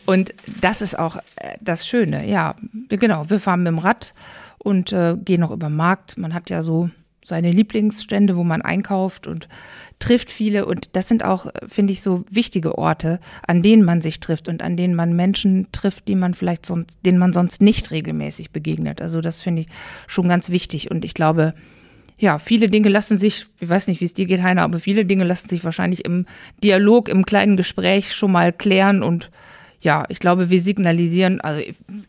Und 0.07 0.35
das 0.61 0.83
ist 0.83 0.99
auch 0.99 1.17
äh, 1.37 1.57
das 1.61 1.87
Schöne. 1.87 2.29
Ja, 2.29 2.55
genau. 2.89 3.29
Wir 3.29 3.41
fahren 3.41 3.63
mit 3.63 3.69
dem 3.69 3.79
Rad 3.79 4.15
und 4.59 4.93
äh, 4.93 5.17
gehen 5.17 5.41
noch 5.41 5.51
über 5.51 5.69
den 5.69 5.77
Markt. 5.77 6.19
Man 6.19 6.35
hat 6.35 6.51
ja 6.51 6.63
so 6.63 6.91
seine 7.25 7.53
Lieblingsstände, 7.53 8.37
wo 8.37 8.45
man 8.45 8.63
einkauft 8.63 9.27
und 9.27 9.49
trifft 9.99 10.31
viele. 10.31 10.67
Und 10.67 10.91
das 10.97 11.09
sind 11.09 11.25
auch, 11.25 11.47
finde 11.67 11.93
ich, 11.93 12.03
so 12.03 12.25
wichtige 12.29 12.77
Orte, 12.77 13.21
an 13.47 13.63
denen 13.63 13.85
man 13.85 14.03
sich 14.03 14.21
trifft 14.21 14.49
und 14.49 14.63
an 14.63 14.77
denen 14.77 14.95
man 14.95 15.15
Menschen 15.15 15.69
trifft, 15.73 16.09
die 16.09 16.17
man 16.17 16.35
vielleicht 16.35 16.67
sonst, 16.67 16.99
denen 17.07 17.19
man 17.19 17.33
sonst 17.33 17.63
nicht 17.63 17.91
regelmäßig 17.91 18.51
begegnet. 18.51 19.01
Also 19.01 19.21
das 19.21 19.41
finde 19.41 19.63
ich 19.63 19.69
schon 20.09 20.29
ganz 20.29 20.51
wichtig. 20.51 20.91
Und 20.91 21.05
ich 21.05 21.15
glaube, 21.15 21.55
ja, 22.23 22.39
viele 22.39 22.71
Dinge 22.71 22.89
lassen 22.89 23.19
sich, 23.19 23.47
ich 23.59 23.69
weiß 23.69 23.89
nicht, 23.89 24.01
wie 24.01 24.05
es 24.05 24.15
dir 24.15 24.27
geht, 24.27 24.43
Heiner, 24.43 24.63
aber 24.63 24.79
viele 24.79 25.05
Dinge 25.05 25.25
lassen 25.25 25.49
sich 25.49 25.65
wahrscheinlich 25.65 26.05
im 26.05 26.27
Dialog, 26.63 27.09
im 27.09 27.27
kleinen 27.27 27.57
Gespräch 27.57 28.15
schon 28.15 28.31
mal 28.31 28.53
klären. 28.53 29.03
Und 29.03 29.33
ja, 29.81 30.05
ich 30.09 30.21
glaube, 30.21 30.49
wir 30.49 30.61
signalisieren, 30.61 31.41
also 31.41 31.61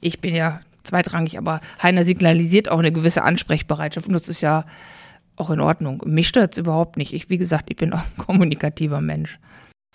ich 0.02 0.22
bin 0.22 0.36
ja 0.36 0.62
zweitrangig, 0.84 1.40
aber 1.40 1.62
Heiner 1.82 2.04
signalisiert 2.04 2.70
auch 2.70 2.78
eine 2.78 2.92
gewisse 2.92 3.24
Ansprechbereitschaft. 3.24 4.08
Und 4.08 4.14
das 4.14 4.30
ist 4.30 4.42
ja 4.42 4.66
auch 5.36 5.50
in 5.50 5.60
Ordnung. 5.60 6.04
Mich 6.06 6.28
stört 6.28 6.52
es 6.52 6.60
überhaupt 6.60 6.96
nicht. 6.96 7.12
Ich, 7.12 7.32
wie 7.32 7.40
gesagt, 7.40 7.72
ich 7.72 7.78
bin 7.78 7.92
auch 7.92 7.98
ein 7.98 8.18
kommunikativer 8.24 9.02
Mensch. 9.02 9.40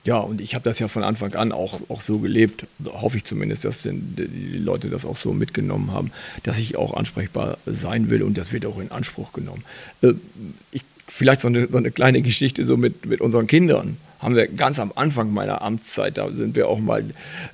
Ja, 0.04 0.18
und 0.18 0.40
ich 0.40 0.54
habe 0.54 0.64
das 0.64 0.78
ja 0.78 0.88
von 0.88 1.02
Anfang 1.02 1.34
an 1.34 1.52
auch, 1.52 1.80
auch 1.88 2.00
so 2.00 2.18
gelebt, 2.18 2.66
hoffe 2.86 3.16
ich 3.16 3.24
zumindest, 3.24 3.64
dass 3.64 3.82
die 3.82 4.58
Leute 4.58 4.88
das 4.88 5.04
auch 5.04 5.16
so 5.16 5.32
mitgenommen 5.32 5.92
haben, 5.92 6.12
dass 6.44 6.58
ich 6.58 6.76
auch 6.76 6.94
ansprechbar 6.94 7.58
sein 7.66 8.08
will 8.08 8.22
und 8.22 8.38
das 8.38 8.52
wird 8.52 8.64
auch 8.64 8.78
in 8.78 8.90
Anspruch 8.90 9.32
genommen. 9.32 9.64
Äh, 10.02 10.14
ich, 10.70 10.84
vielleicht 11.08 11.40
so 11.40 11.48
eine, 11.48 11.68
so 11.68 11.78
eine 11.78 11.90
kleine 11.90 12.22
Geschichte 12.22 12.64
so 12.64 12.76
mit, 12.76 13.06
mit 13.06 13.20
unseren 13.20 13.46
Kindern 13.46 13.96
haben 14.20 14.34
wir 14.34 14.48
ganz 14.48 14.80
am 14.80 14.92
Anfang 14.94 15.32
meiner 15.32 15.62
Amtszeit, 15.62 16.18
da 16.18 16.30
sind 16.30 16.56
wir 16.56 16.68
auch 16.68 16.80
mal 16.80 17.04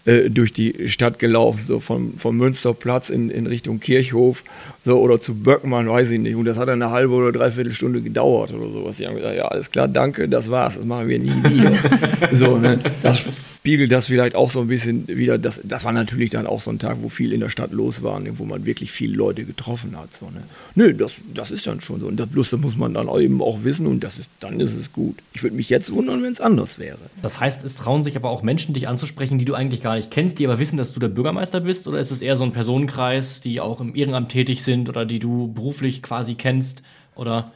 äh, 0.06 0.30
durch 0.30 0.52
die 0.52 0.88
Stadt 0.88 1.18
gelaufen, 1.18 1.62
so 1.64 1.78
vom, 1.80 2.18
vom 2.18 2.36
Münsterplatz 2.36 3.10
in, 3.10 3.30
in 3.30 3.46
Richtung 3.46 3.80
Kirchhof 3.80 4.44
so, 4.84 5.00
oder 5.00 5.18
zu 5.18 5.34
Böckmann, 5.34 5.88
weiß 5.88 6.10
ich 6.10 6.20
nicht. 6.20 6.36
Und 6.36 6.44
das 6.44 6.58
hat 6.58 6.68
eine 6.68 6.90
halbe 6.90 7.14
oder 7.14 7.32
dreiviertel 7.32 7.72
Stunde 7.72 8.02
gedauert 8.02 8.52
oder 8.52 8.70
sowas. 8.70 8.98
Die 8.98 9.06
haben 9.06 9.16
gesagt, 9.16 9.34
ja, 9.34 9.46
alles 9.46 9.70
klar, 9.70 9.88
danke, 9.88 10.28
das 10.28 10.50
war's, 10.50 10.76
das 10.76 10.84
machen 10.84 11.08
wir 11.08 11.18
nie 11.18 11.32
wieder. 11.42 11.72
so, 12.32 12.58
ne? 12.58 12.78
Das 13.02 13.24
spiegelt 13.64 13.92
das 13.92 14.08
vielleicht 14.08 14.36
auch 14.36 14.50
so 14.50 14.60
ein 14.60 14.68
bisschen 14.68 15.08
wieder. 15.08 15.38
Das, 15.38 15.58
das 15.64 15.84
war 15.84 15.92
natürlich 15.92 16.28
dann 16.28 16.46
auch 16.46 16.60
so 16.60 16.70
ein 16.70 16.78
Tag, 16.78 16.98
wo 17.00 17.08
viel 17.08 17.32
in 17.32 17.40
der 17.40 17.48
Stadt 17.48 17.72
los 17.72 18.02
war, 18.02 18.20
ne, 18.20 18.34
wo 18.36 18.44
man 18.44 18.66
wirklich 18.66 18.92
viele 18.92 19.16
Leute 19.16 19.44
getroffen 19.44 19.96
hat. 19.96 20.14
So, 20.14 20.26
ne? 20.26 20.42
Nö, 20.74 20.92
das, 20.92 21.12
das 21.32 21.50
ist 21.50 21.66
dann 21.66 21.80
schon 21.80 22.00
so. 22.00 22.06
Und 22.06 22.20
das, 22.20 22.28
bloß 22.28 22.50
das 22.50 22.60
muss 22.60 22.76
man 22.76 22.92
dann 22.92 23.08
auch 23.08 23.18
eben 23.18 23.40
auch 23.40 23.64
wissen 23.64 23.86
und 23.86 24.04
das 24.04 24.18
ist, 24.18 24.28
dann 24.40 24.60
ist 24.60 24.74
es 24.74 24.92
gut. 24.92 25.16
Ich 25.32 25.42
würde 25.42 25.56
mich 25.56 25.70
jetzt 25.70 25.94
wundern, 25.94 26.22
wenn 26.22 26.32
es 26.32 26.42
anders 26.42 26.78
wäre. 26.78 26.98
Das 27.22 27.40
heißt, 27.40 27.64
es 27.64 27.76
trauen 27.76 28.02
sich 28.02 28.16
aber 28.16 28.28
auch 28.28 28.42
Menschen, 28.42 28.74
dich 28.74 28.86
anzusprechen, 28.86 29.38
die 29.38 29.46
du 29.46 29.54
eigentlich 29.54 29.82
gar 29.82 29.94
nicht 29.94 30.10
kennst, 30.10 30.38
die 30.38 30.46
aber 30.46 30.58
wissen, 30.58 30.76
dass 30.76 30.92
du 30.92 31.00
der 31.00 31.08
Bürgermeister 31.08 31.60
bist? 31.60 31.88
Oder 31.88 32.00
ist 32.00 32.10
es 32.10 32.20
eher 32.20 32.36
so 32.36 32.44
ein 32.44 32.52
Personenkreis, 32.52 33.40
die 33.40 33.62
auch 33.62 33.80
im 33.80 33.94
Ehrenamt 33.94 34.28
tätig 34.28 34.62
sind 34.62 34.73
oder 34.88 35.04
die 35.04 35.18
du 35.18 35.52
beruflich 35.52 36.02
quasi 36.02 36.34
kennst? 36.34 36.82
Oder 37.14 37.52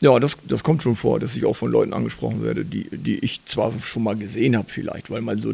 ja, 0.00 0.20
das, 0.20 0.36
das 0.46 0.62
kommt 0.62 0.82
schon 0.82 0.94
vor, 0.94 1.18
dass 1.18 1.34
ich 1.34 1.44
auch 1.44 1.56
von 1.56 1.72
Leuten 1.72 1.92
angesprochen 1.92 2.44
werde, 2.44 2.64
die, 2.64 2.88
die 2.92 3.18
ich 3.18 3.44
zwar 3.46 3.72
schon 3.80 4.04
mal 4.04 4.14
gesehen 4.14 4.56
habe 4.56 4.68
vielleicht, 4.70 5.10
weil 5.10 5.22
man 5.22 5.40
so 5.40 5.52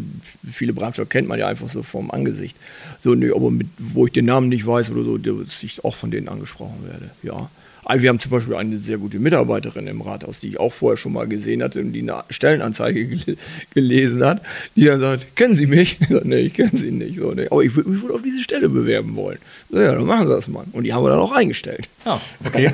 viele 0.52 0.74
Bramscher 0.74 1.06
kennt 1.06 1.28
man 1.28 1.38
ja 1.38 1.46
einfach 1.46 1.70
so 1.70 1.82
vom 1.82 2.10
Angesicht. 2.10 2.54
So, 3.00 3.14
nee, 3.14 3.30
aber 3.30 3.50
mit, 3.50 3.68
wo 3.78 4.04
ich 4.04 4.12
den 4.12 4.26
Namen 4.26 4.50
nicht 4.50 4.66
weiß 4.66 4.90
oder 4.90 5.02
so, 5.02 5.16
dass 5.16 5.62
ich 5.62 5.82
auch 5.82 5.94
von 5.94 6.10
denen 6.10 6.28
angesprochen 6.28 6.86
werde, 6.86 7.10
ja. 7.22 7.48
Also 7.84 8.02
wir 8.02 8.10
haben 8.10 8.20
zum 8.20 8.30
Beispiel 8.30 8.54
eine 8.54 8.78
sehr 8.78 8.98
gute 8.98 9.18
Mitarbeiterin 9.18 9.86
im 9.86 10.00
Rathaus, 10.00 10.40
die 10.40 10.48
ich 10.48 10.60
auch 10.60 10.72
vorher 10.72 10.96
schon 10.96 11.12
mal 11.12 11.26
gesehen 11.26 11.62
hatte 11.62 11.80
und 11.80 11.92
die 11.92 12.02
eine 12.02 12.24
Stellenanzeige 12.30 13.06
gel 13.06 13.36
gelesen 13.74 14.24
hat, 14.24 14.42
die 14.74 14.84
dann 14.84 15.00
sagt, 15.00 15.36
kennen 15.36 15.54
Sie 15.54 15.66
mich? 15.66 15.98
Ich 16.04 16.10
sage, 16.10 16.28
nee, 16.28 16.40
ich 16.40 16.54
kenne 16.54 16.70
Sie 16.74 16.90
nicht. 16.90 17.18
So, 17.18 17.32
nee, 17.32 17.48
aber 17.50 17.62
ich 17.62 17.74
würde 17.74 17.90
mich 17.90 18.02
wohl 18.02 18.12
auf 18.12 18.22
diese 18.22 18.40
Stelle 18.40 18.68
bewerben 18.68 19.16
wollen. 19.16 19.38
So, 19.70 19.80
ja, 19.80 19.92
dann 19.92 20.04
machen 20.04 20.26
Sie 20.26 20.32
das 20.32 20.48
mal. 20.48 20.64
Und 20.72 20.84
die 20.84 20.92
haben 20.92 21.02
wir 21.02 21.10
dann 21.10 21.18
auch 21.18 21.32
eingestellt. 21.32 21.88
Ah, 22.04 22.20
okay. 22.44 22.70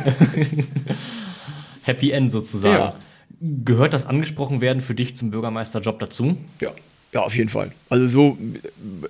Happy 1.82 2.10
End 2.10 2.30
sozusagen. 2.30 2.74
Ja. 2.74 2.94
Gehört 3.40 3.94
das 3.94 4.06
angesprochen 4.06 4.60
werden 4.60 4.82
für 4.82 4.94
dich 4.94 5.16
zum 5.16 5.30
Bürgermeisterjob 5.30 5.98
dazu? 6.00 6.36
Ja. 6.60 6.72
Ja, 7.12 7.22
auf 7.22 7.36
jeden 7.36 7.48
Fall. 7.48 7.72
Also 7.88 8.06
so, 8.06 8.38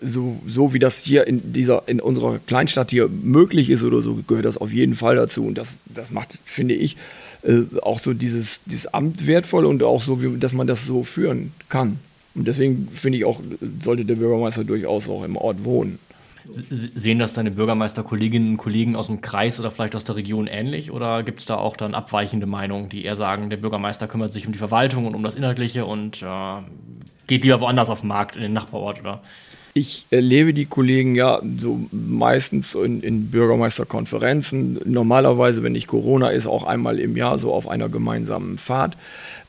so, 0.00 0.40
so 0.46 0.72
wie 0.72 0.78
das 0.78 1.04
hier 1.04 1.26
in 1.26 1.52
dieser, 1.52 1.86
in 1.86 2.00
unserer 2.00 2.38
Kleinstadt 2.38 2.90
hier 2.90 3.08
möglich 3.08 3.68
ist 3.68 3.84
oder 3.84 4.00
so, 4.00 4.20
gehört 4.26 4.46
das 4.46 4.56
auf 4.56 4.72
jeden 4.72 4.94
Fall 4.94 5.16
dazu. 5.16 5.44
Und 5.44 5.58
das, 5.58 5.78
das 5.84 6.10
macht, 6.10 6.38
finde 6.44 6.74
ich, 6.74 6.96
äh, 7.42 7.62
auch 7.82 8.00
so 8.00 8.14
dieses, 8.14 8.62
dieses 8.64 8.86
Amt 8.86 9.26
wertvoll 9.26 9.66
und 9.66 9.82
auch 9.82 10.02
so, 10.02 10.22
wie, 10.22 10.38
dass 10.38 10.54
man 10.54 10.66
das 10.66 10.86
so 10.86 11.04
führen 11.04 11.52
kann. 11.68 11.98
Und 12.34 12.48
deswegen 12.48 12.88
finde 12.92 13.18
ich 13.18 13.24
auch, 13.26 13.40
sollte 13.82 14.06
der 14.06 14.14
Bürgermeister 14.14 14.64
durchaus 14.64 15.08
auch 15.08 15.24
im 15.24 15.36
Ort 15.36 15.64
wohnen. 15.64 15.98
Sehen 16.70 17.18
das 17.18 17.34
deine 17.34 17.50
Bürgermeisterkolleginnen 17.50 18.52
und 18.52 18.56
Kollegen 18.56 18.96
aus 18.96 19.08
dem 19.08 19.20
Kreis 19.20 19.60
oder 19.60 19.70
vielleicht 19.70 19.94
aus 19.94 20.04
der 20.04 20.16
Region 20.16 20.46
ähnlich? 20.46 20.90
Oder 20.90 21.22
gibt 21.22 21.40
es 21.40 21.46
da 21.46 21.56
auch 21.56 21.76
dann 21.76 21.94
abweichende 21.94 22.46
Meinungen, 22.46 22.88
die 22.88 23.04
eher 23.04 23.14
sagen, 23.14 23.50
der 23.50 23.58
Bürgermeister 23.58 24.08
kümmert 24.08 24.32
sich 24.32 24.46
um 24.46 24.52
die 24.52 24.58
Verwaltung 24.58 25.06
und 25.06 25.14
um 25.14 25.22
das 25.22 25.34
Inhaltliche 25.34 25.84
und 25.84 26.22
äh, 26.22 26.62
geht 27.30 27.44
lieber 27.44 27.60
woanders 27.60 27.88
auf 27.88 28.00
den 28.00 28.08
Markt, 28.08 28.36
in 28.36 28.42
den 28.42 28.52
Nachbarort, 28.52 29.00
oder? 29.00 29.20
Ich 29.72 30.06
erlebe 30.10 30.52
die 30.52 30.66
Kollegen 30.66 31.14
ja 31.14 31.40
so 31.58 31.80
meistens 31.92 32.74
in, 32.74 33.02
in, 33.02 33.30
Bürgermeisterkonferenzen, 33.30 34.80
normalerweise, 34.84 35.62
wenn 35.62 35.72
nicht 35.72 35.86
Corona 35.86 36.30
ist, 36.30 36.48
auch 36.48 36.64
einmal 36.64 36.98
im 36.98 37.16
Jahr 37.16 37.38
so 37.38 37.54
auf 37.54 37.68
einer 37.68 37.88
gemeinsamen 37.88 38.58
Fahrt. 38.58 38.96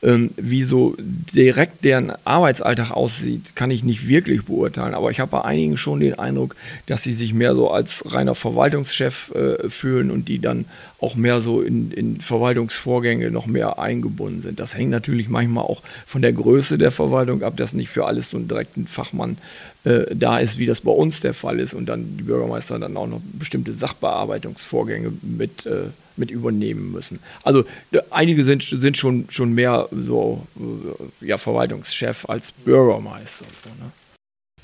Ähm, 0.04 0.30
wie 0.36 0.64
so 0.64 0.96
direkt 0.98 1.84
deren 1.84 2.12
Arbeitsalltag 2.24 2.90
aussieht, 2.90 3.54
kann 3.54 3.70
ich 3.70 3.84
nicht 3.84 4.08
wirklich 4.08 4.44
beurteilen. 4.44 4.94
Aber 4.94 5.12
ich 5.12 5.20
habe 5.20 5.30
bei 5.30 5.42
einigen 5.42 5.76
schon 5.76 6.00
den 6.00 6.18
Eindruck, 6.18 6.56
dass 6.86 7.04
sie 7.04 7.12
sich 7.12 7.32
mehr 7.34 7.54
so 7.54 7.70
als 7.70 8.12
reiner 8.12 8.34
Verwaltungschef 8.34 9.32
äh, 9.34 9.68
fühlen 9.68 10.10
und 10.10 10.28
die 10.28 10.40
dann 10.40 10.64
auch 11.00 11.14
mehr 11.14 11.40
so 11.40 11.62
in, 11.62 11.92
in 11.92 12.20
Verwaltungsvorgänge 12.20 13.30
noch 13.30 13.46
mehr 13.46 13.78
eingebunden 13.78 14.42
sind. 14.42 14.58
Das 14.58 14.76
hängt 14.76 14.90
natürlich 14.90 15.28
manchmal 15.28 15.64
auch 15.64 15.82
von 16.06 16.22
der 16.22 16.32
Größe 16.32 16.78
der 16.78 16.90
Verwaltung 16.90 17.42
ab, 17.42 17.56
dass 17.56 17.72
nicht 17.72 17.88
für 17.88 18.06
alles 18.06 18.30
so 18.30 18.38
ein 18.38 18.48
direkten 18.48 18.88
Fachmann 18.88 19.36
äh, 19.84 20.14
da 20.14 20.38
ist, 20.38 20.58
wie 20.58 20.66
das 20.66 20.80
bei 20.80 20.92
uns 20.92 21.20
der 21.20 21.34
Fall 21.34 21.58
ist 21.58 21.74
und 21.74 21.86
dann 21.86 22.16
die 22.16 22.22
Bürgermeister 22.22 22.78
dann 22.78 22.96
auch 22.96 23.06
noch 23.06 23.20
bestimmte 23.32 23.72
Sachbearbeitungsvorgänge 23.72 25.12
mit, 25.22 25.66
äh, 25.66 25.86
mit 26.16 26.30
übernehmen 26.30 26.92
müssen. 26.92 27.18
Also 27.42 27.64
einige 28.10 28.44
sind, 28.44 28.62
sind 28.62 28.96
schon, 28.96 29.26
schon 29.28 29.54
mehr 29.54 29.88
so 29.90 30.46
äh, 30.56 31.26
ja, 31.26 31.38
Verwaltungschef 31.38 32.28
als 32.28 32.52
Bürgermeister. 32.52 33.44
So, 33.64 33.70
ne? 33.84 33.90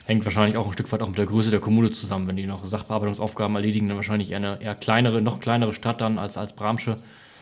Hängt 0.04 0.24
wahrscheinlich 0.24 0.56
auch 0.56 0.66
ein 0.66 0.72
Stück 0.72 0.90
weit 0.92 1.02
auch 1.02 1.08
mit 1.08 1.18
der 1.18 1.26
Größe 1.26 1.50
der 1.50 1.60
Kommune 1.60 1.90
zusammen. 1.90 2.28
Wenn 2.28 2.36
die 2.36 2.46
noch 2.46 2.64
Sachbearbeitungsaufgaben 2.64 3.56
erledigen, 3.56 3.88
dann 3.88 3.96
wahrscheinlich 3.96 4.34
eine 4.34 4.62
eher 4.62 4.74
kleinere, 4.74 5.20
noch 5.20 5.40
kleinere 5.40 5.74
Stadt 5.74 6.00
dann 6.00 6.18
als, 6.18 6.36
als 6.36 6.54
Bramsche. 6.54 6.96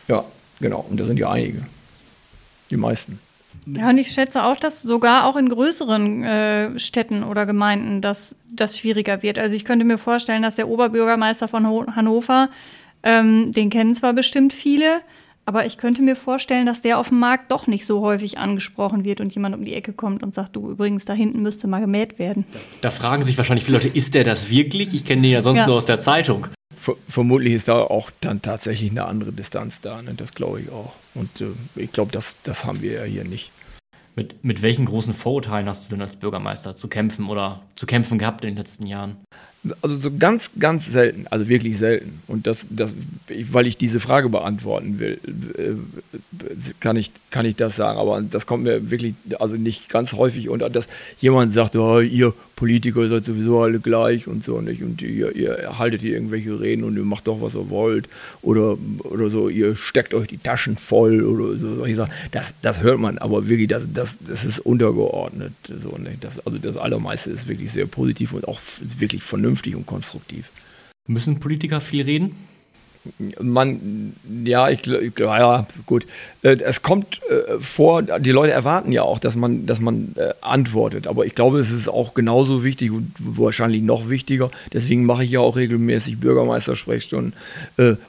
Ja, 0.07 0.25
genau. 0.59 0.85
Und 0.89 0.99
da 0.99 1.05
sind 1.05 1.19
ja 1.19 1.31
einige. 1.31 1.65
Die 2.69 2.75
meisten. 2.75 3.19
Ja, 3.65 3.89
und 3.89 3.97
ich 3.97 4.11
schätze 4.11 4.43
auch, 4.43 4.57
dass 4.57 4.81
sogar 4.81 5.25
auch 5.25 5.35
in 5.35 5.49
größeren 5.49 6.23
äh, 6.23 6.79
Städten 6.79 7.23
oder 7.23 7.45
Gemeinden 7.45 8.01
das, 8.01 8.35
das 8.49 8.77
schwieriger 8.77 9.23
wird. 9.23 9.39
Also 9.39 9.55
ich 9.55 9.65
könnte 9.65 9.85
mir 9.85 9.97
vorstellen, 9.97 10.41
dass 10.41 10.55
der 10.55 10.67
Oberbürgermeister 10.67 11.47
von 11.47 11.65
Hannover, 11.95 12.49
ähm, 13.03 13.51
den 13.51 13.69
kennen 13.69 13.95
zwar 13.95 14.13
bestimmt 14.13 14.53
viele, 14.53 15.01
aber 15.45 15.65
ich 15.65 15.77
könnte 15.77 16.01
mir 16.01 16.17
vorstellen, 16.17 16.65
dass 16.65 16.81
der 16.81 16.99
auf 16.99 17.07
dem 17.07 17.19
Markt 17.19 17.53
doch 17.53 17.67
nicht 17.67 17.85
so 17.85 18.01
häufig 18.01 18.37
angesprochen 18.37 19.05
wird 19.05 19.21
und 19.21 19.33
jemand 19.33 19.55
um 19.55 19.63
die 19.63 19.75
Ecke 19.75 19.93
kommt 19.93 20.21
und 20.21 20.35
sagt, 20.35 20.57
du 20.57 20.69
übrigens, 20.69 21.05
da 21.05 21.13
hinten 21.13 21.41
müsste 21.41 21.67
mal 21.67 21.79
gemäht 21.79 22.19
werden. 22.19 22.43
Da 22.81 22.91
fragen 22.91 23.23
sich 23.23 23.37
wahrscheinlich 23.37 23.63
viele 23.63 23.77
Leute, 23.77 23.87
ist 23.87 24.13
der 24.13 24.25
das 24.25 24.49
wirklich? 24.49 24.93
Ich 24.93 25.05
kenne 25.05 25.21
den 25.21 25.31
ja 25.31 25.41
sonst 25.41 25.59
ja. 25.59 25.67
nur 25.67 25.77
aus 25.77 25.85
der 25.85 26.01
Zeitung. 26.01 26.47
Vermutlich 26.77 27.53
ist 27.53 27.67
da 27.67 27.79
auch 27.79 28.11
dann 28.21 28.41
tatsächlich 28.41 28.91
eine 28.91 29.05
andere 29.05 29.31
Distanz 29.33 29.81
da, 29.81 30.01
ne? 30.01 30.13
das 30.15 30.33
glaube 30.33 30.61
ich 30.61 30.69
auch. 30.69 30.93
Und 31.15 31.41
äh, 31.41 31.47
ich 31.75 31.91
glaube, 31.91 32.11
das, 32.11 32.37
das 32.43 32.65
haben 32.65 32.81
wir 32.81 32.93
ja 32.93 33.03
hier 33.03 33.23
nicht. 33.23 33.51
Mit, 34.15 34.43
mit 34.43 34.61
welchen 34.61 34.85
großen 34.85 35.13
Vorurteilen 35.13 35.67
hast 35.67 35.85
du 35.85 35.89
denn 35.89 36.01
als 36.01 36.15
Bürgermeister 36.15 36.75
zu 36.75 36.87
kämpfen 36.87 37.29
oder 37.29 37.61
zu 37.75 37.85
kämpfen 37.85 38.17
gehabt 38.17 38.43
in 38.43 38.51
den 38.51 38.57
letzten 38.57 38.87
Jahren? 38.87 39.17
Also 39.81 39.95
so 39.95 40.11
ganz, 40.17 40.51
ganz 40.59 40.85
selten, 40.85 41.27
also 41.27 41.47
wirklich 41.47 41.77
selten. 41.77 42.21
Und 42.27 42.47
das, 42.47 42.67
das, 42.69 42.93
weil 43.51 43.67
ich 43.67 43.77
diese 43.77 43.99
Frage 43.99 44.29
beantworten 44.29 44.99
will, 44.99 45.19
äh, 45.57 45.73
kann 46.79 46.95
ich, 46.95 47.11
kann 47.31 47.45
ich 47.45 47.55
das 47.55 47.75
sagen. 47.75 47.99
Aber 47.99 48.21
das 48.21 48.45
kommt 48.45 48.63
mir 48.63 48.89
wirklich, 48.91 49.13
also 49.39 49.55
nicht 49.55 49.89
ganz 49.89 50.13
häufig 50.13 50.49
unter, 50.49 50.69
dass 50.69 50.87
jemand 51.19 51.53
sagt, 51.53 51.75
oh, 51.75 51.99
ihr 51.99 52.33
Politiker 52.57 53.07
seid 53.07 53.23
sowieso 53.23 53.61
alle 53.61 53.79
gleich 53.79 54.27
und 54.27 54.43
so 54.43 54.61
nicht. 54.61 54.81
Und 54.81 55.01
ihr, 55.01 55.35
ihr 55.35 55.77
haltet 55.77 56.01
hier 56.01 56.13
irgendwelche 56.13 56.59
Reden 56.59 56.83
und 56.83 56.97
ihr 56.97 57.03
macht 57.03 57.27
doch, 57.27 57.39
was 57.39 57.55
ihr 57.55 57.69
wollt. 57.69 58.09
Oder, 58.41 58.77
oder 59.03 59.29
so, 59.29 59.47
ihr 59.47 59.75
steckt 59.75 60.13
euch 60.13 60.27
die 60.27 60.39
Taschen 60.39 60.75
voll 60.75 61.23
oder 61.23 61.57
so. 61.57 61.85
Ich 61.85 61.95
sage, 61.95 62.11
das, 62.31 62.53
das 62.63 62.81
hört 62.81 62.99
man, 62.99 63.19
aber 63.19 63.47
wirklich, 63.47 63.67
das, 63.67 63.85
das, 63.93 64.17
das 64.27 64.43
ist 64.43 64.59
untergeordnet. 64.59 65.53
So, 65.65 65.97
nicht? 65.97 66.23
Das, 66.23 66.45
also 66.45 66.57
das 66.57 66.77
Allermeiste 66.77 67.29
ist 67.29 67.47
wirklich 67.47 67.71
sehr 67.71 67.85
positiv 67.85 68.33
und 68.33 68.47
auch 68.47 68.59
wirklich 68.97 69.21
vernünftig 69.21 69.56
vernünftig 69.57 69.75
und 69.75 69.85
konstruktiv. 69.85 70.51
Müssen 71.07 71.39
Politiker 71.39 71.81
viel 71.81 72.03
reden? 72.03 72.35
Man, 73.39 74.13
ja, 74.43 74.69
ich, 74.69 74.85
ich 74.85 75.17
ja, 75.17 75.65
gut. 75.85 76.05
Äh, 76.41 76.57
es 76.57 76.81
kommt 76.81 77.21
äh, 77.29 77.57
vor, 77.57 78.01
die 78.01 78.31
Leute 78.31 78.51
erwarten 78.51 78.91
ja 78.91 79.03
auch, 79.03 79.19
dass 79.19 79.37
man, 79.37 79.65
dass 79.65 79.79
man 79.79 80.13
äh, 80.17 80.33
antwortet. 80.41 81.07
Aber 81.07 81.25
ich 81.25 81.33
glaube, 81.33 81.59
es 81.59 81.71
ist 81.71 81.87
auch 81.87 82.15
genauso 82.15 82.65
wichtig 82.65 82.91
und 82.91 83.13
wahrscheinlich 83.17 83.81
noch 83.81 84.09
wichtiger. 84.09 84.51
Deswegen 84.73 85.05
mache 85.05 85.23
ich 85.23 85.31
ja 85.31 85.39
auch 85.39 85.55
regelmäßig 85.55 86.19
Bürgermeistersprechstunden, 86.19 87.31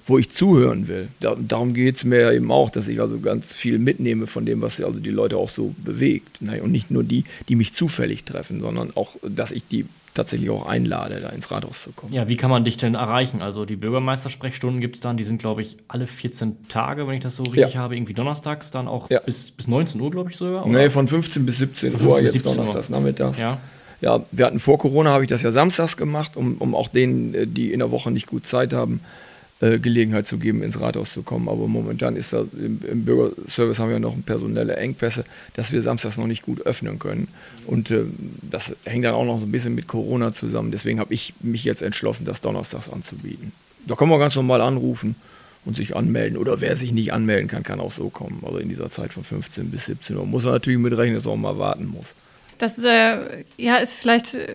wo 0.05 0.18
ich 0.18 0.32
zuhören 0.32 0.88
will. 0.88 1.07
darum 1.20 1.74
geht 1.74 1.96
es 1.96 2.05
mir 2.05 2.20
ja 2.20 2.32
eben 2.32 2.51
auch, 2.51 2.70
dass 2.70 2.88
ich 2.88 3.01
also 3.01 3.20
ganz 3.20 3.55
viel 3.55 3.78
mitnehme 3.78 4.26
von 4.26 4.46
dem, 4.46 4.62
was 4.62 4.80
also 4.80 4.99
die 4.99 5.11
Leute 5.11 5.36
auch 5.36 5.51
so 5.51 5.76
bewegt. 5.78 6.42
Ne? 6.42 6.61
Und 6.61 6.72
nicht 6.72 6.90
nur 6.90 7.05
die, 7.05 7.22
die 7.49 7.55
mich 7.55 7.72
zufällig 7.72 8.24
treffen, 8.24 8.61
sondern 8.61 8.90
auch, 8.96 9.14
dass 9.22 9.53
ich 9.53 9.62
die 9.68 9.86
tatsächlich 10.19 10.51
auch 10.51 10.66
einlade, 10.66 11.21
da 11.21 11.31
ins 11.31 11.51
Rathaus 11.51 11.83
zu 11.83 11.93
kommen. 11.93 12.12
Ja, 12.12 12.29
wie 12.29 12.37
kann 12.37 12.51
man 12.51 12.64
dich 12.64 12.77
denn 12.77 12.95
erreichen? 12.95 13.41
Also 13.41 13.64
die 13.64 13.77
Bürgermeistersprechstunden 13.77 14.81
gibt 14.81 14.97
es 14.97 15.01
dann, 15.01 15.16
die 15.16 15.25
sind, 15.25 15.39
glaube 15.39 15.62
ich, 15.62 15.77
alle 15.89 16.07
14 16.07 16.69
Tage, 16.69 17.07
wenn 17.07 17.14
ich 17.14 17.23
das 17.23 17.37
so 17.37 17.45
richtig 17.45 17.75
ja. 17.75 17.81
habe, 17.81 17.97
irgendwie 17.97 18.14
donnerstags, 18.14 18.71
dann 18.71 18.89
auch 18.89 19.09
ja. 19.11 19.21
bis, 19.21 19.51
bis 19.51 19.69
19 19.69 20.01
Uhr, 20.01 20.11
glaube 20.11 20.31
ich 20.31 20.37
sogar. 20.37 20.66
Oder? 20.66 20.79
Nee, 20.79 20.91
von 20.91 21.09
15 21.09 21.47
bis 21.47 21.59
17 21.59 21.93
15 21.93 22.09
Uhr, 22.09 22.14
bis 22.14 22.23
jetzt 22.23 22.33
17 22.33 22.53
donnerstags, 22.53 22.91
nachmittags. 22.91 23.39
Ja. 23.39 23.59
ja, 24.01 24.25
wir 24.33 24.47
hatten 24.47 24.61
vor 24.61 24.79
Corona, 24.79 25.11
habe 25.11 25.25
ich 25.25 25.31
das 25.31 25.43
ja 25.43 25.53
samstags 25.53 25.97
gemacht, 25.97 26.37
um, 26.37 26.57
um 26.59 26.75
auch 26.75 26.89
denen, 26.89 27.35
äh, 27.35 27.47
die 27.47 27.73
in 27.73 27.79
der 27.79 27.91
Woche 27.91 28.11
nicht 28.11 28.27
gut 28.27 28.47
Zeit 28.47 28.73
haben, 28.73 29.01
äh, 29.03 29.28
Gelegenheit 29.61 30.28
zu 30.28 30.38
geben, 30.38 30.62
ins 30.62 30.80
Rathaus 30.80 31.12
zu 31.12 31.22
kommen. 31.22 31.48
Aber 31.48 31.66
momentan 31.66 32.14
ist 32.14 32.32
da 32.32 32.44
im, 32.52 32.80
im, 32.88 33.04
Bürgerservice 33.04 33.80
haben 33.80 33.90
wir 33.90 33.98
noch 33.98 34.14
personelle 34.24 34.76
Engpässe, 34.76 35.24
dass 35.54 35.72
wir 35.72 35.82
samstags 35.82 36.16
noch 36.16 36.28
nicht 36.28 36.42
gut 36.42 36.64
öffnen 36.64 36.98
können. 36.98 37.28
Und 37.66 37.90
äh, 37.90 38.04
das 38.42 38.76
hängt 38.84 39.04
dann 39.04 39.14
auch 39.14 39.24
noch 39.24 39.40
so 39.40 39.46
ein 39.46 39.52
bisschen 39.52 39.74
mit 39.74 39.88
Corona 39.88 40.32
zusammen. 40.32 40.70
Deswegen 40.70 41.00
habe 41.00 41.12
ich 41.12 41.34
mich 41.40 41.64
jetzt 41.64 41.82
entschlossen, 41.82 42.24
das 42.24 42.40
donnerstags 42.40 42.88
anzubieten. 42.88 43.52
Da 43.86 43.96
kann 43.96 44.09
man 44.09 44.20
ganz 44.20 44.36
normal 44.36 44.61
anrufen 44.61 45.16
und 45.64 45.76
sich 45.76 45.96
anmelden. 45.96 46.38
Oder 46.38 46.61
wer 46.61 46.76
sich 46.76 46.92
nicht 46.92 47.12
anmelden 47.12 47.48
kann, 47.48 47.64
kann 47.64 47.80
auch 47.80 47.90
so 47.90 48.11
kommen. 48.11 48.42
Also 48.44 48.59
in 48.59 48.68
dieser 48.68 48.90
Zeit 48.90 49.12
von 49.12 49.24
15 49.24 49.70
bis 49.70 49.86
17 49.86 50.16
Uhr. 50.16 50.24
Muss 50.24 50.44
man 50.44 50.52
natürlich 50.52 50.78
mitrechnen, 50.78 51.16
dass 51.16 51.24
man 51.24 51.34
auch 51.34 51.36
mal 51.36 51.59
warten 51.59 51.86
muss. 51.86 52.14
Das 52.59 52.78
äh, 52.78 53.44
ja, 53.56 53.76
ist 53.76 53.92
vielleicht, 53.92 54.34
äh, 54.34 54.54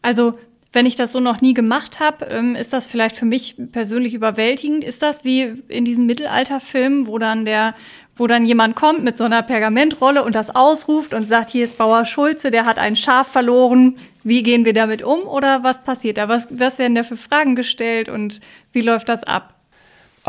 also 0.00 0.38
wenn 0.72 0.86
ich 0.86 0.96
das 0.96 1.12
so 1.12 1.20
noch 1.20 1.40
nie 1.40 1.54
gemacht 1.54 1.98
habe, 1.98 2.26
ähm, 2.26 2.54
ist 2.54 2.72
das 2.72 2.86
vielleicht 2.86 3.16
für 3.16 3.24
mich 3.24 3.56
persönlich 3.72 4.14
überwältigend. 4.14 4.84
Ist 4.84 5.02
das 5.02 5.24
wie 5.24 5.62
in 5.68 5.84
diesen 5.84 6.06
Mittelalterfilmen, 6.06 7.06
wo 7.06 7.18
dann 7.18 7.44
der, 7.44 7.74
wo 8.16 8.26
dann 8.26 8.44
jemand 8.44 8.76
kommt 8.76 9.02
mit 9.02 9.16
so 9.16 9.24
einer 9.24 9.42
Pergamentrolle 9.42 10.22
und 10.22 10.34
das 10.34 10.54
ausruft 10.54 11.14
und 11.14 11.26
sagt, 11.26 11.50
hier 11.50 11.64
ist 11.64 11.78
Bauer 11.78 12.04
Schulze, 12.04 12.50
der 12.50 12.66
hat 12.66 12.78
ein 12.78 12.96
Schaf 12.96 13.28
verloren. 13.28 13.96
Wie 14.24 14.42
gehen 14.42 14.66
wir 14.66 14.74
damit 14.74 15.02
um 15.02 15.20
oder 15.20 15.62
was 15.62 15.82
passiert 15.82 16.18
da? 16.18 16.28
Was, 16.28 16.48
was 16.50 16.78
werden 16.78 16.94
da 16.94 17.02
für 17.02 17.16
Fragen 17.16 17.56
gestellt 17.56 18.10
und 18.10 18.40
wie 18.72 18.82
läuft 18.82 19.08
das 19.08 19.24
ab? 19.24 19.57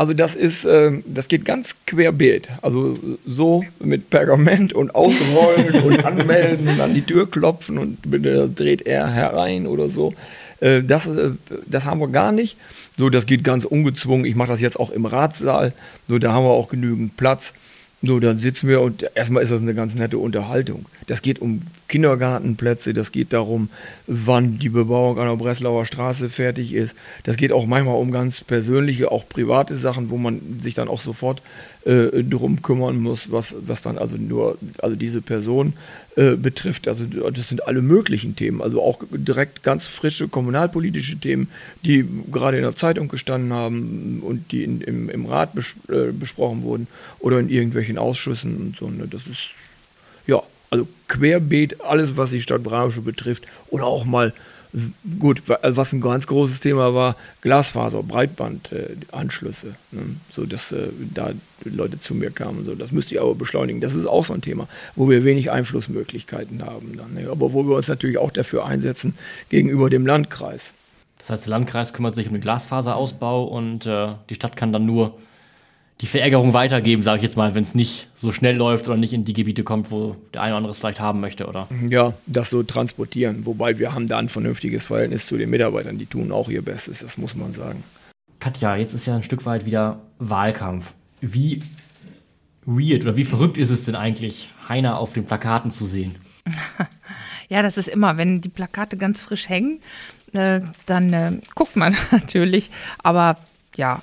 Also 0.00 0.14
das 0.14 0.34
ist, 0.34 0.64
äh, 0.64 0.92
das 1.04 1.28
geht 1.28 1.44
ganz 1.44 1.76
querbeet. 1.84 2.48
Also 2.62 2.98
so 3.26 3.66
mit 3.80 4.08
Pergament 4.08 4.72
und 4.72 4.94
ausrollen 4.94 5.82
und 5.84 6.06
anmelden 6.06 6.68
und 6.68 6.80
an 6.80 6.94
die 6.94 7.02
Tür 7.02 7.30
klopfen 7.30 7.76
und 7.76 7.98
bitte 8.10 8.48
dreht 8.48 8.80
er 8.86 9.10
herein 9.10 9.66
oder 9.66 9.90
so. 9.90 10.14
Äh, 10.60 10.82
das, 10.82 11.06
äh, 11.06 11.32
das 11.66 11.84
haben 11.84 12.00
wir 12.00 12.08
gar 12.08 12.32
nicht. 12.32 12.56
So, 12.96 13.10
das 13.10 13.26
geht 13.26 13.44
ganz 13.44 13.66
ungezwungen. 13.66 14.24
Ich 14.24 14.36
mache 14.36 14.48
das 14.48 14.62
jetzt 14.62 14.80
auch 14.80 14.88
im 14.88 15.04
Ratssaal. 15.04 15.74
So, 16.08 16.18
da 16.18 16.32
haben 16.32 16.46
wir 16.46 16.50
auch 16.52 16.70
genügend 16.70 17.18
Platz. 17.18 17.52
So, 18.02 18.18
dann 18.18 18.38
sitzen 18.38 18.66
wir 18.66 18.80
und 18.80 19.04
erstmal 19.14 19.42
ist 19.42 19.52
das 19.52 19.60
eine 19.60 19.74
ganz 19.74 19.94
nette 19.94 20.16
Unterhaltung. 20.16 20.86
Das 21.06 21.20
geht 21.20 21.38
um 21.38 21.60
Kindergartenplätze, 21.88 22.94
das 22.94 23.12
geht 23.12 23.34
darum, 23.34 23.68
wann 24.06 24.58
die 24.58 24.70
Bebauung 24.70 25.18
an 25.18 25.28
der 25.28 25.36
Breslauer 25.36 25.84
Straße 25.84 26.30
fertig 26.30 26.72
ist. 26.72 26.96
Das 27.24 27.36
geht 27.36 27.52
auch 27.52 27.66
manchmal 27.66 27.96
um 27.96 28.10
ganz 28.10 28.40
persönliche, 28.40 29.12
auch 29.12 29.28
private 29.28 29.76
Sachen, 29.76 30.08
wo 30.08 30.16
man 30.16 30.60
sich 30.62 30.72
dann 30.72 30.88
auch 30.88 31.00
sofort 31.00 31.42
äh, 31.84 32.22
drum 32.22 32.62
kümmern 32.62 33.00
muss, 33.00 33.30
was, 33.32 33.56
was 33.66 33.82
dann 33.82 33.98
also 33.98 34.16
nur 34.16 34.56
also 34.78 34.96
diese 34.96 35.20
Person 35.20 35.74
äh, 36.16 36.34
betrifft. 36.34 36.88
Also 36.88 37.04
das 37.04 37.48
sind 37.48 37.68
alle 37.68 37.82
möglichen 37.82 38.34
Themen, 38.34 38.62
also 38.62 38.82
auch 38.82 39.00
direkt 39.10 39.62
ganz 39.62 39.86
frische 39.86 40.26
kommunalpolitische 40.26 41.16
Themen, 41.18 41.48
die 41.84 42.04
gerade 42.32 42.56
in 42.56 42.64
der 42.64 42.74
Zeitung 42.74 43.06
gestanden 43.08 43.52
haben 43.52 44.20
und 44.20 44.50
die 44.50 44.64
in, 44.64 44.80
im, 44.80 45.08
im 45.08 45.26
Rat 45.26 45.54
bes 45.54 45.74
äh, 45.88 46.10
besprochen 46.12 46.62
wurden 46.62 46.88
oder 47.20 47.38
in 47.38 47.48
irgendwelchen 47.48 47.96
Ausschüssen 47.96 48.56
und 48.56 48.76
so. 48.76 48.90
Ne? 48.90 49.06
Das 49.08 49.28
ist 49.28 49.50
ja 50.26 50.42
also 50.70 50.88
querbeet 51.06 51.80
alles, 51.80 52.16
was 52.16 52.30
die 52.30 52.40
Stadt 52.40 52.62
Bramsche 52.62 53.02
betrifft 53.02 53.44
oder 53.68 53.86
auch 53.86 54.04
mal 54.04 54.32
gut, 55.18 55.42
was 55.46 55.92
ein 55.92 56.00
ganz 56.00 56.26
großes 56.26 56.60
Thema 56.60 56.94
war, 56.94 57.16
Glasfaser, 57.40 58.02
Breitbandanschlüsse, 58.02 59.74
ne? 59.90 60.02
so 60.34 60.46
dass 60.46 60.72
äh, 60.72 60.88
da 61.12 61.32
Leute 61.64 61.98
zu 61.98 62.14
mir 62.14 62.30
kamen, 62.30 62.64
so 62.64 62.74
das 62.74 62.92
müsst 62.92 63.12
ihr 63.12 63.20
aber 63.22 63.34
beschleunigen. 63.34 63.80
Das 63.80 63.94
ist 63.94 64.06
auch 64.06 64.24
so 64.24 64.32
ein 64.32 64.42
Thema, 64.42 64.68
wo 64.94 65.08
wir 65.08 65.24
wenig 65.24 65.50
Einflussmöglichkeiten 65.50 66.64
haben, 66.64 66.96
dann, 66.96 67.14
ne? 67.14 67.30
aber 67.30 67.52
wo 67.52 67.66
wir 67.66 67.76
uns 67.76 67.88
natürlich 67.88 68.18
auch 68.18 68.30
dafür 68.30 68.64
einsetzen 68.66 69.14
gegenüber 69.48 69.90
dem 69.90 70.06
Landkreis. 70.06 70.72
Das 71.18 71.30
heißt, 71.30 71.46
der 71.46 71.50
Landkreis 71.50 71.92
kümmert 71.92 72.14
sich 72.14 72.28
um 72.28 72.32
den 72.32 72.40
Glasfaserausbau 72.40 73.44
und 73.44 73.86
äh, 73.86 74.14
die 74.30 74.34
Stadt 74.34 74.56
kann 74.56 74.72
dann 74.72 74.86
nur 74.86 75.18
die 76.00 76.06
Verärgerung 76.06 76.54
weitergeben, 76.54 77.02
sage 77.02 77.18
ich 77.18 77.22
jetzt 77.22 77.36
mal, 77.36 77.54
wenn 77.54 77.62
es 77.62 77.74
nicht 77.74 78.08
so 78.14 78.32
schnell 78.32 78.56
läuft 78.56 78.88
oder 78.88 78.96
nicht 78.96 79.12
in 79.12 79.24
die 79.24 79.34
Gebiete 79.34 79.64
kommt, 79.64 79.90
wo 79.90 80.16
der 80.32 80.42
eine 80.42 80.52
oder 80.52 80.58
andere 80.58 80.70
es 80.72 80.78
vielleicht 80.78 81.00
haben 81.00 81.20
möchte, 81.20 81.46
oder? 81.46 81.68
Ja, 81.88 82.14
das 82.26 82.48
so 82.50 82.62
transportieren. 82.62 83.44
Wobei 83.44 83.78
wir 83.78 83.94
haben 83.94 84.06
da 84.06 84.18
ein 84.18 84.28
vernünftiges 84.28 84.86
Verhältnis 84.86 85.26
zu 85.26 85.36
den 85.36 85.50
Mitarbeitern, 85.50 85.98
die 85.98 86.06
tun 86.06 86.32
auch 86.32 86.48
ihr 86.48 86.62
Bestes, 86.62 87.00
das 87.00 87.18
muss 87.18 87.34
man 87.34 87.52
sagen. 87.52 87.84
Katja, 88.38 88.76
jetzt 88.76 88.94
ist 88.94 89.06
ja 89.06 89.14
ein 89.14 89.22
Stück 89.22 89.44
weit 89.44 89.66
wieder 89.66 90.00
Wahlkampf. 90.18 90.94
Wie 91.20 91.60
weird 92.64 93.02
oder 93.02 93.16
wie 93.16 93.24
verrückt 93.24 93.58
ist 93.58 93.70
es 93.70 93.84
denn 93.84 93.94
eigentlich, 93.94 94.50
Heiner 94.68 94.98
auf 94.98 95.12
den 95.12 95.26
Plakaten 95.26 95.70
zu 95.70 95.86
sehen? 95.86 96.16
Ja, 97.52 97.62
das 97.62 97.76
ist 97.76 97.88
immer, 97.88 98.16
wenn 98.16 98.40
die 98.40 98.48
Plakate 98.48 98.96
ganz 98.96 99.22
frisch 99.22 99.48
hängen, 99.48 99.80
äh, 100.32 100.60
dann 100.86 101.12
äh, 101.12 101.32
guckt 101.56 101.74
man 101.74 101.96
natürlich. 102.12 102.70
Aber 103.02 103.38
ja, 103.74 104.02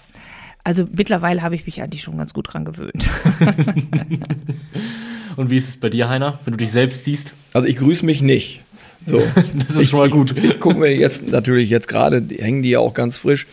also 0.68 0.86
mittlerweile 0.94 1.44
habe 1.44 1.56
ich 1.56 1.66
mich 1.66 1.82
eigentlich 1.82 2.02
schon 2.02 2.18
ganz 2.18 2.34
gut 2.34 2.54
dran 2.54 2.66
gewöhnt. 2.66 3.10
Und 5.38 5.50
wie 5.50 5.56
ist 5.56 5.70
es 5.70 5.78
bei 5.78 5.90
dir, 5.90 6.10
Heiner, 6.10 6.40
wenn 6.44 6.52
du 6.52 6.58
dich 6.58 6.74
selbst 6.74 7.06
siehst? 7.06 7.32
Also 7.54 7.70
ich 7.70 7.78
grüße 7.78 8.06
mich 8.06 8.22
nicht. 8.22 8.64
So. 9.06 9.20
das 9.36 9.78
ist 9.78 9.84
ich, 9.84 9.90
schon 9.92 10.00
mal 10.00 10.10
gut. 10.10 10.36
Ich, 10.36 10.44
ich 10.44 10.60
gucke 10.60 10.78
mir 10.78 10.94
jetzt 10.94 11.26
natürlich 11.30 11.70
jetzt 11.70 11.88
gerade, 11.88 12.22
hängen 12.38 12.64
die 12.64 12.72
ja 12.72 12.80
auch 12.80 12.94
ganz 12.94 13.18
frisch, 13.18 13.48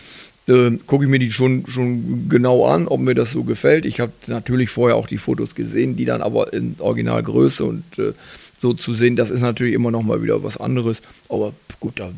äh, 0.49 0.73
gucke 0.89 1.05
ich 1.05 1.11
mir 1.11 1.21
die 1.21 1.31
schon, 1.31 1.65
schon 1.69 2.29
genau 2.29 2.67
an, 2.67 2.89
ob 2.89 2.99
mir 2.99 3.15
das 3.15 3.31
so 3.31 3.45
gefällt. 3.45 3.87
Ich 3.87 4.01
habe 4.01 4.11
natürlich 4.27 4.71
vorher 4.71 4.97
auch 4.97 5.07
die 5.07 5.19
Fotos 5.19 5.55
gesehen, 5.55 5.95
die 5.95 6.07
dann 6.07 6.21
aber 6.21 6.53
in 6.53 6.75
Originalgröße 6.81 7.65
und 7.65 7.85
äh, 7.97 8.13
so 8.57 8.75
zu 8.75 8.93
sehen, 8.93 9.15
das 9.15 9.31
ist 9.31 9.43
natürlich 9.43 9.75
immer 9.75 9.93
noch 9.93 10.03
mal 10.03 10.21
wieder 10.21 10.43
was 10.43 10.57
anderes. 10.57 11.01
Aber 11.29 11.53
gut, 11.79 12.01
da 12.01 12.11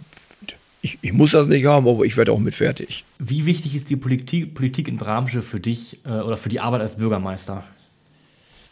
ich, 0.82 0.98
ich, 1.02 1.12
muss 1.12 1.32
das 1.32 1.46
nicht 1.48 1.66
haben, 1.66 1.88
aber 1.88 2.04
ich 2.04 2.16
werde 2.16 2.32
auch 2.32 2.38
mit 2.38 2.54
fertig. 2.54 3.04
Wie 3.18 3.46
wichtig 3.46 3.74
ist 3.74 3.90
die 3.90 3.96
Politik, 3.96 4.54
Politik 4.54 4.88
in 4.88 4.96
Bramsche 4.96 5.42
für 5.42 5.58
dich 5.58 5.98
äh, 6.04 6.10
oder 6.10 6.36
für 6.36 6.48
die 6.48 6.60
Arbeit 6.60 6.82
als 6.82 6.96
Bürgermeister? 6.96 7.64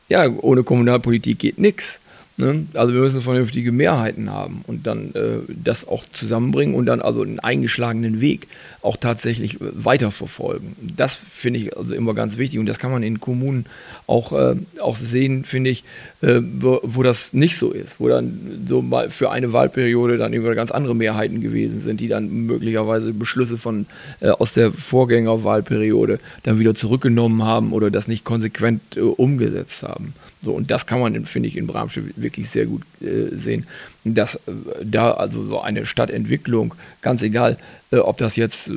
ja, 0.08 0.28
ohne 0.28 0.62
Kommunalpolitik 0.62 1.38
geht 1.38 1.58
nichts. 1.58 2.00
Ne? 2.36 2.66
Also 2.74 2.92
wir 2.92 3.00
müssen 3.00 3.20
vernünftige 3.20 3.70
Mehrheiten 3.70 4.28
haben 4.28 4.64
und 4.66 4.88
dann 4.88 5.14
äh, 5.14 5.38
das 5.48 5.86
auch 5.86 6.04
zusammenbringen 6.12 6.74
und 6.74 6.86
dann 6.86 7.00
also 7.00 7.22
einen 7.22 7.38
eingeschlagenen 7.38 8.20
Weg 8.20 8.48
auch 8.82 8.96
tatsächlich 8.96 9.60
äh, 9.60 9.66
weiterverfolgen. 9.72 10.74
Das 10.96 11.16
finde 11.32 11.60
ich 11.60 11.76
also 11.76 11.94
immer 11.94 12.12
ganz 12.12 12.36
wichtig 12.36 12.58
und 12.58 12.66
das 12.66 12.80
kann 12.80 12.90
man 12.90 13.04
in 13.04 13.20
Kommunen 13.20 13.66
auch, 14.08 14.32
äh, 14.32 14.56
auch 14.80 14.96
sehen, 14.96 15.44
finde 15.44 15.70
ich, 15.70 15.84
äh, 16.22 16.40
wo, 16.42 16.80
wo, 16.82 17.04
das 17.04 17.34
nicht 17.34 17.56
so 17.56 17.70
ist, 17.70 18.00
wo 18.00 18.08
dann 18.08 18.64
so 18.68 18.82
mal 18.82 19.10
für 19.10 19.30
eine 19.30 19.52
Wahlperiode 19.52 20.18
dann 20.18 20.32
über 20.32 20.56
ganz 20.56 20.72
andere 20.72 20.96
Mehrheiten 20.96 21.40
gewesen 21.40 21.82
sind, 21.82 22.00
die 22.00 22.08
dann 22.08 22.46
möglicherweise 22.46 23.12
Beschlüsse 23.12 23.58
von 23.58 23.86
äh, 24.18 24.30
aus 24.30 24.54
der 24.54 24.72
Vorgängerwahlperiode 24.72 26.18
dann 26.42 26.58
wieder 26.58 26.74
zurückgenommen 26.74 27.44
haben 27.44 27.72
oder 27.72 27.92
das 27.92 28.08
nicht 28.08 28.24
konsequent 28.24 28.96
äh, 28.96 29.02
umgesetzt 29.02 29.84
haben. 29.84 30.14
So, 30.44 30.52
und 30.52 30.70
das 30.70 30.86
kann 30.86 31.00
man, 31.00 31.26
finde 31.26 31.48
ich, 31.48 31.56
in 31.56 31.66
Bramsche 31.66 32.04
wirklich 32.16 32.50
sehr 32.50 32.66
gut 32.66 32.82
äh, 33.00 33.34
sehen, 33.34 33.66
dass 34.04 34.36
äh, 34.36 34.40
da 34.82 35.12
also 35.12 35.42
so 35.44 35.60
eine 35.60 35.86
Stadtentwicklung, 35.86 36.74
ganz 37.00 37.22
egal, 37.22 37.56
äh, 37.90 37.98
ob 37.98 38.18
das 38.18 38.36
jetzt 38.36 38.68
äh, 38.68 38.72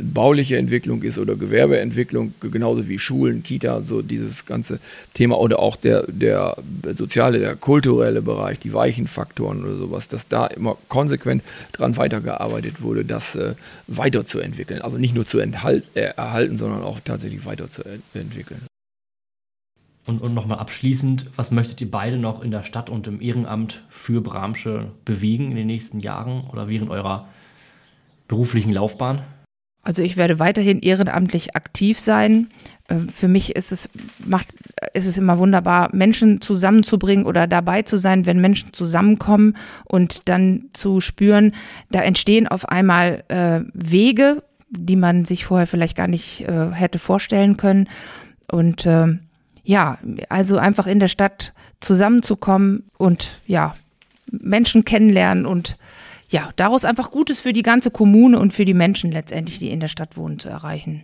bauliche 0.00 0.56
Entwicklung 0.56 1.02
ist 1.02 1.18
oder 1.18 1.36
Gewerbeentwicklung, 1.36 2.32
genauso 2.40 2.88
wie 2.88 2.98
Schulen, 2.98 3.42
Kita, 3.42 3.82
so 3.82 4.00
dieses 4.02 4.46
ganze 4.46 4.80
Thema 5.14 5.38
oder 5.38 5.58
auch 5.58 5.76
der, 5.76 6.04
der 6.08 6.56
soziale, 6.94 7.38
der 7.38 7.56
kulturelle 7.56 8.22
Bereich, 8.22 8.58
die 8.58 8.72
weichen 8.72 9.08
Faktoren 9.08 9.64
oder 9.64 9.74
sowas, 9.74 10.08
dass 10.08 10.28
da 10.28 10.46
immer 10.46 10.76
konsequent 10.88 11.42
dran 11.72 11.96
weitergearbeitet 11.96 12.80
wurde, 12.80 13.04
das 13.04 13.34
äh, 13.34 13.54
weiterzuentwickeln. 13.86 14.82
Also 14.82 14.98
nicht 14.98 15.14
nur 15.14 15.26
zu 15.26 15.38
äh, 15.38 15.50
erhalten, 15.94 16.56
sondern 16.56 16.82
auch 16.82 17.00
tatsächlich 17.04 17.44
weiterzuentwickeln. 17.44 18.67
Und, 20.08 20.22
und 20.22 20.32
nochmal 20.32 20.58
abschließend, 20.58 21.26
was 21.36 21.50
möchtet 21.50 21.82
ihr 21.82 21.90
beide 21.90 22.16
noch 22.16 22.42
in 22.42 22.50
der 22.50 22.62
Stadt 22.62 22.88
und 22.88 23.06
im 23.06 23.20
Ehrenamt 23.20 23.84
für 23.90 24.22
Bramsche 24.22 24.90
bewegen 25.04 25.50
in 25.50 25.56
den 25.56 25.66
nächsten 25.66 26.00
Jahren 26.00 26.44
oder 26.50 26.66
während 26.66 26.88
eurer 26.88 27.28
beruflichen 28.26 28.72
Laufbahn? 28.72 29.20
Also 29.82 30.00
ich 30.00 30.16
werde 30.16 30.38
weiterhin 30.38 30.80
ehrenamtlich 30.80 31.56
aktiv 31.56 31.98
sein. 31.98 32.48
Äh, 32.88 33.00
für 33.00 33.28
mich 33.28 33.54
ist 33.54 33.70
es, 33.70 33.90
macht, 34.24 34.54
ist 34.94 35.04
es 35.04 35.18
immer 35.18 35.38
wunderbar, 35.38 35.90
Menschen 35.92 36.40
zusammenzubringen 36.40 37.26
oder 37.26 37.46
dabei 37.46 37.82
zu 37.82 37.98
sein, 37.98 38.24
wenn 38.24 38.40
Menschen 38.40 38.72
zusammenkommen 38.72 39.58
und 39.84 40.26
dann 40.30 40.70
zu 40.72 41.00
spüren, 41.00 41.52
da 41.90 42.00
entstehen 42.00 42.48
auf 42.48 42.66
einmal 42.66 43.24
äh, 43.28 43.60
Wege, 43.74 44.42
die 44.70 44.96
man 44.96 45.26
sich 45.26 45.44
vorher 45.44 45.66
vielleicht 45.66 45.98
gar 45.98 46.08
nicht 46.08 46.48
äh, 46.48 46.70
hätte 46.72 46.98
vorstellen 46.98 47.58
können. 47.58 47.90
Und 48.50 48.86
äh, 48.86 49.18
ja, 49.68 49.98
also 50.30 50.56
einfach 50.56 50.86
in 50.86 50.98
der 50.98 51.08
Stadt 51.08 51.52
zusammenzukommen 51.80 52.84
und 52.96 53.38
ja, 53.46 53.74
Menschen 54.30 54.86
kennenlernen 54.86 55.44
und 55.44 55.76
ja, 56.30 56.48
daraus 56.56 56.86
einfach 56.86 57.10
Gutes 57.10 57.42
für 57.42 57.52
die 57.52 57.62
ganze 57.62 57.90
Kommune 57.90 58.38
und 58.38 58.54
für 58.54 58.64
die 58.64 58.72
Menschen 58.72 59.12
letztendlich, 59.12 59.58
die 59.58 59.68
in 59.68 59.80
der 59.80 59.88
Stadt 59.88 60.16
wohnen, 60.16 60.38
zu 60.38 60.48
erreichen. 60.48 61.02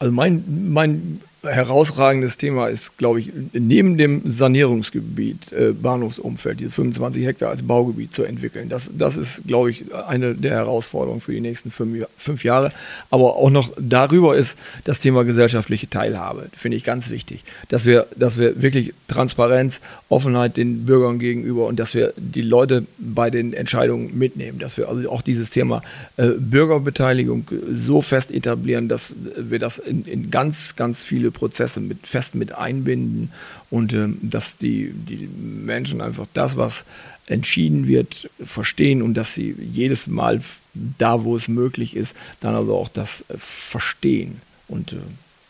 Also 0.00 0.12
mein, 0.12 0.42
mein 0.72 1.20
herausragendes 1.42 2.36
Thema 2.36 2.68
ist, 2.68 2.98
glaube 2.98 3.20
ich, 3.20 3.30
neben 3.52 3.96
dem 3.96 4.22
Sanierungsgebiet, 4.30 5.52
äh, 5.52 5.72
Bahnhofsumfeld, 5.72 6.60
diese 6.60 6.70
25 6.70 7.24
Hektar 7.24 7.50
als 7.50 7.62
Baugebiet 7.62 8.14
zu 8.14 8.24
entwickeln. 8.24 8.68
Das, 8.68 8.90
das 8.92 9.16
ist, 9.16 9.42
glaube 9.46 9.70
ich, 9.70 9.84
eine 9.94 10.34
der 10.34 10.52
Herausforderungen 10.52 11.20
für 11.20 11.32
die 11.32 11.40
nächsten 11.40 11.70
fünf, 11.70 12.06
fünf 12.18 12.44
Jahre. 12.44 12.72
Aber 13.10 13.36
auch 13.36 13.50
noch 13.50 13.70
darüber 13.78 14.36
ist 14.36 14.58
das 14.84 15.00
Thema 15.00 15.24
gesellschaftliche 15.24 15.88
Teilhabe, 15.88 16.48
finde 16.54 16.76
ich 16.76 16.84
ganz 16.84 17.08
wichtig. 17.08 17.42
Dass 17.68 17.86
wir, 17.86 18.06
dass 18.16 18.38
wir 18.38 18.60
wirklich 18.60 18.92
Transparenz, 19.08 19.80
Offenheit 20.10 20.56
den 20.56 20.84
Bürgern 20.84 21.18
gegenüber 21.18 21.66
und 21.66 21.80
dass 21.80 21.94
wir 21.94 22.12
die 22.16 22.42
Leute 22.42 22.84
bei 22.98 23.30
den 23.30 23.54
Entscheidungen 23.54 24.18
mitnehmen. 24.18 24.58
Dass 24.58 24.76
wir 24.76 24.88
also 24.88 25.10
auch 25.10 25.22
dieses 25.22 25.50
Thema 25.50 25.82
äh, 26.16 26.26
Bürgerbeteiligung 26.26 27.46
so 27.72 28.02
fest 28.02 28.30
etablieren, 28.30 28.88
dass 28.88 29.14
wir 29.36 29.58
das 29.58 29.78
in, 29.78 30.04
in 30.04 30.30
ganz, 30.30 30.76
ganz 30.76 31.02
viele 31.02 31.29
Prozesse 31.30 31.80
mit, 31.80 32.06
fest 32.06 32.34
mit 32.34 32.52
einbinden 32.52 33.32
und 33.70 33.92
äh, 33.92 34.08
dass 34.22 34.56
die, 34.56 34.92
die 34.92 35.28
Menschen 35.28 36.00
einfach 36.00 36.26
das, 36.34 36.56
was 36.56 36.84
entschieden 37.26 37.86
wird, 37.86 38.28
verstehen 38.44 39.02
und 39.02 39.14
dass 39.14 39.34
sie 39.34 39.54
jedes 39.60 40.06
Mal 40.06 40.40
da, 40.74 41.24
wo 41.24 41.36
es 41.36 41.48
möglich 41.48 41.96
ist, 41.96 42.16
dann 42.40 42.54
also 42.54 42.76
auch 42.76 42.88
das 42.88 43.24
äh, 43.28 43.34
verstehen. 43.38 44.40
Und 44.68 44.92
äh, 44.92 44.96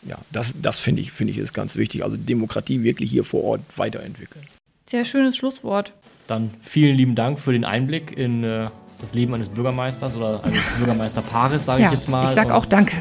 ja, 0.07 0.17
das, 0.31 0.55
das 0.61 0.79
finde 0.79 1.01
ich, 1.01 1.11
finde 1.11 1.31
ich 1.31 1.37
ist 1.37 1.53
ganz 1.53 1.75
wichtig. 1.75 2.03
Also 2.03 2.17
Demokratie 2.17 2.83
wirklich 2.83 3.09
hier 3.11 3.23
vor 3.23 3.43
Ort 3.43 3.61
weiterentwickeln. 3.75 4.45
Sehr 4.85 5.05
schönes 5.05 5.37
Schlusswort. 5.37 5.93
Dann 6.27 6.51
vielen 6.61 6.95
lieben 6.95 7.15
Dank 7.15 7.39
für 7.39 7.51
den 7.51 7.65
Einblick 7.65 8.17
in 8.17 8.43
äh, 8.43 8.67
das 8.99 9.13
Leben 9.13 9.33
eines 9.33 9.49
Bürgermeisters 9.49 10.15
oder 10.15 10.43
eines 10.43 10.61
Bürgermeisterpaares, 10.77 11.65
sage 11.65 11.81
ja, 11.81 11.87
ich 11.87 11.93
jetzt 11.93 12.09
mal. 12.09 12.25
Ich 12.25 12.35
sage 12.35 12.53
auch 12.53 12.65
Danke. 12.65 12.95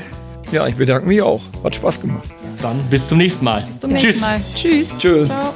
Ja, 0.53 0.67
ich 0.67 0.77
bedanke 0.77 1.07
mich 1.07 1.23
auch. 1.23 1.41
Hat 1.63 1.75
Spaß 1.75 2.01
gemacht. 2.01 2.29
Dann 2.63 2.77
bis 2.91 3.09
zum 3.09 3.19
nächsten 3.19 3.45
Mal. 3.45 3.63
Bis 3.63 3.81
zum 3.81 3.91
nächsten 3.91 4.11
Tschüss. 4.11 4.21
Mal. 4.21 4.41
Tschüss. 4.55 4.99
Tschüss. 4.99 5.29
Ciao. 5.29 5.55